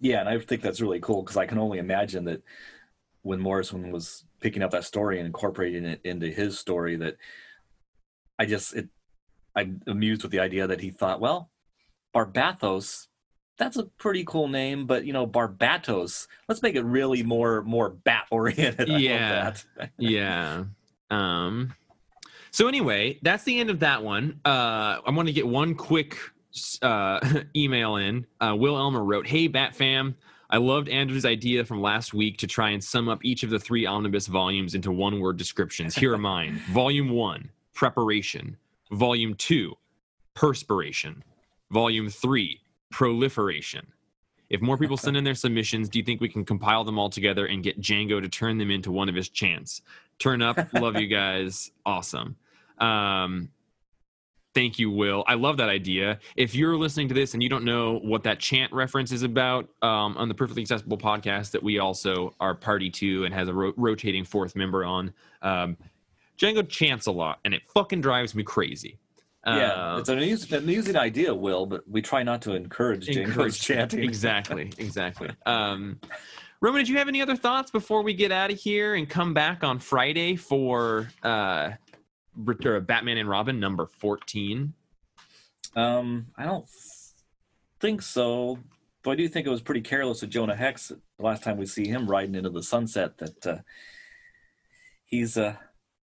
Yeah, 0.00 0.20
and 0.20 0.28
I 0.28 0.38
think 0.38 0.62
that's 0.62 0.80
really 0.80 1.00
cool 1.00 1.22
because 1.22 1.36
I 1.36 1.46
can 1.46 1.58
only 1.58 1.78
imagine 1.78 2.24
that 2.24 2.42
when 3.22 3.40
Morrison 3.40 3.90
was 3.90 4.24
picking 4.40 4.62
up 4.62 4.70
that 4.70 4.84
story 4.84 5.18
and 5.18 5.26
incorporating 5.26 5.84
it 5.84 6.00
into 6.04 6.28
his 6.28 6.58
story, 6.58 6.96
that 6.96 7.16
I 8.38 8.46
just 8.46 8.74
it 8.74 8.88
I'm 9.54 9.82
amused 9.86 10.22
with 10.22 10.32
the 10.32 10.40
idea 10.40 10.66
that 10.66 10.80
he 10.80 10.90
thought, 10.90 11.20
well, 11.20 11.50
Barbatos 12.14 13.08
that's 13.60 13.76
a 13.76 13.84
pretty 13.84 14.24
cool 14.24 14.48
name, 14.48 14.86
but 14.86 15.04
you 15.04 15.12
know, 15.12 15.26
Barbatos. 15.26 16.26
Let's 16.48 16.62
make 16.62 16.74
it 16.74 16.82
really 16.82 17.22
more 17.22 17.62
more 17.62 17.90
bat 17.90 18.26
oriented. 18.30 18.88
Yeah, 19.00 19.54
yeah. 19.98 20.64
Um. 21.10 21.74
So 22.50 22.66
anyway, 22.66 23.20
that's 23.22 23.44
the 23.44 23.60
end 23.60 23.70
of 23.70 23.80
that 23.80 24.02
one. 24.02 24.40
Uh, 24.44 24.98
I 25.06 25.10
want 25.10 25.28
to 25.28 25.32
get 25.32 25.46
one 25.46 25.74
quick 25.74 26.18
uh, 26.82 27.20
email 27.56 27.96
in. 27.96 28.26
Uh, 28.40 28.56
Will 28.58 28.76
Elmer 28.76 29.04
wrote, 29.04 29.26
"Hey, 29.26 29.46
Bat 29.46 29.76
Fam." 29.76 30.16
I 30.52 30.56
loved 30.56 30.88
Andrew's 30.88 31.24
idea 31.24 31.64
from 31.64 31.80
last 31.80 32.12
week 32.12 32.38
to 32.38 32.46
try 32.48 32.70
and 32.70 32.82
sum 32.82 33.08
up 33.08 33.24
each 33.24 33.44
of 33.44 33.50
the 33.50 33.58
three 33.60 33.86
omnibus 33.86 34.26
volumes 34.26 34.74
into 34.74 34.90
one 34.90 35.20
word 35.20 35.36
descriptions. 35.36 35.94
Here 35.94 36.12
are 36.12 36.18
mine 36.18 36.60
Volume 36.72 37.10
1, 37.10 37.50
Preparation. 37.72 38.56
Volume 38.90 39.34
2, 39.34 39.72
Perspiration. 40.34 41.22
Volume 41.70 42.08
3, 42.08 42.60
proliferation. 42.90 43.86
If 44.48 44.60
more 44.60 44.76
people 44.76 44.96
send 44.96 45.16
in 45.16 45.22
their 45.22 45.36
submissions, 45.36 45.88
do 45.88 46.00
you 46.00 46.04
think 46.04 46.20
we 46.20 46.28
can 46.28 46.44
compile 46.44 46.82
them 46.82 46.98
all 46.98 47.10
together 47.10 47.46
and 47.46 47.62
get 47.62 47.80
Django 47.80 48.20
to 48.20 48.28
turn 48.28 48.58
them 48.58 48.72
into 48.72 48.90
one 48.90 49.08
of 49.08 49.14
his 49.14 49.28
chants? 49.28 49.82
Turn 50.18 50.42
up, 50.42 50.58
love 50.74 50.96
you 50.96 51.06
guys, 51.06 51.70
awesome. 51.86 52.34
Um, 52.78 53.50
thank 54.54 54.78
you, 54.78 54.90
Will. 54.90 55.24
I 55.26 55.34
love 55.34 55.56
that 55.58 55.68
idea. 55.68 56.18
If 56.36 56.54
you're 56.54 56.76
listening 56.76 57.08
to 57.08 57.14
this 57.14 57.34
and 57.34 57.42
you 57.42 57.48
don't 57.48 57.64
know 57.64 57.98
what 57.98 58.24
that 58.24 58.38
chant 58.38 58.72
reference 58.72 59.12
is 59.12 59.22
about 59.22 59.68
um, 59.82 60.16
on 60.16 60.28
the 60.28 60.34
Perfectly 60.34 60.62
Accessible 60.62 60.98
podcast 60.98 61.52
that 61.52 61.62
we 61.62 61.78
also 61.78 62.34
are 62.40 62.54
party 62.54 62.90
to 62.90 63.24
and 63.24 63.34
has 63.34 63.48
a 63.48 63.54
ro- 63.54 63.72
rotating 63.76 64.24
fourth 64.24 64.56
member 64.56 64.84
on, 64.84 65.12
um, 65.42 65.76
Django 66.38 66.66
chants 66.68 67.06
a 67.06 67.12
lot 67.12 67.38
and 67.44 67.54
it 67.54 67.62
fucking 67.74 68.00
drives 68.00 68.34
me 68.34 68.42
crazy. 68.42 68.98
Yeah, 69.46 69.94
uh, 69.94 69.98
it's 69.98 70.08
an 70.10 70.18
amusing, 70.18 70.54
amusing, 70.54 70.96
idea, 70.96 71.34
Will, 71.34 71.64
but 71.64 71.88
we 71.88 72.02
try 72.02 72.22
not 72.22 72.42
to 72.42 72.52
encourage, 72.52 73.08
encourage 73.08 73.58
chanting. 73.62 74.04
Exactly, 74.04 74.70
exactly. 74.76 75.30
um, 75.46 75.98
Roman, 76.60 76.80
did 76.80 76.90
you 76.90 76.98
have 76.98 77.08
any 77.08 77.22
other 77.22 77.36
thoughts 77.36 77.70
before 77.70 78.02
we 78.02 78.12
get 78.12 78.32
out 78.32 78.52
of 78.52 78.58
here 78.58 78.94
and 78.94 79.08
come 79.08 79.32
back 79.32 79.64
on 79.64 79.78
Friday 79.78 80.36
for 80.36 81.08
uh, 81.22 81.70
Batman 82.36 83.18
and 83.18 83.28
Robin 83.28 83.60
number 83.60 83.86
14? 83.86 84.74
Um, 85.76 86.26
I 86.36 86.44
don't 86.44 86.66
think 87.78 88.02
so, 88.02 88.58
but 89.02 89.12
I 89.12 89.14
do 89.14 89.28
think 89.28 89.46
it 89.46 89.50
was 89.50 89.62
pretty 89.62 89.82
careless 89.82 90.22
of 90.22 90.30
Jonah 90.30 90.56
Hex 90.56 90.88
the 90.88 90.98
last 91.18 91.42
time 91.42 91.56
we 91.56 91.66
see 91.66 91.86
him 91.86 92.10
riding 92.10 92.34
into 92.34 92.50
the 92.50 92.62
sunset 92.62 93.18
that 93.18 93.46
uh, 93.46 93.58
he's 95.04 95.36
uh, 95.36 95.56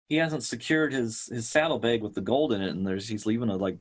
he 0.08 0.16
hasn't 0.16 0.44
secured 0.44 0.92
his 0.92 1.26
his 1.26 1.48
saddlebag 1.48 2.02
with 2.02 2.14
the 2.14 2.20
gold 2.20 2.52
in 2.52 2.62
it, 2.62 2.70
and 2.70 2.86
there's 2.86 3.08
he's 3.08 3.26
leaving 3.26 3.48
a 3.48 3.56
like 3.56 3.78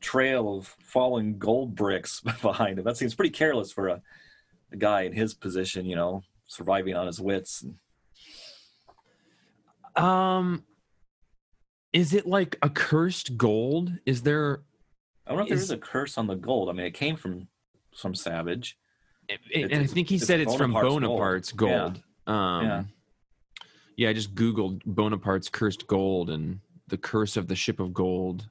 trail 0.00 0.56
of 0.56 0.66
falling 0.66 1.38
gold 1.38 1.74
bricks 1.74 2.20
behind 2.42 2.78
him. 2.78 2.84
That 2.84 2.96
seems 2.96 3.14
pretty 3.14 3.30
careless 3.30 3.72
for 3.72 3.88
a, 3.88 4.02
a 4.72 4.76
guy 4.76 5.02
in 5.02 5.12
his 5.12 5.34
position, 5.34 5.86
you 5.86 5.96
know, 5.96 6.22
surviving 6.46 6.94
on 6.94 7.06
his 7.06 7.20
wits. 7.20 7.62
And... 7.62 10.04
Um, 10.04 10.64
is 11.92 12.12
it 12.12 12.26
like 12.26 12.56
a 12.62 12.70
cursed 12.70 13.36
gold? 13.36 13.92
Is 14.04 14.22
there? 14.22 14.62
I 15.26 15.30
don't 15.30 15.38
know 15.38 15.46
if 15.46 15.52
is, 15.52 15.68
there 15.68 15.76
is 15.76 15.82
a 15.82 15.84
curse 15.84 16.18
on 16.18 16.26
the 16.26 16.34
gold. 16.34 16.68
I 16.68 16.72
mean, 16.72 16.86
it 16.86 16.94
came 16.94 17.16
from 17.16 17.48
from 17.94 18.14
Savage. 18.14 18.78
It, 19.28 19.40
it, 19.50 19.72
and 19.72 19.82
I 19.82 19.86
think 19.86 20.08
he 20.08 20.18
said 20.18 20.38
it's, 20.40 20.52
it's 20.52 20.58
from 20.58 20.72
Bonaparte's 20.72 21.50
gold. 21.50 21.94
gold. 21.94 22.02
Yeah. 22.28 22.56
Um, 22.58 22.64
yeah 22.64 22.84
yeah, 23.96 24.10
I 24.10 24.12
just 24.12 24.34
Googled 24.34 24.82
Bonaparte's 24.84 25.48
cursed 25.48 25.86
gold 25.86 26.30
and 26.30 26.60
the 26.88 26.98
curse 26.98 27.36
of 27.36 27.48
the 27.48 27.56
ship 27.56 27.80
of 27.80 27.92
gold. 27.92 28.48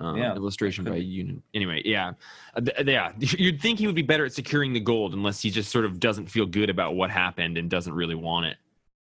Um, 0.00 0.16
yeah, 0.16 0.34
illustration 0.34 0.84
by 0.84 0.96
Union. 0.96 1.42
Anyway, 1.54 1.82
yeah, 1.84 2.12
uh, 2.56 2.60
th- 2.60 2.86
yeah. 2.86 3.12
You'd 3.18 3.60
think 3.60 3.78
he 3.78 3.86
would 3.86 3.94
be 3.94 4.02
better 4.02 4.24
at 4.24 4.32
securing 4.32 4.72
the 4.72 4.80
gold 4.80 5.14
unless 5.14 5.40
he 5.40 5.50
just 5.50 5.70
sort 5.70 5.84
of 5.84 6.00
doesn't 6.00 6.26
feel 6.26 6.46
good 6.46 6.70
about 6.70 6.94
what 6.94 7.10
happened 7.10 7.58
and 7.58 7.70
doesn't 7.70 7.92
really 7.92 8.14
want 8.14 8.46
it. 8.46 8.56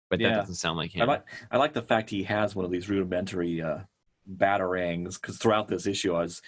But 0.10 0.20
that 0.20 0.30
doesn't 0.30 0.56
sound 0.56 0.78
like 0.78 0.96
him. 0.96 1.04
I 1.04 1.06
like, 1.06 1.26
I 1.52 1.58
like 1.58 1.74
the 1.74 1.82
fact 1.82 2.10
he 2.10 2.24
has 2.24 2.56
one 2.56 2.66
of 2.66 2.72
these 2.72 2.90
rudimentary 2.90 3.62
uh, 3.62 3.80
batarangs 4.38 5.22
because 5.22 5.38
throughout 5.38 5.68
this 5.68 5.86
issue, 5.86 6.16
I 6.16 6.22
was 6.22 6.42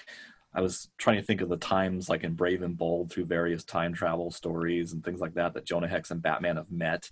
I 0.54 0.62
was 0.62 0.90
trying 0.98 1.18
to 1.18 1.24
think 1.24 1.42
of 1.42 1.50
the 1.50 1.58
times 1.58 2.10
like 2.10 2.24
in 2.24 2.34
Brave 2.34 2.62
and 2.62 2.78
Bold 2.78 3.12
through 3.12 3.26
various 3.26 3.64
time 3.64 3.94
travel 3.94 4.32
stories 4.32 4.94
and 4.94 5.04
things 5.04 5.22
like 5.22 5.36
that 5.36 5.54
that 5.54 5.66
Jonah 5.66 5.88
Hex 5.88 6.12
and 6.12 6.22
Batman 6.22 6.58
have 6.58 6.72
met, 6.72 7.12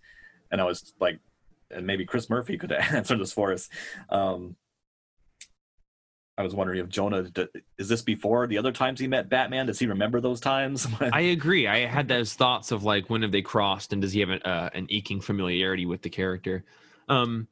and 0.52 0.60
I 0.60 0.64
was 0.66 0.94
like 1.00 1.20
and 1.72 1.86
maybe 1.86 2.06
Chris 2.06 2.30
Murphy 2.30 2.58
could 2.58 2.72
answer 2.94 3.18
this 3.18 3.34
for 3.34 3.54
us. 3.54 3.70
Um, 4.10 4.56
I 6.40 6.44
was 6.44 6.56
wondering 6.56 6.80
if 6.80 6.88
Jonah 6.88 7.30
is 7.78 7.90
this 7.90 8.02
before 8.02 8.48
the 8.48 8.58
other 8.58 8.72
times 8.72 9.02
he 9.02 9.08
met 9.08 9.28
Batman? 9.28 9.66
Does 9.66 9.78
he 9.78 9.88
remember 9.88 10.22
those 10.22 10.40
times? 10.40 10.88
I 11.12 11.20
agree. 11.20 11.68
I 11.68 11.86
had 11.86 12.08
those 12.08 12.34
thoughts 12.34 12.72
of 12.72 12.86
like 12.86 13.10
when 13.10 13.24
have 13.24 13.34
they 13.34 13.42
crossed, 13.42 13.92
and 13.92 14.02
does 14.02 14.14
he 14.14 14.22
have 14.22 14.30
an, 14.30 14.42
uh, 14.44 14.70
an 14.74 14.88
aching 14.90 15.20
familiarity 15.20 15.86
with 15.86 16.02
the 16.02 16.10
character? 16.10 16.64
Um, 17.10 17.50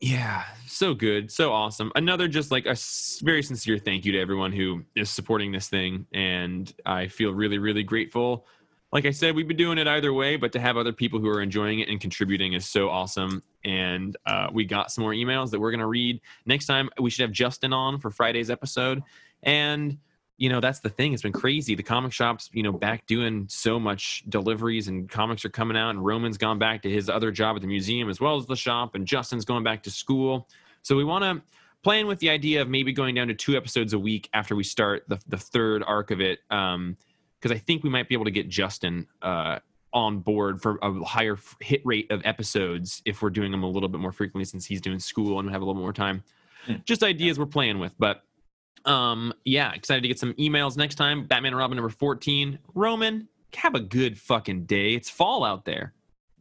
yeah, 0.00 0.42
so 0.66 0.94
good, 0.94 1.30
so 1.30 1.52
awesome. 1.52 1.92
Another 1.94 2.26
just 2.26 2.50
like 2.50 2.66
a 2.66 2.76
very 3.22 3.44
sincere 3.44 3.78
thank 3.78 4.04
you 4.04 4.10
to 4.12 4.20
everyone 4.20 4.50
who 4.50 4.82
is 4.96 5.08
supporting 5.08 5.52
this 5.52 5.68
thing, 5.68 6.08
and 6.12 6.74
I 6.84 7.06
feel 7.06 7.30
really, 7.30 7.58
really 7.58 7.84
grateful 7.84 8.46
like 8.94 9.06
I 9.06 9.10
said, 9.10 9.34
we've 9.34 9.48
been 9.48 9.56
doing 9.56 9.76
it 9.76 9.88
either 9.88 10.12
way, 10.12 10.36
but 10.36 10.52
to 10.52 10.60
have 10.60 10.76
other 10.76 10.92
people 10.92 11.18
who 11.18 11.28
are 11.28 11.42
enjoying 11.42 11.80
it 11.80 11.88
and 11.88 12.00
contributing 12.00 12.52
is 12.52 12.64
so 12.64 12.88
awesome. 12.88 13.42
And 13.64 14.16
uh, 14.24 14.48
we 14.52 14.64
got 14.64 14.92
some 14.92 15.02
more 15.02 15.10
emails 15.10 15.50
that 15.50 15.58
we're 15.58 15.72
going 15.72 15.80
to 15.80 15.86
read 15.86 16.20
next 16.46 16.66
time. 16.66 16.88
We 17.00 17.10
should 17.10 17.22
have 17.22 17.32
Justin 17.32 17.72
on 17.72 17.98
for 17.98 18.12
Friday's 18.12 18.50
episode. 18.50 19.02
And 19.42 19.98
you 20.36 20.48
know 20.48 20.60
that's 20.60 20.80
the 20.80 20.88
thing 20.88 21.12
it's 21.12 21.22
been 21.22 21.32
crazy 21.32 21.76
the 21.76 21.82
comic 21.84 22.12
shops 22.12 22.50
you 22.52 22.64
know 22.64 22.72
back 22.72 23.06
doing 23.06 23.46
so 23.48 23.78
much 23.78 24.24
deliveries 24.28 24.88
and 24.88 25.08
comics 25.08 25.44
are 25.44 25.48
coming 25.48 25.76
out 25.76 25.90
and 25.90 26.04
roman's 26.04 26.36
gone 26.36 26.58
back 26.58 26.82
to 26.82 26.90
his 26.90 27.08
other 27.08 27.30
job 27.30 27.54
at 27.54 27.62
the 27.62 27.68
museum 27.68 28.10
as 28.10 28.20
well 28.20 28.36
as 28.36 28.44
the 28.46 28.56
shop 28.56 28.96
and 28.96 29.06
justin's 29.06 29.44
going 29.44 29.62
back 29.62 29.84
to 29.84 29.92
school 29.92 30.48
so 30.82 30.96
we 30.96 31.04
want 31.04 31.22
to 31.22 31.40
plan 31.84 32.08
with 32.08 32.18
the 32.18 32.30
idea 32.30 32.60
of 32.60 32.68
maybe 32.68 32.92
going 32.92 33.14
down 33.14 33.28
to 33.28 33.34
two 33.34 33.56
episodes 33.56 33.92
a 33.92 33.98
week 33.98 34.28
after 34.34 34.56
we 34.56 34.64
start 34.64 35.04
the, 35.06 35.20
the 35.28 35.38
third 35.38 35.84
arc 35.86 36.10
of 36.10 36.20
it 36.20 36.40
um, 36.50 36.96
because 37.44 37.54
I 37.54 37.60
think 37.60 37.84
we 37.84 37.90
might 37.90 38.08
be 38.08 38.14
able 38.14 38.24
to 38.24 38.30
get 38.30 38.48
Justin 38.48 39.06
uh, 39.20 39.58
on 39.92 40.20
board 40.20 40.62
for 40.62 40.78
a 40.80 41.04
higher 41.04 41.36
hit 41.60 41.82
rate 41.84 42.10
of 42.10 42.22
episodes 42.24 43.02
if 43.04 43.20
we're 43.20 43.28
doing 43.28 43.50
them 43.50 43.62
a 43.62 43.68
little 43.68 43.90
bit 43.90 44.00
more 44.00 44.12
frequently 44.12 44.46
since 44.46 44.64
he's 44.64 44.80
doing 44.80 44.98
school 44.98 45.38
and 45.38 45.48
we 45.48 45.52
have 45.52 45.60
a 45.60 45.64
little 45.66 45.78
more 45.78 45.92
time. 45.92 46.24
Mm. 46.66 46.82
Just 46.86 47.02
ideas 47.02 47.38
we're 47.38 47.44
playing 47.44 47.78
with, 47.78 47.94
but 47.98 48.22
um, 48.86 49.34
yeah, 49.44 49.74
excited 49.74 50.00
to 50.00 50.08
get 50.08 50.18
some 50.18 50.32
emails 50.34 50.78
next 50.78 50.94
time. 50.94 51.26
Batman 51.26 51.52
and 51.52 51.58
Robin 51.58 51.76
number 51.76 51.90
14. 51.90 52.58
Roman, 52.74 53.28
have 53.54 53.74
a 53.74 53.80
good 53.80 54.18
fucking 54.18 54.64
day. 54.64 54.94
It's 54.94 55.10
fall 55.10 55.44
out 55.44 55.66
there. 55.66 55.92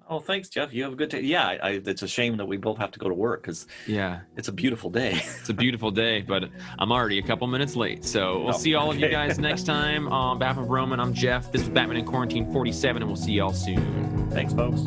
Oh, 0.10 0.20
thanks, 0.20 0.50
Jeff. 0.50 0.74
You 0.74 0.84
have 0.84 0.94
a 0.94 0.96
good 0.96 1.10
day. 1.10 1.22
Yeah, 1.22 1.48
I, 1.48 1.54
I, 1.54 1.70
it's 1.86 2.02
a 2.02 2.08
shame 2.08 2.36
that 2.38 2.46
we 2.46 2.58
both 2.58 2.78
have 2.78 2.92
to 2.92 3.00
go 3.00 3.08
to 3.08 3.16
work 3.16 3.42
because 3.42 3.68
yeah, 3.88 4.22
it's 4.36 4.50
a 4.50 4.52
beautiful 4.52 4.90
day. 4.90 5.14
it's 5.40 5.50
a 5.50 5.54
beautiful 5.54 5.92
day, 5.92 6.22
but 6.22 6.50
I'm 6.78 6.92
already 6.92 7.20
a 7.20 7.24
couple 7.24 7.48
minutes 7.48 7.76
late. 7.76 8.04
So 8.04 8.40
we'll 8.40 8.56
oh, 8.56 8.58
see 8.58 8.76
all 8.76 8.90
okay. 8.90 8.98
of 8.98 9.02
you 9.02 9.10
guys 9.10 9.40
next 9.40 9.64
time. 9.64 10.10
On 10.10 10.38
behalf 10.38 10.58
of 10.58 10.70
Roman, 10.70 11.00
I'm 11.00 11.14
Jeff. 11.14 11.52
This 11.52 11.62
is 11.62 11.70
Batman 11.70 11.98
in 11.98 12.06
Quarantine 12.06 12.52
47, 12.52 13.02
and 13.02 13.10
we'll 13.10 13.16
see 13.16 13.34
y'all 13.34 13.54
soon. 13.54 14.30
Thanks, 14.32 14.54
folks. 14.54 14.82